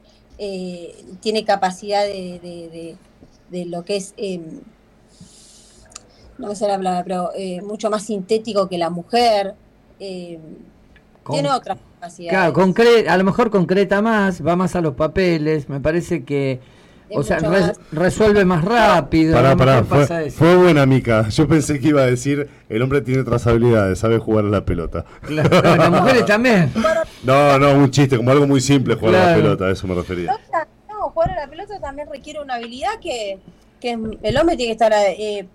[1.20, 2.96] tiene capacidad de,
[3.52, 4.40] lo que es, eh,
[6.38, 7.32] no sale la palabra, pero
[7.68, 9.56] mucho más sintético que la mujer.
[10.00, 10.40] eh,
[11.24, 12.32] Con- tiene otras capacidades.
[12.32, 16.60] Claro, concre- a lo mejor concreta más, va más a los papeles, me parece que,
[17.10, 19.34] Es o sea, más- resuelve más rápido.
[19.36, 20.38] Pará, pará, fue, pasa eso.
[20.38, 21.28] fue buena, Mica.
[21.30, 24.64] Yo pensé que iba a decir, el hombre tiene otras habilidades, sabe jugar a la
[24.66, 25.06] pelota.
[25.22, 26.72] Claro, las mujeres también.
[27.24, 29.96] No, no, un chiste, como algo muy simple jugar a la pelota, a eso me
[29.96, 30.36] refería.
[30.90, 33.40] no, jugar a la pelota también requiere una habilidad que,
[33.82, 33.92] que
[34.22, 35.48] el hombre tiene que estar eh, eh,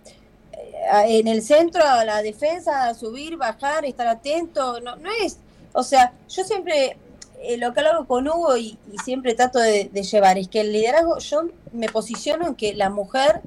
[1.08, 4.80] en el centro, a la defensa, subir, bajar, estar atento.
[4.80, 5.38] No, no es,
[5.74, 6.96] o sea, yo siempre,
[7.42, 11.18] eh, lo que hablo con Hugo y, siempre trato de, llevar, es que el liderazgo,
[11.18, 13.42] yo me posiciono en que la mujer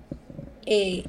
[0.66, 1.06] eh,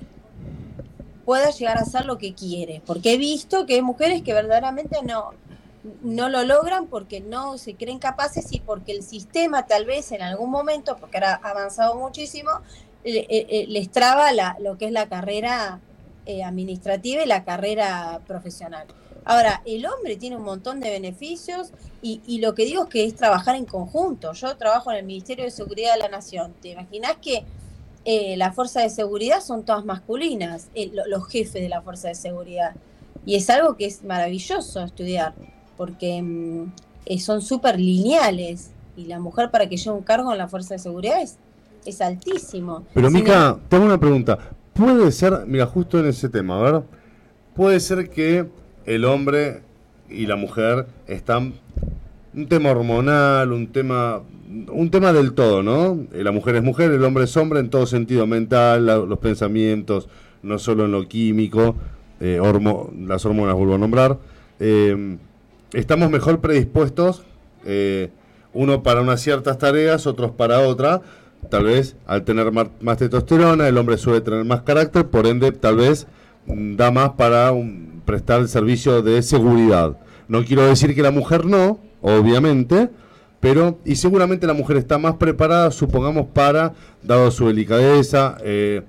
[1.24, 5.02] pueda llegar a hacer lo que quiere, porque he visto que hay mujeres que verdaderamente
[5.02, 5.32] no,
[6.02, 10.22] no lo logran porque no se creen capaces y porque el sistema tal vez en
[10.22, 12.50] algún momento, porque ahora ha avanzado muchísimo,
[13.02, 15.80] eh, les traba la, lo que es la carrera
[16.44, 18.86] administrativa y la carrera profesional.
[19.28, 21.68] Ahora, el hombre tiene un montón de beneficios
[22.02, 24.32] y, y lo que digo es que es trabajar en conjunto.
[24.32, 26.54] Yo trabajo en el Ministerio de Seguridad de la Nación.
[26.62, 27.44] ¿Te imaginas que
[28.04, 32.08] eh, la fuerza de seguridad son todas masculinas, eh, lo- los jefes de la fuerza
[32.08, 32.74] de seguridad?
[33.26, 35.34] Y es algo que es maravilloso estudiar,
[35.76, 36.72] porque mm,
[37.06, 40.74] eh, son súper lineales y la mujer para que lleve un cargo en la fuerza
[40.74, 41.36] de seguridad es,
[41.84, 42.84] es altísimo.
[42.94, 44.38] Pero Sin Mica, tengo una pregunta.
[44.72, 46.82] Puede ser, mira, justo en ese tema, a ver,
[47.54, 48.48] puede ser que
[48.94, 49.60] el hombre
[50.08, 51.54] y la mujer están
[52.34, 54.22] un tema hormonal, un tema
[54.72, 56.06] un tema del todo, ¿no?
[56.14, 60.08] Eh, La mujer es mujer, el hombre es hombre en todo sentido mental, los pensamientos,
[60.42, 61.76] no solo en lo químico,
[62.20, 62.40] eh,
[63.06, 64.16] las hormonas vuelvo a nombrar.
[64.58, 65.18] Eh,
[65.74, 67.24] estamos mejor predispuestos,
[68.54, 71.02] uno para unas ciertas tareas, otros para otra.
[71.50, 75.76] Tal vez al tener más testosterona, el hombre suele tener más carácter, por ende, tal
[75.76, 76.06] vez
[76.46, 79.98] mm, da más para un- prestar el servicio de seguridad.
[80.28, 82.88] No quiero decir que la mujer no, obviamente,
[83.38, 86.72] pero y seguramente la mujer está más preparada, supongamos, para,
[87.02, 88.80] dado su delicadeza, eh,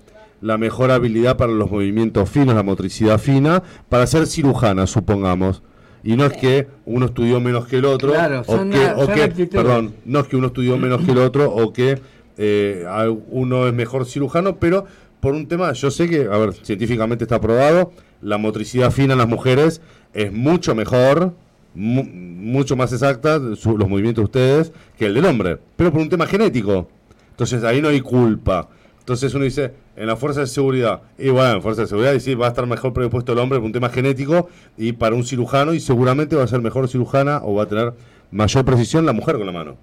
[0.41, 5.63] la mejor habilidad para los movimientos finos, la motricidad fina, para ser cirujana, supongamos.
[6.01, 9.05] Y no es que uno estudió menos que el otro, Claro, o que, la- o
[9.05, 9.49] son que- actitudes.
[9.63, 11.99] perdón, no es que uno estudió menos que el otro o que
[12.37, 12.85] eh,
[13.31, 14.85] uno es mejor cirujano, pero
[15.19, 17.91] por un tema, yo sé que, a ver, científicamente está probado,
[18.21, 19.81] la motricidad fina en las mujeres
[20.13, 21.33] es mucho mejor,
[21.75, 26.01] mu- mucho más exacta, su- los movimientos de ustedes, que el del hombre, pero por
[26.01, 26.89] un tema genético.
[27.31, 28.67] Entonces ahí no hay culpa.
[28.99, 32.19] Entonces uno dice, en la fuerza de seguridad, y bueno, en fuerza de seguridad, y
[32.19, 35.23] sí, va a estar mejor predispuesto el hombre por un tema genético y para un
[35.23, 37.93] cirujano, y seguramente va a ser mejor cirujana o va a tener
[38.31, 39.77] mayor precisión la mujer con la mano.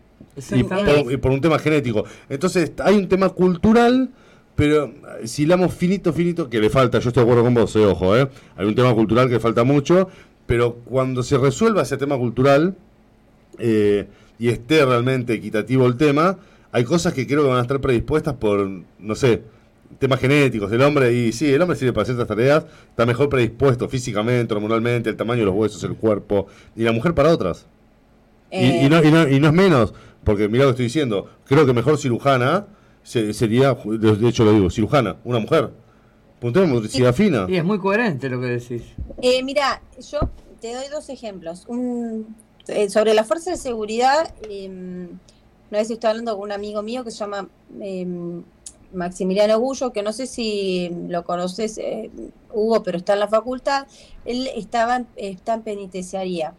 [0.59, 0.63] Y
[1.03, 2.05] por, y por un tema genético.
[2.29, 4.11] Entonces hay un tema cultural,
[4.57, 4.87] pero
[5.21, 7.87] eh, si hilamos finito, finito, que le falta, yo estoy de acuerdo con vos, eh,
[7.87, 10.09] ojo, eh, hay un tema cultural que falta mucho,
[10.47, 12.77] pero cuando se resuelva ese tema cultural
[13.59, 14.07] eh,
[14.39, 16.39] y esté realmente equitativo el tema,
[16.73, 18.69] hay cosas que creo que van a estar predispuestas por,
[18.99, 19.43] no sé,
[19.99, 20.71] temas genéticos.
[20.73, 25.11] El hombre, y sí, el hombre sirve para ciertas tareas, está mejor predispuesto físicamente, hormonalmente,
[25.11, 27.67] el tamaño de los huesos, el cuerpo, y la mujer para otras.
[28.51, 30.87] Y, Eh, y no, y, no, y no es menos, porque mira lo que estoy
[30.87, 32.67] diciendo, creo que mejor cirujana
[33.07, 35.71] sería, de de hecho lo digo, cirujana, una mujer.
[36.41, 37.47] De motricidad fina.
[37.49, 38.83] Y es muy coherente lo que decís.
[39.21, 40.21] Eh, mira, yo
[40.61, 41.65] te doy dos ejemplos.
[41.67, 42.37] Un,
[42.69, 47.03] eh, sobre la fuerza de seguridad, eh, una vez estoy hablando con un amigo mío
[47.03, 47.49] que se llama
[47.81, 48.07] eh,
[48.93, 52.11] Maximiliano Gullo, que no sé si lo conoces, eh,
[52.53, 53.87] Hugo, pero está en la facultad.
[54.25, 56.55] Él estaba en, está en penitenciaría,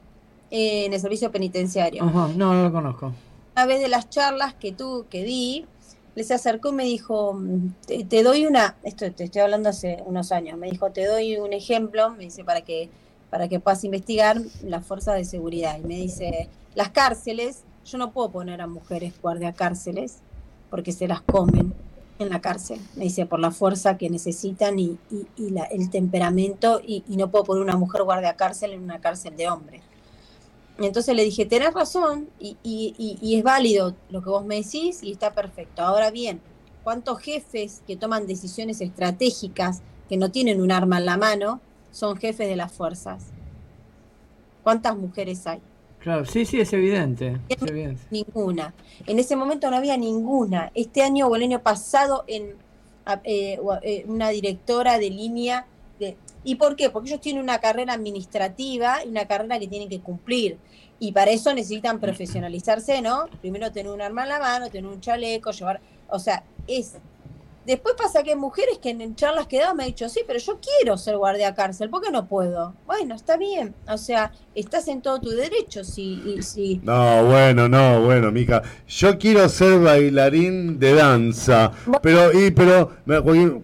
[0.52, 2.04] eh, en el servicio penitenciario.
[2.04, 3.14] Ajá, no, no lo conozco.
[3.56, 5.66] Una vez de las charlas que tú, que di,
[6.18, 7.40] le se acercó y me dijo,
[7.86, 11.38] te, te doy una, esto te estoy hablando hace unos años, me dijo, te doy
[11.38, 12.90] un ejemplo, me dice, para que,
[13.30, 15.78] para que puedas investigar las fuerzas de seguridad.
[15.78, 20.18] Y me dice, las cárceles, yo no puedo poner a mujeres guardia cárceles
[20.72, 21.72] porque se las comen
[22.18, 22.80] en la cárcel.
[22.96, 27.16] Me dice, por la fuerza que necesitan y, y- y la- el temperamento, y, y
[27.18, 29.82] no puedo poner una mujer guardia cárcel en una cárcel de hombres.
[30.80, 34.56] Entonces le dije, tenés razón y, y- y- y es válido lo que vos me
[34.56, 35.82] decís y está perfecto.
[35.82, 36.40] Ahora bien,
[36.84, 42.16] ¿cuántos jefes que toman decisiones estratégicas, que no tienen un arma en la mano, son
[42.18, 43.24] jefes de las fuerzas?
[44.64, 45.62] ¿Cuántas mujeres hay?
[46.00, 47.38] Claro, sí, sí, es evidente.
[47.50, 48.02] Es evidente.
[48.12, 48.74] Ninguna.
[49.06, 50.72] En ese momento no había ninguna.
[50.76, 52.56] Este año o el año pasado en
[53.24, 55.66] eh, eh, una directora de línea
[56.48, 56.90] ¿Y por qué?
[56.90, 60.58] Porque ellos tienen una carrera administrativa y una carrera que tienen que cumplir.
[60.98, 63.28] Y para eso necesitan profesionalizarse, ¿no?
[63.42, 65.82] Primero tener un arma en la mano, tener un chaleco, llevar.
[66.08, 67.00] O sea, es.
[67.68, 70.22] Después pasa que hay mujeres que en charlas que he dado me han dicho, sí,
[70.26, 72.74] pero yo quiero ser guardia cárcel, ¿por qué no puedo?
[72.86, 73.76] Bueno, está bien.
[73.90, 75.84] O sea, estás en todo tu derecho.
[75.84, 78.64] Si, y- si, No, bueno, no, bueno, Mica.
[78.88, 81.74] Yo quiero ser bailarín de danza.
[82.02, 82.94] Pero, y, pero,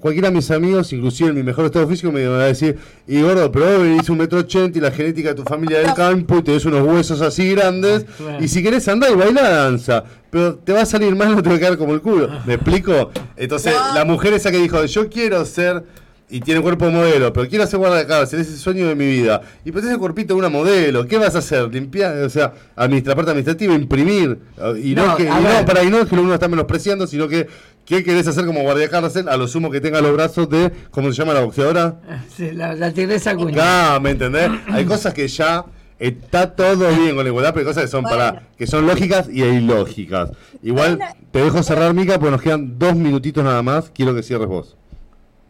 [0.01, 2.77] cualquiera de mis amigos, inclusive en mi mejor estado físico, me van a decir,
[3.07, 5.93] y gordo, pero vos venís un metro ochenta y la genética de tu familia del
[5.93, 8.03] campo y tenés unos huesos así grandes.
[8.17, 8.43] Claro.
[8.43, 10.03] Y si querés andar y bailar danza.
[10.33, 12.27] Pero te va a salir mal, no te va a quedar como el culo.
[12.45, 13.11] ¿Me explico?
[13.37, 13.93] Entonces, No.
[13.93, 15.83] la mujer esa que dijo, yo quiero ser
[16.29, 19.05] y tiene cuerpo modelo, pero quiero hacer guardia de cárcel, es el sueño de mi
[19.05, 19.41] vida.
[19.63, 21.71] Y pues ese cuerpito de una modelo, ¿qué vas a hacer?
[21.71, 24.39] Limpiar, o sea, administrar parte administrativa, imprimir.
[24.81, 27.27] Y no, No, que, y no, para, y no es que uno está menospreciando, sino
[27.27, 27.47] que
[27.85, 29.29] ¿qué querés hacer como guardia de cárcel?
[29.29, 31.97] A lo sumo que tenga los brazos de, ¿cómo se llama la boxeadora?
[32.35, 33.57] Sí, la, la tigresa cuña.
[33.61, 34.49] Ah, ¿me entendés?
[34.71, 35.63] Hay cosas que ya
[36.07, 38.17] está todo bien con la igualdad, pero hay cosas que son Bueno.
[38.17, 40.31] para que son lógicas y ilógicas.
[40.61, 41.13] Igual Bueno.
[41.31, 43.89] te dejo cerrar, Mica, porque nos quedan dos minutitos nada más.
[43.89, 44.75] Quiero que cierres vos.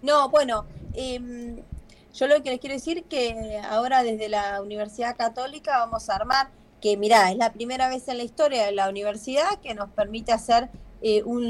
[0.02, 1.58] No, bueno, em,
[2.14, 6.50] yo lo que les quiero decir que ahora desde la Universidad Católica vamos a armar,
[6.82, 10.32] que mirá, es la primera vez en la historia de la universidad que nos permite
[10.34, 10.70] hacer
[11.02, 11.42] eh, un,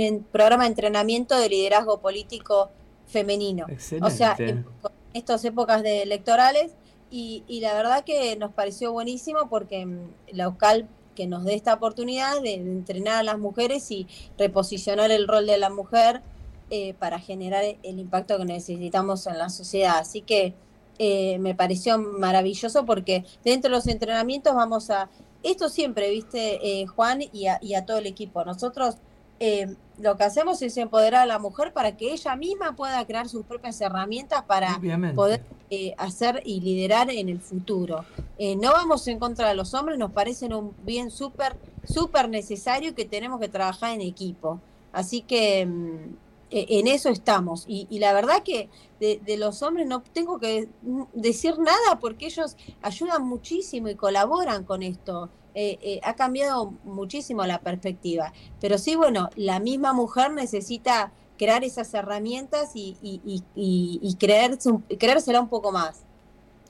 [0.00, 2.70] en- programa de entrenamiento de liderazgo político
[3.06, 3.66] femenino.
[3.68, 4.06] Excelente.
[4.06, 6.72] O sea, en con estas épocas de electorales
[7.12, 11.54] y, y la verdad que nos pareció buenísimo porque mm, la UCAL que nos dé
[11.54, 14.06] esta oportunidad de, entrenar a las mujeres y
[14.38, 16.22] reposicionar el rol de la mujer
[16.70, 19.98] eh, para generar el impacto que necesitamos en la sociedad.
[19.98, 20.54] Así que
[20.98, 25.10] eh, me pareció maravilloso porque dentro de los entrenamientos vamos a,
[25.42, 28.96] esto siempre, viste, eh, Juan, y a, y a todo el equipo, nosotros
[29.44, 33.28] eh, lo que hacemos es empoderar a la mujer para que ella misma pueda crear
[33.28, 35.16] sus propias herramientas para Obviamente.
[35.16, 38.04] poder eh, hacer y liderar en el futuro.
[38.38, 42.94] Eh, no vamos en contra de los hombres, nos parecen un bien súper, súper necesario
[42.94, 44.60] que tenemos que trabajar en equipo.
[44.92, 46.14] Así que mm,
[46.52, 47.64] en eso estamos.
[47.66, 48.68] Y, y la verdad que
[49.00, 50.68] de, de los hombres no tengo que
[51.14, 55.30] decir nada porque ellos ayudan muchísimo y colaboran con esto.
[55.54, 58.32] Eh, eh, ha cambiado muchísimo la perspectiva.
[58.60, 65.40] Pero sí, bueno, la misma mujer necesita crear esas herramientas y, y, y, creerse creérsela
[65.40, 66.04] un poco más.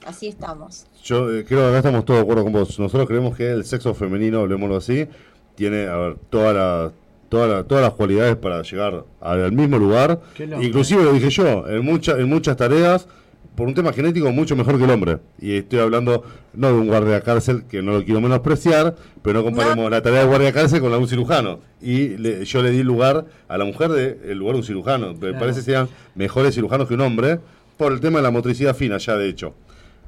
[0.04, 0.86] Así estamos.
[1.04, 2.78] Yo eh, creo que acá estamos todos de acuerdo con vos.
[2.80, 5.06] Nosotros creemos que el sexo femenino, hablemoslo así,
[5.54, 6.92] tiene a ver, toda la,
[7.32, 10.20] toda la- todas las cualidades para llegar al, al mismo lugar.
[10.60, 13.08] Inclusive lo dije yo, en, mucha, en muchas tareas,
[13.56, 15.18] por un tema genético, mucho mejor que el hombre.
[15.40, 19.44] Y estoy hablando no de un guardia cárcel, que no lo quiero menospreciar, pero no
[19.44, 21.60] comparemos la tarea de guardia cárcel con la de un cirujano.
[21.80, 25.14] Y le- yo le di lugar a la mujer de el lugar de un cirujano.
[25.14, 25.38] Me Claro.
[25.38, 27.40] parece que sean mejores cirujanos que un hombre,
[27.78, 29.54] por el tema de la motricidad fina, ya de hecho.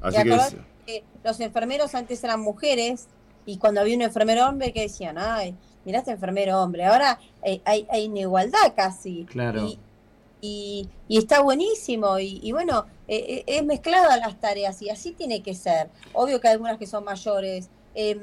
[0.02, 0.22] Así
[0.86, 3.06] que los enfermeros antes eran mujeres
[3.46, 5.54] y cuando había un enfermero hombre que decían, ay,
[5.84, 6.84] mirá este enfermero hombre.
[6.84, 7.18] Ahora
[7.64, 9.24] hay, hay una igualdad casi.
[9.24, 9.66] Claro.
[9.66, 9.78] Y,
[10.40, 12.18] y, y está buenísimo.
[12.18, 15.88] Y, y bueno, eh, eh, es mezclada las tareas y así tiene que ser.
[16.12, 17.68] Obvio que hay algunas que son mayores.
[17.94, 18.18] Em,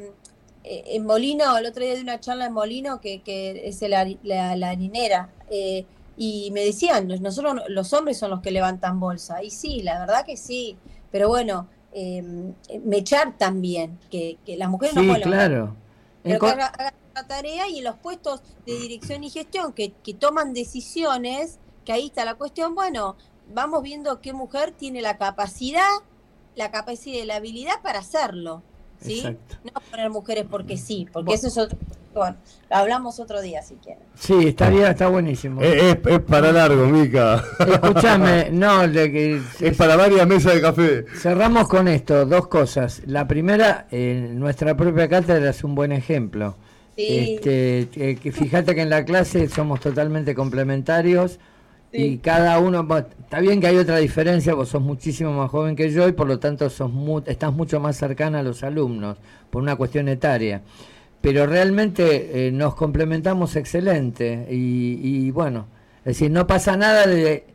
[0.64, 4.08] eh, en Molino, el otro día de una charla en Molino, que, que es la,
[4.24, 5.86] la, la harinera, eh,
[6.18, 9.44] y me decían, nosotros los hombres son los que levantan bolsa.
[9.44, 10.78] Y sí, la verdad que sí,
[11.12, 11.68] pero bueno,
[12.84, 15.76] mechar también, que, que las mujeres no pueden claro.
[16.22, 20.14] pero que hagan la tarea y en los puestos de dirección y gestión que, que
[20.14, 23.16] toman decisiones, que ahí está la cuestión, bueno,
[23.54, 25.90] vamos viendo qué mujer tiene la capacidad,
[26.56, 28.64] la capacidad y la habilidad para hacerlo.
[29.02, 29.38] ¿sí?
[29.64, 31.78] No poner mujeres porque sí, porque eso es otro.
[32.14, 32.36] Bueno,
[32.70, 34.04] hablamos otro día si quieren.
[34.16, 35.62] Sí, estaría, está buenísimo.
[35.62, 37.42] Es, es, para largo, Mica.
[37.60, 41.06] Escúchame, no, de que, es para varias mesas de café.
[41.16, 43.02] Cerramos con esto, dos cosas.
[43.06, 46.58] La primera, eh, nuestra propia cátedra es un buen ejemplo.
[47.08, 47.34] Sí.
[47.36, 51.40] Este, eh, que fíjate que en la clase somos totalmente complementarios
[51.94, 52.88] y cada uno,
[53.20, 56.28] está bien que hay otra diferencia, vos sos muchísimo más joven que yo y por
[56.28, 56.90] lo tanto sos
[57.26, 59.18] estás mucho más cercana a los alumnos
[59.50, 60.62] por una cuestión etaria.
[61.20, 65.68] Pero realmente eh, nos complementamos excelente y, bueno,
[66.00, 67.46] es decir, no pasa nada de...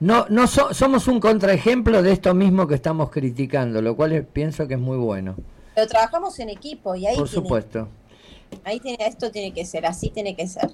[0.00, 4.74] No, no somos un contraejemplo de esto mismo que estamos criticando, lo cual pienso que
[4.74, 5.36] es muy bueno.
[5.74, 7.16] Pero trabajamos en equipo y ahí...
[7.16, 7.88] Por supuesto.
[8.64, 10.70] Ahí tiene, esto tiene que ser, así tiene que ser.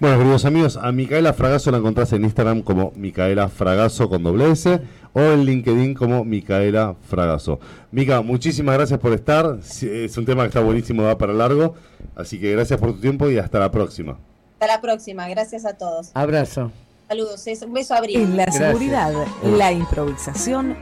[0.00, 4.50] Bueno, queridos amigos, a Micaela Fragazo la encontrás en Instagram como Micaela Fragazo con doble
[4.50, 4.80] S
[5.12, 7.60] o en LinkedIn como Micaela Fragazo.
[7.92, 9.58] Mica, muchísimas gracias por estar.
[9.60, 11.74] Es un tema que está buenísimo, va para largo.
[12.16, 14.18] Así que gracias por tu tiempo y hasta la próxima.
[14.54, 16.10] Hasta la próxima, gracias a todos.
[16.14, 16.72] Abrazo.
[17.08, 18.22] Saludos, un beso a Abril.
[18.22, 19.12] En la seguridad,
[19.44, 20.76] la improvisación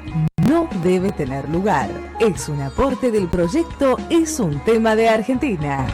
[0.50, 1.88] no debe tener lugar.
[2.18, 5.86] Es un aporte del proyecto Es un tema de Argentina.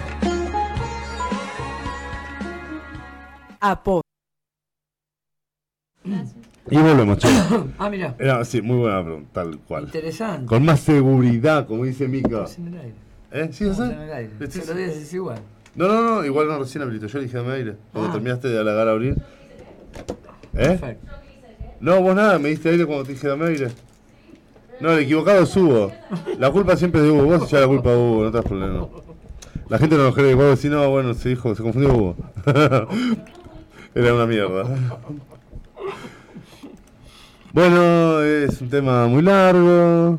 [6.70, 7.66] Y volvemos, chicos.
[7.78, 8.44] ah, mira.
[8.44, 9.84] sí, muy buena pregunta, tal cual.
[9.84, 10.46] Interesante.
[10.46, 12.46] Con más seguridad, como dice Mica.
[13.32, 13.50] ¿Eh?
[13.52, 14.50] ¿Sí, no, en el aire.
[14.50, 15.38] Se lo dices igual.
[15.74, 17.08] No, no, no, igual no recién habilito.
[17.08, 17.76] Yo le dije dame aire.
[17.92, 18.12] Cuando ah.
[18.14, 19.18] terminaste de halagar a abrir.
[20.54, 20.78] ¿Eh?
[20.78, 21.12] Perfecto.
[21.80, 23.68] No, vos nada, me diste aire cuando te dije dame aire.
[24.80, 25.92] No, el equivocado es Hugo.
[26.38, 27.24] La culpa siempre es de Hugo.
[27.24, 28.86] Vos ya la culpa de Hugo, no te das problema.
[29.68, 30.34] La gente no lo cree.
[30.34, 32.16] Vos decís, no, bueno, se dijo, se confundió Hugo.
[33.94, 34.64] Era una mierda.
[37.52, 40.18] Bueno, es un tema muy largo.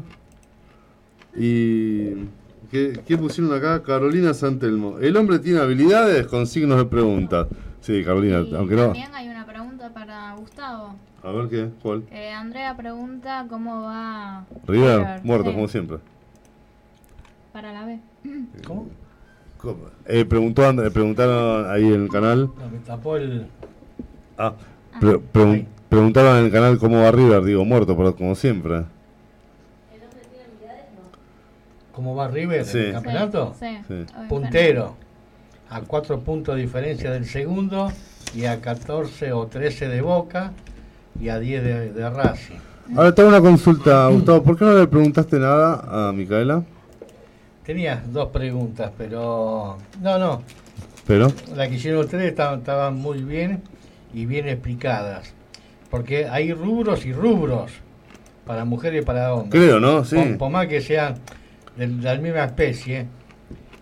[1.35, 2.25] Y.
[2.71, 3.83] ¿Qué, pusieron acá?
[3.83, 4.97] Carolina Santelmo.
[4.99, 7.47] ¿El hombre tiene habilidades con signos de pregunta?
[7.79, 8.85] Sí, Carolina, aunque no.
[8.85, 9.36] También hay una.
[11.23, 12.03] A ver qué, ¿cuál?
[12.11, 14.45] Eh, Andrea pregunta cómo va.
[14.65, 15.97] River, muerto, como siempre.
[17.51, 17.99] Para la B.
[18.65, 18.87] ¿Cómo?
[20.05, 20.63] Eh, preguntó,
[20.93, 22.51] preguntaron ahí en el canal.
[22.57, 23.47] No, me tapó el.
[24.37, 24.53] Ah,
[25.89, 28.85] preguntaron en el canal cómo va River, digo, muerto, pero como siempre.
[31.91, 33.55] ¿Cómo va River en el campeonato?
[33.59, 34.95] Sí, Puntero,
[35.67, 37.91] a cuatro puntos de diferencia del segundo
[38.35, 40.53] y a 14 o 13 de Boca
[41.19, 42.57] y a 10 de, de Racing.
[42.95, 46.63] Ahora tengo una consulta, Gustavo, ¿por qué no le preguntaste nada a Micaela?
[47.65, 50.41] Tenía dos preguntas, pero no, no.
[51.05, 51.31] ¿Pero?
[51.55, 53.61] La que hicieron ustedes estaban muy bien
[54.13, 55.33] y bien explicadas.
[55.89, 57.71] Porque hay rubros y rubros
[58.45, 59.61] para mujeres y para hombres.
[59.61, 60.05] Creo, ¿no?
[60.05, 60.17] Sí.
[60.39, 61.15] Por, más que sean
[61.75, 63.07] de, la misma especie.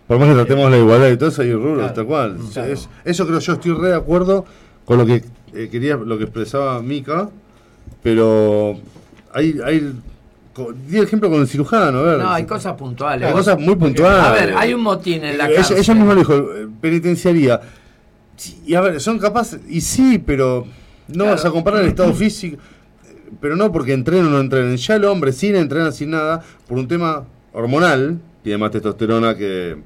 [0.08, 2.38] Por más que tratemos la igualdad y todo eso, hay rubros, tal cual.
[3.04, 4.44] eso creo yo, estoy re de acuerdo
[4.84, 5.22] con lo que
[5.56, 7.30] eh, quería, lo que expresaba Mika,
[8.02, 8.78] pero
[9.32, 9.92] hay, hay
[10.88, 12.18] Di ejemplo con el cirujano, a ver.
[12.18, 13.28] No, hay cosas puntuales.
[13.28, 14.24] Hay cosas muy puntuales.
[14.24, 15.76] A ver, hay un motín en la casa.
[15.76, 17.60] Ella, misma lo dijo, eh, penitenciaría.
[18.66, 20.66] Y a ver, son capaces, y sí, pero
[21.08, 22.58] no vas a comparar el estado físico,
[23.40, 24.76] pero no porque entrenen o no entrenen.
[24.76, 29.76] Ya el hombre sin entrenar, sin nada, por un tema hormonal, tiene más testosterona que...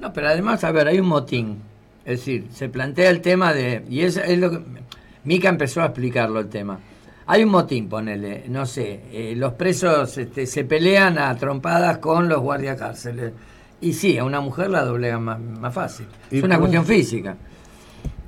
[0.00, 1.58] No, pero además, a ver, hay un motín.
[2.10, 3.84] Es decir, se plantea el tema de...
[3.88, 4.60] Y es, es lo que...
[5.22, 6.78] Mica empezó a explicarlo el tema.
[7.26, 12.28] Hay un motín, ponele, no sé, eh, los presos este, se pelean a trompadas con
[12.28, 13.32] los guardias cárceles.
[13.80, 16.06] Y sí, a una mujer la doblegan más, más fácil.
[16.30, 17.36] Es una cuestión física.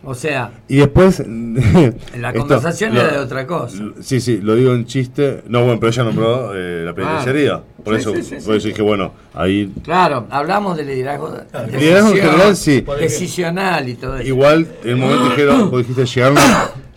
[0.04, 0.50] O sea.
[0.68, 1.22] Y después.
[2.18, 3.82] la conversación era de otra cosa.
[4.00, 5.42] Sí, sí, lo digo en chiste.
[5.48, 7.54] No, bueno, pero ella nombró eh, la penitenciaría.
[7.54, 8.12] Ah, por, eso,
[8.44, 9.72] por eso dije, bueno, ahí.
[9.82, 11.32] Claro, hablamos del liderazgo.
[11.52, 12.84] El liderazgo en general, sí.
[12.98, 14.26] Decisional y todo eso.
[14.26, 16.38] Igual, en el momento dijeron, vos dijiste, llegaron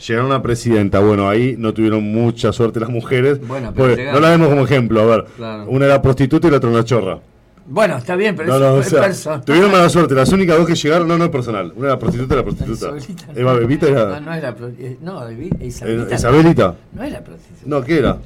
[0.08, 1.00] llegaron a presidenta.
[1.00, 3.46] Bueno, ahí no tuvieron mucha suerte las mujeres.
[3.46, 5.02] Bueno, pero no la vemos como ejemplo.
[5.02, 5.26] A ver,
[5.68, 7.20] una era prostituta y la otra una chorra.
[7.68, 9.44] Bueno, está bien, pero no, es, personal.
[9.44, 10.14] Tuvieron mala suerte.
[10.14, 11.74] Las únicas dos que llegaron, no, no es personal.
[11.76, 12.94] Una era prostituta y la prostituta.
[13.36, 14.06] Eva Bebita era.
[14.06, 14.56] No, no era.
[14.78, 15.32] Eh, no,
[15.62, 16.16] Isabelita.
[16.16, 16.76] Isabelita.
[16.94, 17.64] No era prostituta.
[17.66, 18.18] No, ¿qué era?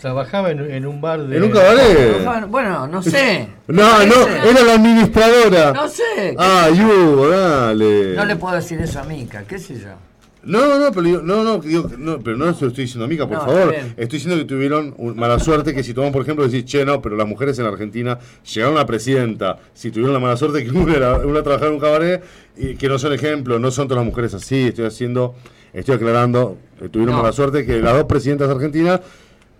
[0.00, 1.36] Trabajaba en, en, un bar de.
[1.36, 2.48] ¿En un cabaret?
[2.48, 3.48] Bueno, no sé.
[3.68, 5.72] No, no, era la administradora.
[5.72, 6.34] No sé.
[6.36, 8.16] Ah, Hugo, dale.
[8.16, 10.11] No le puedo decir eso a Mica, qué sé yo.
[10.44, 13.08] No, no, pero digo- no, no, digo, no, pero no se lo estoy diciendo a
[13.08, 13.74] Mica, por No, favor.
[13.96, 17.16] Estoy diciendo que tuvieron mala suerte, que si toman, por ejemplo, decís, che, no, pero
[17.16, 18.18] las mujeres en Argentina
[18.52, 21.80] llegaron a presidenta, si tuvieron la mala suerte que una, era- una trabajaba en un
[21.80, 22.22] cabaret,
[22.56, 25.36] y que no son ejemplo, no son todas las mujeres así, estoy haciendo,
[25.72, 27.22] estoy aclarando, eh, tuvieron No.
[27.22, 29.00] mala suerte que las dos presidentas argentinas,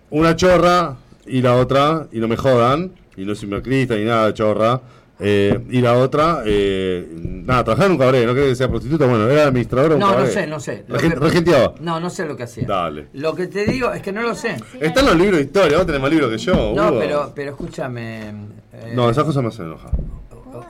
[0.09, 4.27] una chorra y la otra, y no me jodan, y no soy macrista ni nada
[4.27, 4.81] de chorra,
[5.19, 9.05] eh, y la otra, eh, nada, trabajaba en un cabaret, no creo que sea prostituta,
[9.05, 10.85] bueno, era administradora de un No, no sé, no sé.
[10.87, 11.75] Regen- que- regenteaba.
[11.79, 12.65] No, no sé lo que hacía.
[12.67, 13.07] Dale.
[13.13, 14.57] Lo que te digo es que no lo sé.
[14.79, 16.73] Están los libros de historia, vos tenés más libros que yo.
[16.75, 16.99] No, Hugo.
[16.99, 18.29] pero, pero escúchame.
[18.73, 19.91] eh, No, esas cosas me hacen enojar.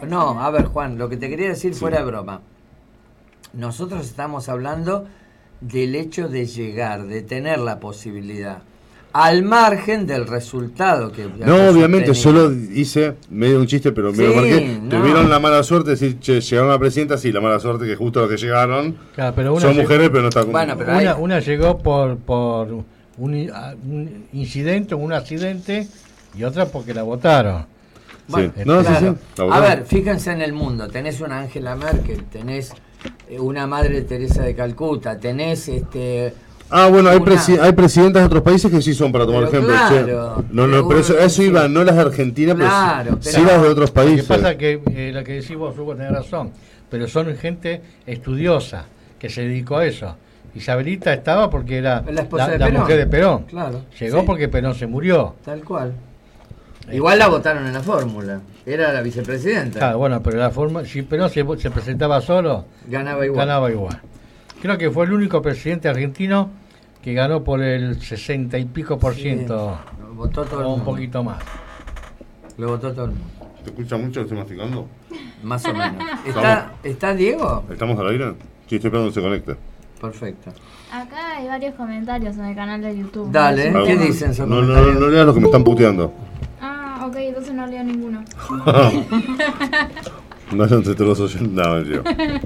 [0.08, 2.42] No, a ver, Juan, lo que te quería decir fuera de broma.
[3.54, 5.06] Nosotros estamos hablando
[5.62, 8.64] del hecho de llegar, de tener la posibilidad,
[9.14, 11.28] al margen del resultado que.
[11.46, 14.80] No, obviamente, yo lo hice medio un chiste, pero me lo Sí, marqué.
[14.82, 14.90] no.
[15.00, 17.86] Tuvieron la mala suerte de decir, che, llegaron a la presidenta, sí, la mala suerte
[17.86, 20.76] que justo los que llegaron Claro, pero una son mujeres, pero no están con Bueno,
[20.78, 22.68] pero hay- Una, llegó por, por
[23.18, 25.88] un, incidente, un accidente,
[26.36, 27.66] y otra porque la votaron.
[28.28, 28.62] Bueno, Sí.
[28.66, 29.16] No, sí, claro.
[29.36, 30.88] sí, la A ver, fíjense en el mundo.
[30.88, 32.72] Tenés una Angela Merkel, tenés
[33.30, 36.34] eh, una Madre Teresa de Calcuta, tenés este.
[36.76, 39.62] Ah, bueno, hay, presi- hay presidentas de otros países que sí son para tomar Pero
[39.64, 39.76] ejemplo.
[39.90, 40.04] che.
[40.06, 43.46] claro, no, no, pero eso, eso iba, no las de Argentina, Claro, pero sí, pero-
[43.48, 44.22] sí las de otros Lo países.
[44.24, 46.52] que pasa es que eh, lo que decís vos, Hugo, tenés razón,
[46.90, 48.86] pero son gente estudiosa
[49.20, 50.16] que se dedicó a eso.
[50.56, 53.44] Isabelita estaba porque era La esposa la, de la mujer de Perón.
[53.44, 53.82] Claro.
[54.00, 55.36] Llegó sí, porque Perón se murió.
[55.46, 55.94] Tal cual.
[56.92, 58.42] Igual la votaron en la fórmula.
[58.66, 59.80] Era la vicepresidenta.
[59.80, 63.40] Claro, bueno, pero la forma, si Perón se, se presentaba solo, Ganaba igual.
[63.48, 64.00] ganaba igual.
[64.62, 66.50] Creo que fue el único presidente argentino
[67.04, 70.70] que ganó por el 60 y pico por Sí, ciento, lo votó todo el o
[70.70, 70.92] un mundo.
[70.92, 71.44] poquito más.
[72.58, 73.26] Lo votó todo el mundo.
[73.64, 74.22] ¿Te escucha mucho?
[74.22, 74.88] ¿Estoy masticando?
[75.44, 76.02] Más o menos.
[76.26, 77.66] ¿Está, ¿Está Diego?
[77.70, 78.34] ¿Estamos al aire?
[78.68, 79.56] Sí, estoy esperando que se conecte.
[80.00, 80.52] Perfecto.
[80.92, 83.32] Acá hay varios comentarios en el canal de YouTube.
[83.32, 85.64] Dale, No sé ¿qué dicen esos No, no, no, no leas lo que me están
[85.64, 86.14] puteando.
[86.62, 88.24] Ah, ok, entonces no leo ninguno.
[90.52, 91.42] No sean teturosos.
[91.42, 92.04] No, mentira.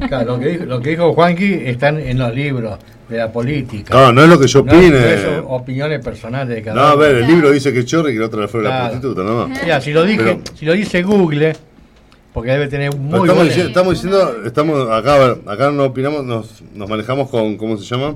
[0.08, 2.78] Claro, lo, que dijo, lo que dijo Juanqui están en los libros
[3.10, 3.92] de la política.
[3.92, 4.90] Claro, no es lo que yo No, opine.
[4.90, 6.98] no es opiniones personales de cada No, a uno.
[6.98, 9.62] ver, el libro dice que chorre y que la otra fue la prostituta, no más.
[9.64, 11.56] Mira, si lo dije, Pero- si lo dice Google,
[12.34, 16.24] porque debe tener un muy estamos, buen diciendo, estamos diciendo, estamos acá, acá no opinamos,
[16.26, 18.16] nos, nos manejamos con, ¿cómo se llama?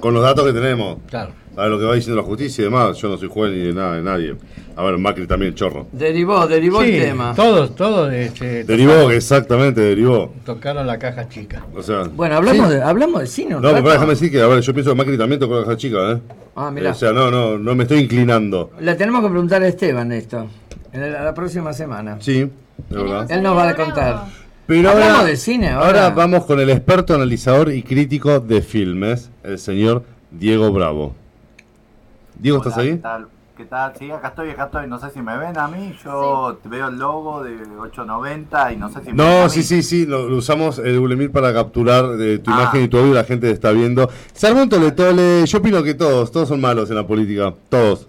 [0.00, 0.98] Con los datos que tenemos.
[1.08, 1.32] Claro.
[1.56, 3.58] A ver, lo que va diciendo la justicia y demás, yo no soy juez ni
[3.58, 4.34] de nada, de nadie.
[4.74, 5.86] A ver, Macri también, chorro.
[5.92, 7.34] Derivó, derivó Sí, el tema.
[7.34, 10.32] todos, todos este, Derivó, tocaron, exactamente, derivó.
[10.46, 11.62] tocaron la caja chica.
[11.76, 12.74] O sea, Bueno, hablamos, sí.
[12.76, 13.50] de, hablamos de cine.
[13.56, 15.76] No, pero déjame decir que, a ver, yo pienso que Macri también tocó la caja
[15.76, 16.18] chica, ¿eh?
[16.56, 16.92] Ah, mirá.
[16.92, 18.70] O sea, no, no, no me estoy inclinando.
[18.80, 20.46] Le tenemos que preguntar a Esteban esto.
[20.90, 22.16] En el- la próxima semana.
[22.20, 22.40] Sí,
[22.88, 23.30] de verdad.
[23.30, 24.24] Él nos va a contar.
[24.80, 26.10] Pero Hablamos ahora, de cine ahora.
[26.10, 31.14] vamos con el experto analizador y crítico de filmes, el señor Diego Bravo.
[32.38, 32.92] Diego, ¿estás ahí?
[32.92, 33.26] ¿Qué tal?
[33.56, 33.92] ¿Qué tal?
[33.98, 34.86] Sí, acá estoy, acá estoy.
[34.88, 35.94] No sé si me ven a mí.
[36.02, 39.58] Yo veo el logo de 890 y no sé si me ven No, a sí,
[39.58, 39.64] mí.
[39.64, 42.54] sí, sí, lo, lo usamos el Google Meet para capturar eh, tu Ah.
[42.62, 44.08] imagen y tu audio, la gente está viendo.
[44.32, 47.54] Se armó un tole tole, yo opino que todos, todos son malos en la política,
[47.68, 48.08] todos.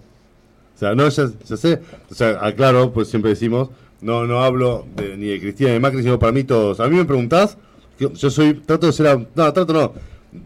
[0.74, 1.80] O sea, no, ya, ya sé,
[2.10, 3.68] o sea, aclaro, pues siempre decimos,
[4.00, 6.80] no no hablo de- ni de Cristina ni de Macri, sino para mí todos.
[6.80, 7.56] A mí me preguntás,
[7.98, 9.92] yo soy, trato de ser, no, trato no,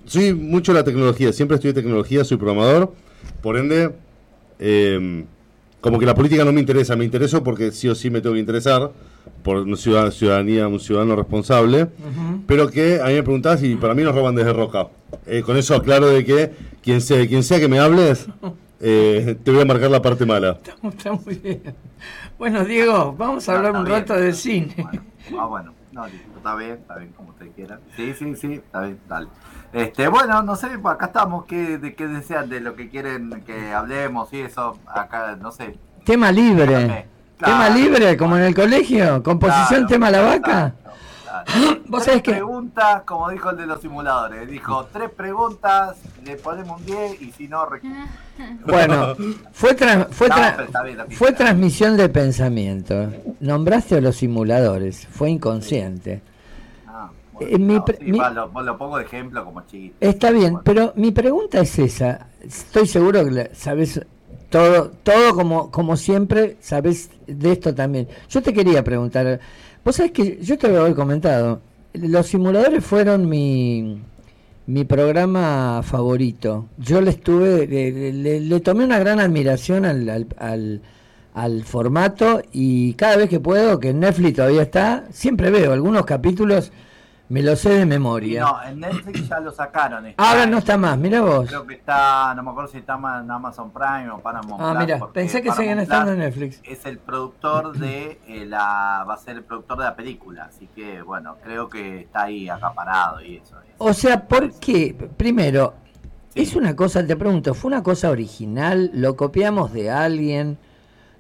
[0.05, 2.93] soy mucho de la tecnología, siempre estudié tecnología, soy programador,
[3.43, 3.91] por ende,
[4.59, 5.25] eh,
[5.81, 8.35] como que la política no me interesa, me intereso porque sí o sí me tengo
[8.35, 8.91] que interesar
[9.43, 11.87] por una ciudad- ciudadanía, un ciudadano responsable,
[12.47, 14.89] pero que a mí me preguntás y para mí nos roban desde Roca.
[15.27, 16.51] Eh, con eso aclaro de que
[16.83, 18.27] quien sea, quien sea que me hables,
[18.81, 20.59] eh, te voy a marcar la parte mala.
[20.83, 21.75] Está muy bien.
[22.39, 23.99] Bueno, Diego, vamos a hablar un bien.
[23.99, 24.75] rato de cine.
[25.39, 25.75] Ah, bueno.
[25.91, 27.81] No, está bien, está bien, como usted quiera.
[27.97, 29.27] Sí, sí, sí, está bien, dale.
[29.73, 31.45] Este, bueno, no sé, acá estamos.
[31.47, 32.49] ¿Qué, de qué desean?
[32.49, 34.79] De lo que quieren que hablemos y eso.
[34.87, 35.77] Acá, no sé.
[36.05, 37.07] Tema libre.
[37.37, 37.75] Tema Claro.
[37.75, 39.23] libre, como en el colegio.
[39.23, 40.75] Composición, Claro, tema la vaca.
[41.89, 44.49] Vos Tres sabés que- preguntas, como dijo el de los simuladores.
[44.49, 47.67] Dijo, tres preguntas, le ponemos un 10 y si no...
[47.67, 47.83] rec-
[48.67, 49.15] Bueno,
[49.53, 53.13] fue, tra- fue, tra- bien, fue transmisión de pensamiento.
[53.41, 55.07] Nombraste a los simuladores.
[55.11, 56.23] Fue inconsciente.
[56.87, 57.11] Ah,
[57.41, 59.97] Eh, mi no, pre- sí, mi- va, lo, lo pongo de ejemplo como chiquito.
[60.01, 60.63] Está bien, Bueno.
[60.65, 62.29] pero mi pregunta es esa.
[62.41, 64.01] Estoy seguro que sabes
[64.51, 68.09] todo, todo como, como siempre, sabes de esto también.
[68.31, 69.41] Yo te quería preguntar,
[69.89, 71.63] vos sabés que yo te lo había comentado,
[71.95, 73.99] los simuladores fueron mi,
[74.67, 76.67] mi programa favorito.
[76.77, 77.67] Yo le estuve,
[78.13, 80.83] le, tomé una gran admiración al, al, al-
[81.33, 86.71] al formato y cada vez que puedo, que Netflix todavía está, siempre veo algunos capítulos
[87.31, 88.41] Me lo sé de memoria.
[88.43, 90.15] no, en Netflix ya lo sacaron.
[90.17, 91.47] Ahora no está más, mira vos.
[91.47, 94.75] Creo que está, no me acuerdo si está ma- en Amazon Prime o Paramount Ah,
[94.79, 96.61] mira, pensé que seguían estando en Netflix.
[96.65, 100.69] Es el productor de eh, la, va a ser el productor de la película, así
[100.75, 103.57] que bueno, creo que está ahí acaparado y eso.
[103.67, 103.77] y eso.
[103.79, 104.97] O sea, ¿por qué?
[105.19, 105.75] Primero,
[106.35, 108.91] es una cosa, te pregunto, ¿fue una cosa original?
[108.95, 110.57] ¿Lo copiamos de alguien?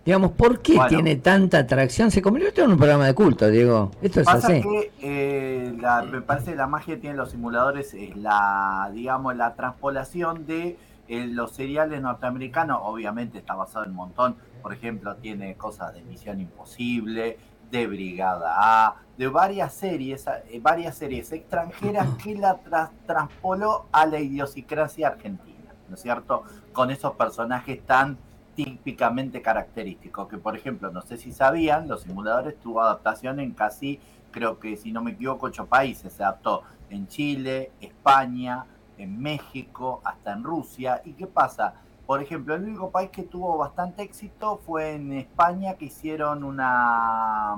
[0.08, 0.88] Digamos, ¿por qué Bueno.
[0.88, 2.10] tiene tanta atracción?
[2.10, 3.90] Se convirtió en un programa de culto, Diego.
[4.00, 4.62] Esto es Pasa así.
[4.62, 9.36] que eh, la- me parece que la magia que tienen los simuladores es la, digamos,
[9.36, 10.78] la transpolación de
[11.08, 12.78] eh, los seriales norteamericanos.
[12.84, 14.36] Obviamente está basado en un montón.
[14.62, 17.36] Por ejemplo, tiene cosas de Misión Imposible,
[17.70, 18.54] de Brigada
[18.86, 25.08] A, de varias series, eh, varias series extranjeras que la tras- transpoló a la idiosincrasia
[25.08, 26.44] argentina, ¿no es cierto?
[26.72, 28.16] Con esos personajes tan
[28.64, 34.00] típicamente característicos, que por ejemplo, no sé si sabían, los simuladores tuvo adaptación en casi,
[34.32, 38.64] creo que si no me equivoco, ocho países, se adaptó en Chile, España,
[38.96, 41.02] en México, hasta en Rusia.
[41.04, 41.74] ¿Y qué pasa?
[42.04, 47.54] Por ejemplo, el único país que tuvo bastante éxito fue en España, que hicieron una,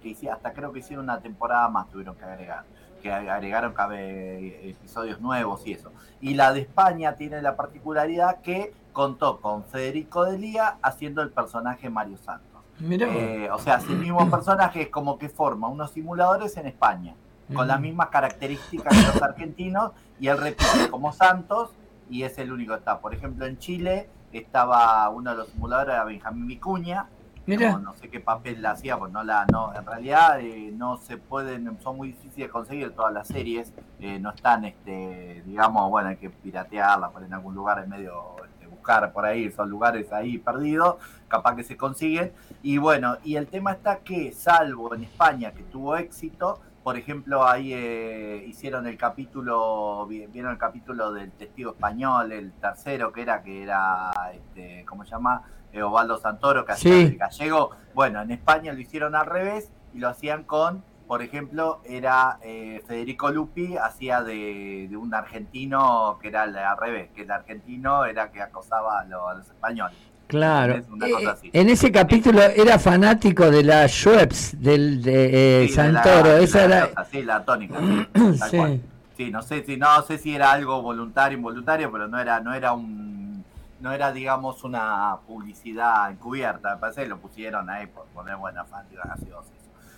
[0.00, 2.64] que hici- hasta creo que hicieron una temporada más, tuvieron que agregar,
[3.02, 5.90] que agregaron episodios nuevos y eso.
[6.20, 11.90] Y la de España tiene la particularidad que contó con Federico Delía haciendo el personaje
[11.90, 12.62] Mario Santos.
[12.80, 17.14] Eh, o sea, ese mismo personaje es como que forma unos simuladores en España,
[17.52, 21.70] con las mismas características que los argentinos, y él repite como Santos,
[22.08, 23.00] y es el único que está.
[23.00, 27.08] Por ejemplo, en Chile estaba uno de los simuladores, era Benjamín Vicuña,
[27.46, 30.96] no, no sé qué papel la hacía, pues no la, no, en realidad eh, no
[30.96, 35.90] se pueden, son muy difíciles de conseguir todas las series, eh, no están, este, digamos,
[35.90, 38.36] bueno, hay que piratearlas por en algún lugar en medio,
[38.84, 40.96] buscar por ahí, son lugares ahí perdidos,
[41.28, 42.32] capaz que se consiguen,
[42.62, 47.46] y bueno, y el tema está que, salvo en España, que tuvo éxito, por ejemplo,
[47.48, 53.22] ahí eh, hicieron el capítulo, vi- vieron el capítulo del testigo español, el tercero que
[53.22, 55.42] era, que era, este, ¿cómo se llama?
[55.72, 55.80] Eh,
[56.20, 57.00] Santoro, que hacía Sí.
[57.04, 57.70] el gallego.
[57.94, 62.82] Bueno, en España lo hicieron al revés y lo hacían con, por ejemplo, era eh,
[62.86, 68.30] Federico Lupi, hacía de, de un argentino que era al revés, que el argentino era
[68.32, 69.96] que acosaba a, lo- a los españoles.
[70.26, 70.76] Claro.
[70.76, 76.02] Eh, en ese capítulo era fanático de la Schweppes, del de eh, Sí, de la-
[76.02, 76.34] Santoro.
[76.36, 77.04] de Esa la era.
[77.04, 78.06] sí, la tónica, sí,
[78.38, 78.56] tal Sí.
[78.56, 78.80] cual.
[79.16, 82.52] Sí, no sé si no sé si era algo voluntario involuntario, pero no era no
[82.54, 83.44] era un
[83.80, 88.64] no era digamos una publicidad encubierta, me parece que lo pusieron ahí por poner buena
[88.64, 89.50] fan gaseosa.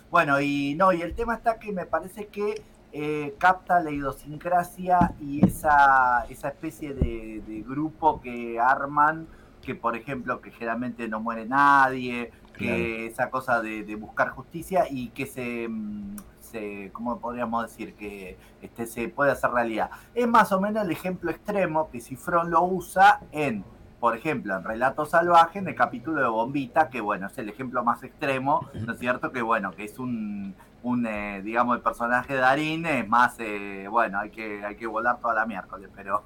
[0.09, 2.63] Bueno, y no, y el tema está que me parece que
[2.93, 9.27] eh, capta la idiosincrasia y esa, esa especie de, de grupo que arman,
[9.61, 14.85] que por ejemplo, que generalmente no muere nadie, que esa cosa de, de buscar justicia
[14.89, 17.93] y que se, mm, se, ¿cómo podríamos decir?
[17.93, 19.89] Que este, se puede hacer realidad.
[20.15, 23.63] Es más o menos el ejemplo extremo que Cifrón lo usa en,
[23.99, 27.83] por ejemplo, en Relato Salvaje, en el capítulo de Bombita, que bueno, es el ejemplo
[27.83, 29.31] más extremo, ¿no es cierto?
[29.31, 30.53] Que bueno, que es un,
[30.83, 34.85] un eh, digamos, el personaje de Darín es más, eh, bueno, hay que, hay que
[34.85, 36.23] volar toda la miércoles, pero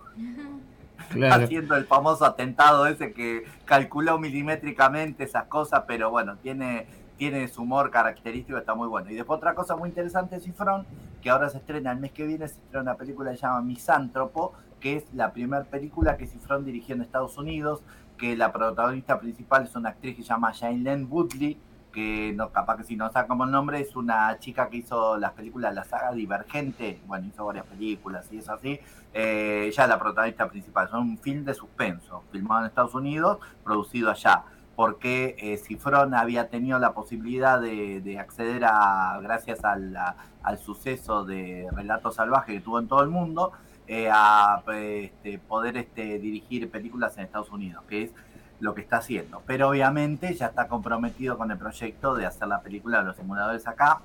[1.10, 1.44] Claro.
[1.46, 6.88] haciendo el famoso atentado ese que calculó milimétricamente esas cosas, pero bueno, tiene,
[7.18, 9.10] tiene su humor característico, está muy bueno.
[9.10, 10.86] Y después otra cosa muy interesante de Cifrón,
[11.22, 13.62] que ahora se estrena el mes que viene, se estrena una película que se llama
[13.62, 17.82] Misántropo, que es la primera película que Cifrón dirigió en Estados Unidos,
[18.18, 21.58] que la protagonista principal es una actriz que se llama Shailene Woodley,
[21.92, 25.32] que no, capaz que si no sacamos el nombre, es una chica que hizo las
[25.34, 28.80] películas, la saga Divergente, bueno, hizo varias películas y es así,
[29.14, 33.40] eh, ella es la protagonista principal, es un film de suspenso, filmado en Estados Unidos,
[33.64, 34.44] producido allá,
[34.76, 39.96] porque eh, Cifrón había tenido la posibilidad de, de acceder a, gracias al,
[40.44, 43.52] al suceso de Relato Salvaje que tuvo en todo el mundo,
[43.94, 48.12] eh, a este, poder este, dirigir películas en Estados Unidos, que es
[48.62, 49.44] lo que está haciendo.
[49.46, 53.68] Pero obviamente ya está comprometido con el proyecto de hacer la película de los simuladores
[53.68, 54.00] acá,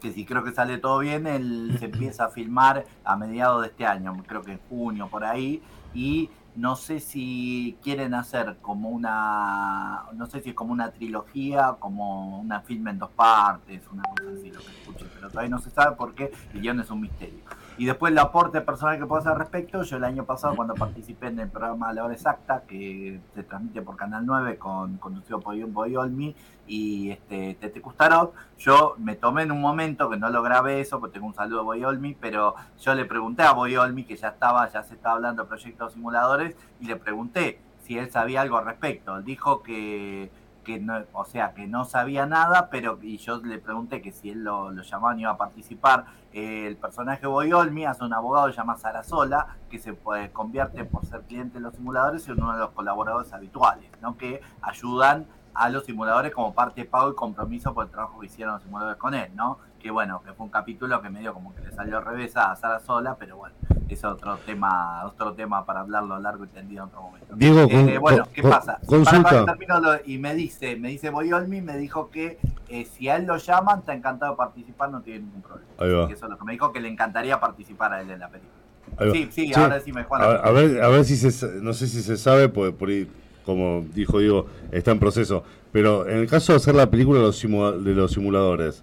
[0.00, 3.68] que si creo que sale todo bien, él se empieza a filmar a mediados de
[3.68, 5.62] este año, creo que en junio por ahí,
[5.94, 11.76] y no sé si quieren hacer como una, no sé si es como una trilogía,
[11.78, 15.60] como una filme en dos partes, una cosa así, lo que escuché, pero todavía no
[15.60, 17.44] se sabe por qué, el guion es un misterio.
[17.78, 20.74] Y después el aporte personal que puedo hacer al respecto, yo el año pasado cuando
[20.74, 25.38] participé en el programa La Hora Exacta, que se transmite por Canal 9, con, conducido
[25.38, 26.34] por Ion Boyolmi
[26.66, 30.98] y este, Tete Custarot, yo me tomé en un momento, que no lo grabé eso,
[30.98, 34.68] porque tengo un saludo a Boyolmi, pero yo le pregunté a Boyolmi, que ya estaba,
[34.68, 38.64] ya se estaba hablando de proyectos simuladores, y le pregunté si él sabía algo al
[38.64, 39.16] respecto.
[39.16, 40.32] Él dijo que
[40.64, 44.30] que no, o sea, que no sabía nada, pero y yo le pregunté que si
[44.30, 46.06] él lo, lo llamaban iba a participar.
[46.32, 51.22] Eh, el personaje Boyolmi hace un abogado llamado Sarasola, que se puede, convierte por ser
[51.22, 54.16] cliente de los simuladores en uno de los colaboradores habituales, ¿no?
[54.16, 58.26] que ayudan a los simuladores como parte de pago y compromiso por el trabajo que
[58.26, 59.58] hicieron los simuladores con él, ¿no?
[59.80, 62.54] Que bueno, que fue un capítulo que medio como que le salió al revés a
[62.54, 63.56] Sara Sola, pero bueno,
[63.94, 67.34] es otro tema, otro tema para hablarlo largo y tendido en otro momento.
[67.36, 68.78] Diego, Eh, con- bueno, con- ¿qué con- pasa?
[68.86, 69.22] consulta.
[69.22, 72.38] Para- para termino lo- y me dice, me dice Boyolmi, me dijo que
[72.68, 75.70] eh, si a él lo llaman, está encantado de participar, no tiene ningún problema.
[75.78, 76.04] Ahí va.
[76.12, 78.52] Eso es lo que me dijo, que le encantaría participar a él en la película.
[79.00, 79.12] Va.
[79.12, 80.22] Sí, sí, ahora decime, Juan.
[80.22, 83.10] A, a ver, a ver si se, no sé si se sabe, pues por ahí,
[83.46, 85.44] como dijo Diego, está en proceso.
[85.72, 88.82] Pero en el caso de hacer la película de los, simu- de los simuladores,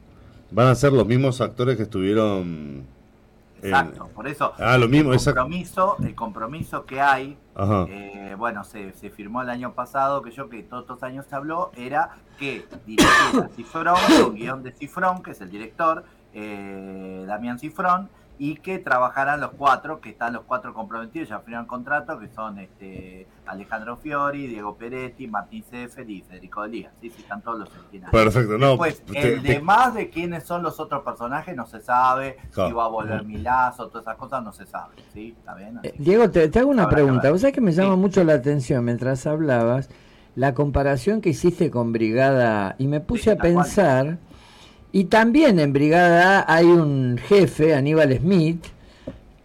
[0.51, 2.83] ¿van a ser los mismos actores que estuvieron
[3.67, 5.41] Exacto, por eso Ah, lo mismo, el exacto.
[5.41, 7.37] compromiso, el compromiso que hay,
[7.89, 11.35] eh, bueno, se, se firmó el año pasado, que yo que todos estos años se
[11.35, 17.59] habló, era que dirigiera Cifrón, con guion de Cifrón, que es el director, eh, Damián
[17.59, 22.27] Cifrón, y que trabajaran los cuatro, que están los cuatro comprometidos, ya firmaron contrato, que
[22.29, 26.91] son este Alejandro Fiori, Diego Peretti, Martín Sefer y Federico Delía.
[26.99, 28.11] Sí, sí, están todos los originales.
[28.11, 28.69] Perfecto, no.
[28.71, 32.69] Después, te- el te- demás de quiénes son los otros personajes no se sabe, Claro.
[32.69, 35.35] si va a volver Milazo, todas esas cosas no se sabe, ¿sí?
[35.37, 35.79] ¿Está bien?
[35.83, 37.31] Eh, Diego, te, te hago una Habrá pregunta.
[37.31, 37.99] Vos sabés que me llama Sí.
[38.01, 39.89] mucho la atención mientras hablabas
[40.35, 43.53] la comparación que hiciste con Brigada y me puse Sí, a cual.
[44.95, 48.65] Y también en Brigada A hay un jefe, Aníbal Smith,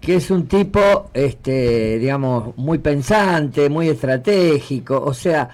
[0.01, 5.51] que es un tipo, este, digamos, muy pensante, muy estratégico, o sea,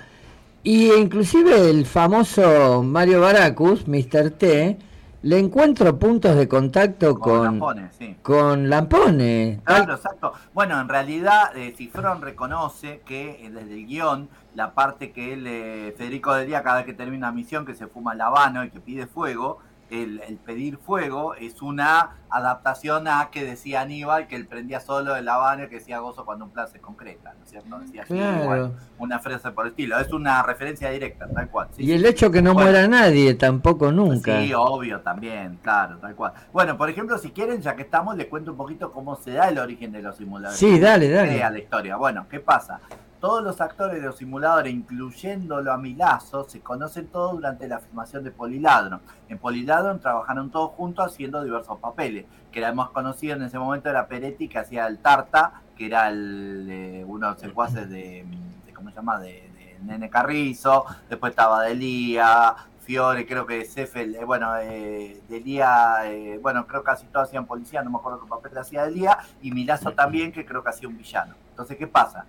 [0.62, 4.32] y inclusive el famoso Mario Baracus, Mr.
[4.32, 4.77] T,
[5.23, 8.16] le encuentro puntos de contacto con con, Lampone, sí.
[8.20, 9.60] con Lampone.
[9.64, 10.35] Claro, exacto.
[10.52, 15.47] Bueno, en realidad eh, Cifrón reconoce que eh, desde el guion, la parte que él,
[15.47, 18.68] eh, Federico Delía, cada vez que termina una misión, que se fuma el habano y
[18.68, 19.59] que pide fuego,
[19.91, 25.15] el, el pedir fuego es una adaptación a que decía Aníbal, que él prendía solo
[25.17, 27.79] el habano y que decía gozo cuando un plan se concreta, ¿no es cierto?
[27.79, 28.43] Decía así, Claro.
[28.43, 29.99] igual, una frase por el estilo.
[29.99, 31.69] Es una referencia directa, tal cual.
[31.73, 31.93] sí, Y sí.
[31.93, 32.71] el hecho que no Bueno.
[32.71, 34.41] muera nadie tampoco nunca.
[34.41, 36.33] Sí, obvio, también, claro, tal cual.
[36.53, 39.49] Bueno, por ejemplo, si quieren, ya que estamos, les cuento un poquito cómo se da
[39.49, 40.59] el origen de los simuladores.
[40.59, 41.39] Sí, dale, dale.
[41.39, 41.97] la historia.
[41.97, 42.81] Bueno, ¿qué pasa?
[43.21, 48.23] Todos los actores de los simuladores, incluyéndolo a Milazo, se conocen todos durante la filmación
[48.25, 49.01] de Poliladron.
[49.29, 53.59] En Poliladron trabajaron todos juntos haciendo diversos papeles, que era el más conocido en ese
[53.59, 57.89] momento era Peretti, que hacía el Tarta, que era el, eh, uno de los secuaces
[57.89, 58.27] de,
[58.67, 59.19] de- ¿cómo se llama?
[59.19, 66.03] De, de Nene Carrizo, después estaba Delía, Fiore, creo que Cefel, eh, bueno, eh, Delía,
[66.05, 69.19] eh, bueno, creo que casi todos hacían policía, no me acuerdo qué papel hacía Delía,
[69.43, 71.35] y Milazo también, que creo que hacía un villano.
[71.51, 72.27] Entonces, ¿qué pasa?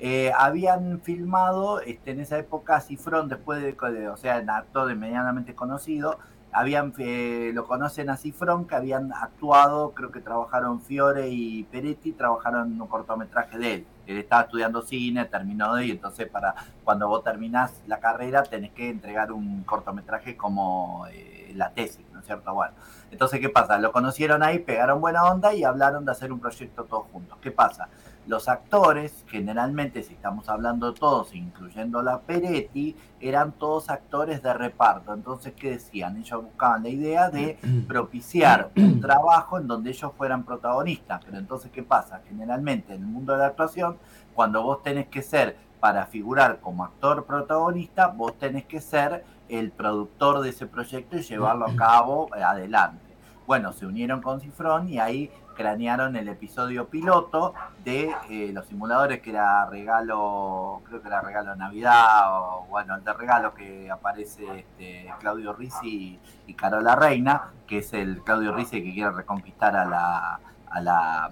[0.00, 5.54] Eh, habían filmado este, en esa época Cifrón, después de, o sea, un actor medianamente
[5.54, 6.18] conocido,
[6.52, 12.12] habían, eh, lo conocen a Cifrón, que habían actuado, creo que trabajaron Fiore y Peretti,
[12.12, 13.86] trabajaron un cortometraje de él.
[14.06, 18.72] Él estaba estudiando cine, terminó de y entonces para cuando vos terminás la carrera tenés
[18.72, 22.54] que entregar un cortometraje como eh, la tesis, ¿no es cierto?
[22.54, 22.72] Bueno,
[23.10, 23.78] entonces, ¿qué pasa?
[23.78, 27.38] Lo conocieron ahí, pegaron buena onda y hablaron de hacer un proyecto todos juntos.
[27.40, 27.88] ¿Qué pasa?
[28.28, 35.14] Los actores, generalmente, si estamos hablando todos, incluyendo la Peretti, eran todos actores de reparto.
[35.14, 36.18] Entonces, ¿qué decían?
[36.18, 41.24] Ellos buscaban la idea de propiciar un trabajo en donde ellos fueran protagonistas.
[41.24, 42.20] Pero entonces, ¿qué pasa?
[42.28, 43.96] Generalmente en el mundo de la actuación,
[44.34, 49.70] cuando vos tenés que ser, para figurar como actor protagonista, vos tenés que ser el
[49.70, 53.08] productor de ese proyecto y llevarlo a cabo eh, adelante.
[53.46, 57.52] Bueno, se unieron con Cifrón y ahí cranearon el episodio piloto
[57.84, 63.02] de eh, los simuladores que era regalo, creo que era regalo Navidad, o bueno, el
[63.02, 68.54] de regalo que aparece este, Claudio Rizzi y, y Carola Reina, que es el Claudio
[68.54, 70.40] Rizzi que quiere reconquistar a la,
[70.70, 71.30] a la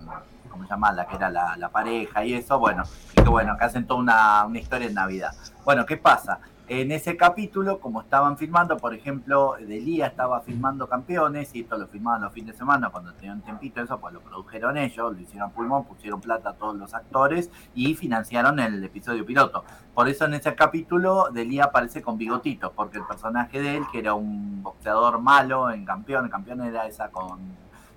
[0.51, 0.90] ¿cómo se llama?
[0.93, 2.82] La que era la, la pareja y eso, bueno,
[3.15, 5.31] que bueno, que hacen toda una, una historia en Navidad.
[5.65, 6.40] Bueno, ¿qué pasa?
[6.68, 11.86] En ese capítulo, como estaban filmando, por ejemplo, Delía estaba filmando campeones y esto lo
[11.86, 15.52] filmaban los fines de semana cuando tenían tiempito, eso pues lo produjeron ellos, lo hicieron
[15.52, 19.64] pulmón, pusieron plata a todos los actores y financiaron el episodio piloto.
[19.94, 24.01] Por eso en ese capítulo Delía aparece con bigotito, porque el personaje de él, que
[24.01, 27.38] era un boxeador malo en campeón, el campeón era esa con,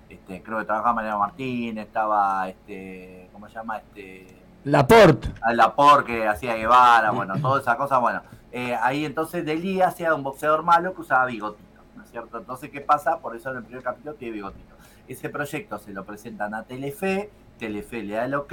[0.08, 3.78] este, creo que trabajaba Mariano Martín, estaba, este, ¿cómo se llama?
[3.78, 5.28] Este, Laporte.
[5.40, 8.20] al Lapor que hacía Guevara, bueno, toda esa cosa, bueno.
[8.52, 12.38] Eh, ahí entonces Delía hacía un boxeador malo que usaba bigotito, ¿no es cierto?
[12.38, 13.18] Entonces, ¿qué pasa?
[13.18, 14.74] Por eso en el primer capítulo tiene bigotito.
[15.08, 18.52] Ese proyecto se lo presentan a Telefe, Telefe le da el ok,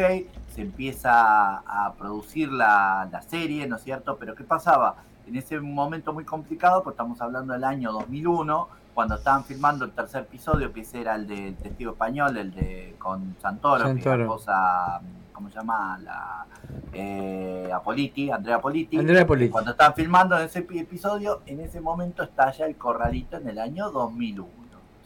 [0.50, 4.18] se empieza a producir la, la serie, ¿no es cierto?
[4.18, 4.98] Pero ¿qué pasaba?
[5.28, 9.92] en ese momento muy complicado, pues estamos hablando del año 2001, cuando estaban filmando el
[9.92, 14.18] tercer episodio, que ese era el del testigo español, el de con Santoro, que Santoro.
[14.18, 15.02] la cosa,
[15.38, 16.00] ¿cómo se llama?
[16.04, 16.46] La,
[16.92, 18.98] eh, Apoliti, Andrea Politi.
[18.98, 19.52] Andrea Politi.
[19.52, 23.92] Cuando estaban filmando ese epi- episodio, en ese momento estalla el corralito en el año
[23.92, 24.48] 2001,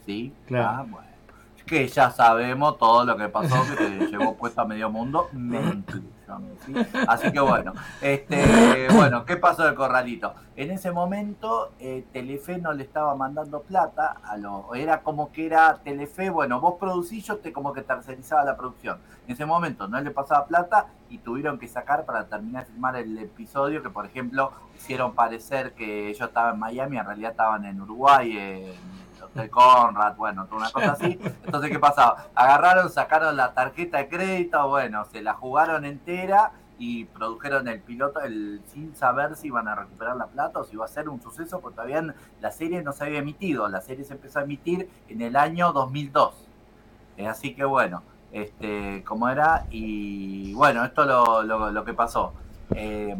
[0.06, 0.32] ¿sí?
[0.46, 0.68] Claro.
[0.70, 1.08] Ah, bueno.
[1.66, 5.60] Que ya sabemos todo lo que pasó, que te llevó puesto a medio mundo, me
[5.60, 6.06] incluyo,
[6.64, 6.74] ¿sí?
[7.08, 10.34] Así que bueno, este, bueno, ¿qué pasó del corralito?
[10.56, 15.46] En ese momento eh, Telefe no le estaba mandando plata, a lo, era como que
[15.46, 18.98] era Telefe, bueno, vos producís, yo te como que tercerizaba la producción.
[19.26, 22.96] En ese momento no le pasaba plata y tuvieron que sacar para terminar de filmar
[22.96, 27.64] el episodio que, por ejemplo, hicieron parecer que ellos estaban en Miami, en realidad estaban
[27.64, 29.01] en Uruguay, en
[29.34, 31.18] el Hotel Conrad, bueno, una cosa así.
[31.44, 32.26] Entonces, ¿qué pasaba?
[32.34, 38.20] Agarraron, sacaron la tarjeta de crédito, bueno, se la jugaron entera y produjeron el piloto
[38.20, 41.22] el, sin saber si iban a recuperar la plata o si iba a ser un
[41.22, 43.68] suceso, porque todavía la serie no se había emitido.
[43.68, 46.34] La serie se empezó a emitir en el año 2002.
[47.18, 48.02] Eh, así que bueno,
[48.32, 52.32] este, como era, y bueno, esto lo, lo que pasó.
[52.74, 53.16] Eh,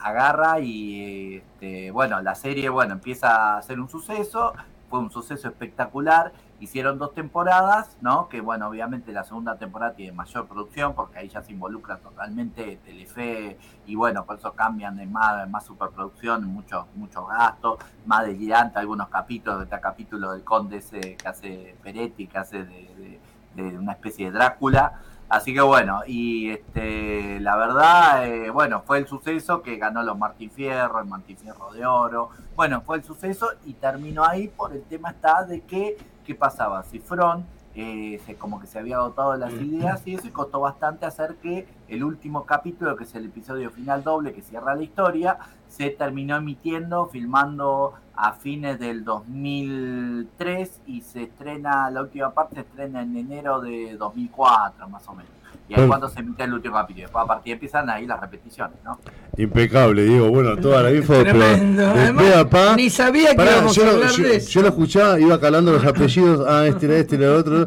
[0.00, 4.52] agarra y este, bueno, la serie bueno empieza a ser un suceso,
[4.88, 8.28] fue un suceso espectacular, hicieron dos temporadas, ¿no?
[8.28, 12.80] Que bueno, obviamente la segunda temporada tiene mayor producción porque ahí ya se involucra totalmente
[12.84, 18.78] Telefe y bueno, por eso cambian de más, más superproducción, muchos muchos gastos, más delirante
[18.78, 23.20] algunos capítulos, este capítulo del conde ese que hace Peretti, que hace de,
[23.54, 25.00] de, de una especie de Drácula.
[25.28, 30.16] Así que bueno, y este, la verdad, eh, bueno, fue el suceso que ganó los
[30.16, 32.30] Martín Fierro, el Martín Fierro de Oro.
[32.56, 36.82] Bueno, fue el suceso y terminó ahí por el tema está de que, ¿qué pasaba?
[36.82, 37.44] Cifrón,
[37.74, 41.36] eh, se, como que se había agotado las ideas y eso y costó bastante hacer
[41.36, 45.38] que el último capítulo, que es el episodio final doble que cierra la historia,
[45.68, 52.60] se terminó emitiendo, filmando a fines del 2003 y se estrena, la última parte se
[52.62, 55.30] estrena en enero de 2004 más o menos.
[55.68, 57.02] Y ahí Pero- cuando se emite el último capítulo.
[57.04, 58.98] Después a partir empiezan ahí las repeticiones, ¿no?
[59.36, 61.82] Impecable, digo, bueno, toda la info, pero Tremendo.
[61.94, 64.48] de Además, a pa- ni sabía que Pará, íbamos yo, a hablar yo- de eso.
[64.50, 67.62] yo lo escuchaba, iba calando los apellidos, ah, este era este, era el otro.
[67.62, 67.66] Eh,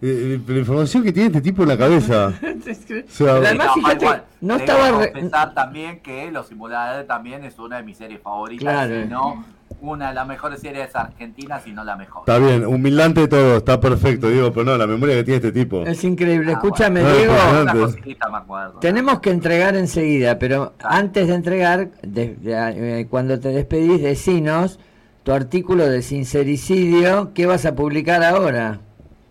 [0.00, 2.32] eh, la información que tiene este tipo en la cabeza.
[2.64, 6.48] O sea, Pero además, No, fíjate, igual, no tengo estaba que re- también que Los
[6.48, 9.02] Simuladores también es una de mis series favoritas, Claro.
[9.02, 9.44] si no
[9.92, 12.22] una de las mejores series argentinas, si no la mejor.
[12.26, 15.82] está bien, humildante todo, está perfecto, digo, pero no, la memoria que tiene este tipo.
[15.84, 16.52] Es increíble.
[16.52, 17.16] Ah, Escúchame, bueno.
[17.16, 17.32] Diego.
[17.34, 17.96] No, Una antes.
[17.96, 18.78] cosita me acuerdo.
[18.80, 24.78] Tenemos que entregar enseguida, pero antes de entregar, de- de- eh, cuando te despedís, decinos
[25.22, 28.80] tu artículo de sincericidio, ¿qué vas a publicar ahora?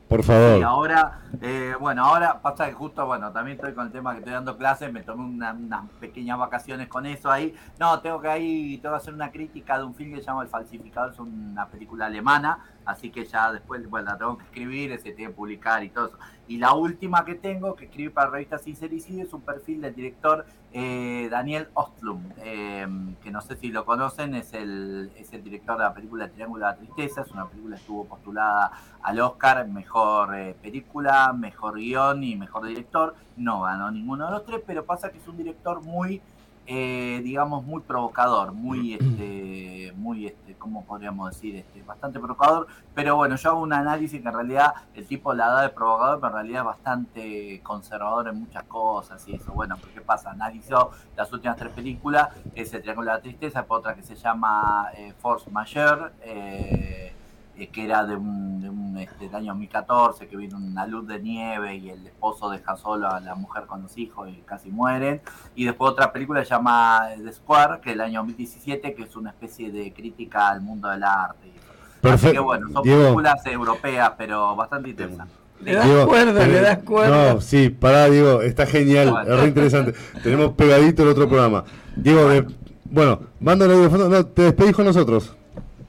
[0.08, 0.64] Por Y favor.
[0.64, 4.34] ahora, eh, bueno, ahora pasa que justo, bueno, también estoy con el tema que estoy
[4.34, 7.56] dando clases, me tomé una- unas pequeñas vacaciones con eso ahí.
[7.80, 10.44] No, tengo que ahí, tengo que hacer una crítica de un film que se llama
[10.44, 14.92] El Falsificador, es una película alemana, así que ya después, bueno, la tengo que escribir,
[15.00, 16.18] se tiene que publicar y todo eso.
[16.48, 19.96] Y la última que tengo, que escribí para la revista Sincericidio, es un perfil del
[19.96, 22.86] director eh, Daniel Ostlum, eh,
[23.22, 26.66] que no sé si lo conocen, es el, es el director de la película Triángulo
[26.66, 28.72] de la Tristeza, es una película que estuvo postulada
[29.02, 33.16] al Oscar, mejor eh, película, mejor guion y mejor director.
[33.38, 36.22] No ganó ninguno de los tres, pero pasa que es un director muy,
[36.66, 41.58] eh, digamos, muy provocador, muy, este, muy, este, ¿cómo podríamos decir?
[41.58, 42.68] Este, bastante provocador.
[42.96, 46.22] Pero bueno, yo hago un análisis que en realidad el tipo la da de provocador,
[46.22, 49.52] pero en realidad es bastante conservador en muchas cosas y eso.
[49.52, 50.32] Bueno, ¿por qué pasa?
[50.32, 54.16] Analizó las últimas tres películas, es el Triángulo de la Tristeza, después otra que se
[54.16, 57.14] llama eh, Force Majeure, eh,
[57.72, 61.20] que era de un, de un, este, del año 2014, que viene una luz de
[61.20, 65.22] nieve y el esposo deja solo a la mujer con los hijos y casi mueren.
[65.56, 69.16] Y después otra película se llama The Square, que es del año 2017, que es
[69.16, 71.48] una especie de crítica al mundo del arte.
[71.48, 71.60] y eso.
[71.70, 72.34] Así Perfecto.
[72.34, 73.02] que bueno, son Diego.
[73.04, 75.38] películas europeas, pero bastante interesantes.
[75.62, 77.34] Le das Diego, cuerda, le das cuerda.
[77.36, 79.94] No, sí, pará, Diego, está genial, es re interesante.
[80.22, 81.64] Tenemos pegadito el otro programa.
[81.96, 82.46] Diego, de-
[82.86, 84.10] bueno, manda el audio de fondo.
[84.10, 85.36] No, te despedís con nosotros.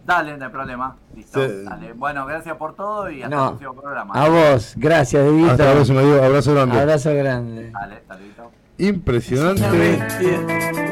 [0.06, 0.96] Dale, no hay problema.
[1.16, 1.46] Listo.
[1.46, 1.64] Sí.
[1.64, 1.92] Dale.
[1.94, 3.42] Bueno, gracias por todo y hasta No.
[3.44, 4.14] el próximo programa.
[4.14, 5.50] A vos, gracias, Dieguito.
[5.52, 6.22] Hasta la próxima, Diego.
[6.22, 6.80] Abrazo grande.
[6.80, 7.70] Abrazo grande.
[7.70, 8.50] Dale, saludito.
[8.78, 10.02] Impresionante.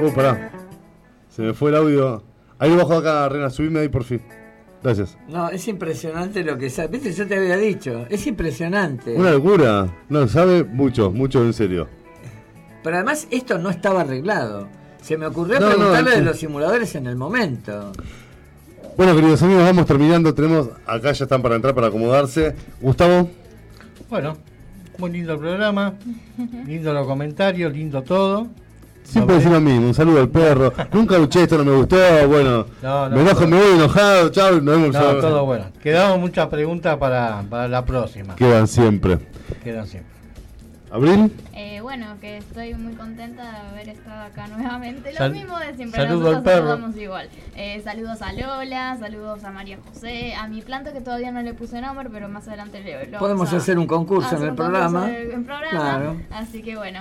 [0.02, 0.50] Oh, pará.
[1.28, 2.22] Se me fue el audio.
[2.58, 4.22] Ahí bajo acá, Rena, subime ahí por fin.
[4.82, 5.16] Gracias.
[5.28, 6.88] No, es impresionante lo que sabe.
[6.88, 9.14] Viste, yo te había dicho, es impresionante.
[9.16, 9.88] Una locura.
[10.08, 11.88] No, sabe mucho, mucho en serio.
[12.82, 14.68] Pero además esto no estaba arreglado.
[15.00, 17.92] Se me ocurrió No, no, preguntarle de los simuladores en el momento.
[18.96, 20.34] Bueno, queridos amigos, vamos terminando.
[20.34, 22.54] Tenemos, acá ya están para entrar, para acomodarse.
[22.80, 23.28] Gustavo,
[24.10, 24.36] Bueno,
[24.98, 25.94] muy lindo el programa,
[26.66, 28.48] lindo los comentarios, lindo todo.
[29.04, 30.72] Siempre decir lo mismo, un saludo al perro.
[30.92, 31.96] Nunca luché, esto no me gustó,
[32.28, 33.46] bueno, No, no, me enojo, no.
[33.48, 34.92] me voy enojado, chao, nos vemos.
[34.94, 35.64] No, todo bueno.
[35.82, 38.36] Quedamos muchas preguntas para, para la próxima.
[38.36, 39.18] Quedan siempre.
[39.64, 40.11] Quedan siempre.
[40.92, 41.32] ¿Abril?
[41.54, 45.10] Eh, bueno, que estoy muy contenta de haber estado acá nuevamente.
[45.12, 46.68] Lo Sal- mismo de siempre, saludo nosotros al perro.
[46.68, 47.28] saludamos igual.
[47.56, 51.54] Eh, saludos a Lola, saludos a María José, a mi planta que todavía no le
[51.54, 54.50] puse nombre, pero más adelante le lo Podemos a- hacer un concurso hacer en el
[54.50, 55.08] un programa.
[55.08, 55.70] en el- en programa.
[55.70, 56.16] Claro.
[56.30, 57.00] Así que bueno.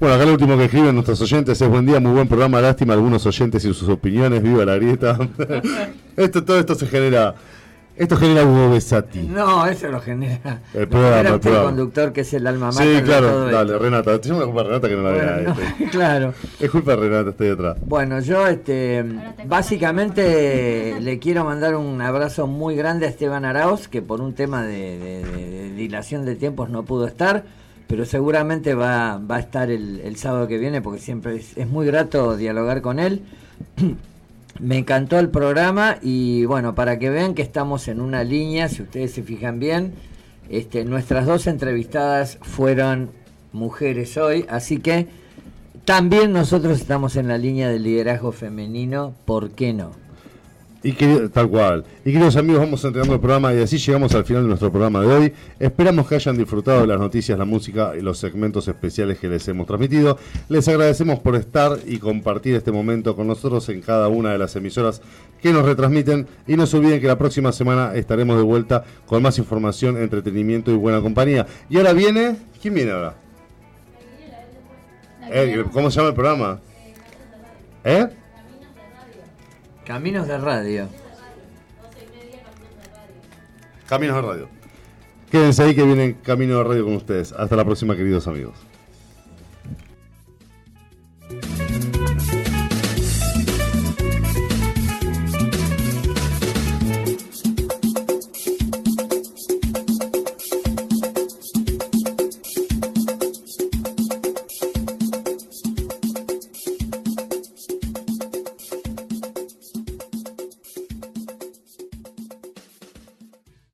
[0.00, 2.92] Bueno, acá lo último que escriben nuestros oyentes es buen día, muy buen programa, lástima
[2.94, 5.18] algunos oyentes y sus opiniones, viva la grieta.
[6.16, 7.34] esto, todo esto se genera,
[7.96, 9.20] esto genera Hugo Besati.
[9.22, 10.60] No, eso lo genera.
[10.74, 11.64] El programa, genera el programa.
[11.66, 13.82] conductor, que es el alma mater Sí, claro, dale, esto.
[13.84, 15.40] Renata, te llamo la culpa de Renata que no la vea.
[15.40, 15.84] Este.
[15.90, 16.34] claro.
[16.60, 17.76] Es culpa de Renata, estoy detrás.
[17.86, 19.04] Bueno, yo este,
[19.46, 24.62] básicamente le quiero mandar un abrazo muy grande a Esteban Arauz, que por un tema
[24.64, 27.44] de, de- de- de dilación de tiempos no pudo estar,
[27.86, 31.68] pero seguramente va, va a estar el, el sábado que viene, porque siempre es, es
[31.68, 33.22] muy grato dialogar con él.
[34.60, 38.82] Me encantó el programa y bueno, para que vean que estamos en una línea, si
[38.82, 39.94] ustedes se fijan bien,
[40.48, 43.10] este, nuestras dos entrevistadas fueron
[43.52, 45.08] mujeres hoy, así que
[45.84, 50.05] también nosotros estamos en la línea del liderazgo femenino, ¿por qué no?
[50.86, 50.92] Y
[51.30, 51.84] tal cual.
[52.04, 55.00] Y queridos amigos, vamos entregando el programa y así llegamos al final de nuestro programa
[55.00, 55.32] de hoy.
[55.58, 59.48] Esperamos que hayan disfrutado de las noticias, la música y los segmentos especiales que les
[59.48, 60.16] hemos transmitido.
[60.48, 64.54] Les agradecemos por estar y compartir este momento con nosotros en cada una de las
[64.54, 65.02] emisoras
[65.42, 66.28] que nos retransmiten.
[66.46, 70.70] Y no se olviden que la próxima semana estaremos de vuelta con más información, entretenimiento
[70.70, 71.48] y buena compañía.
[71.68, 72.36] Y ahora viene...
[72.62, 73.16] ¿Quién viene ahora?
[75.32, 76.60] Eh, ¿Cómo se llama el programa?
[77.82, 78.06] ¿Eh?
[79.86, 80.88] Caminos de Radio.
[83.88, 84.48] Caminos de Radio.
[85.30, 87.32] Quédense ahí que vienen Camino de Radio con ustedes.
[87.32, 88.56] Hasta la próxima, queridos amigos.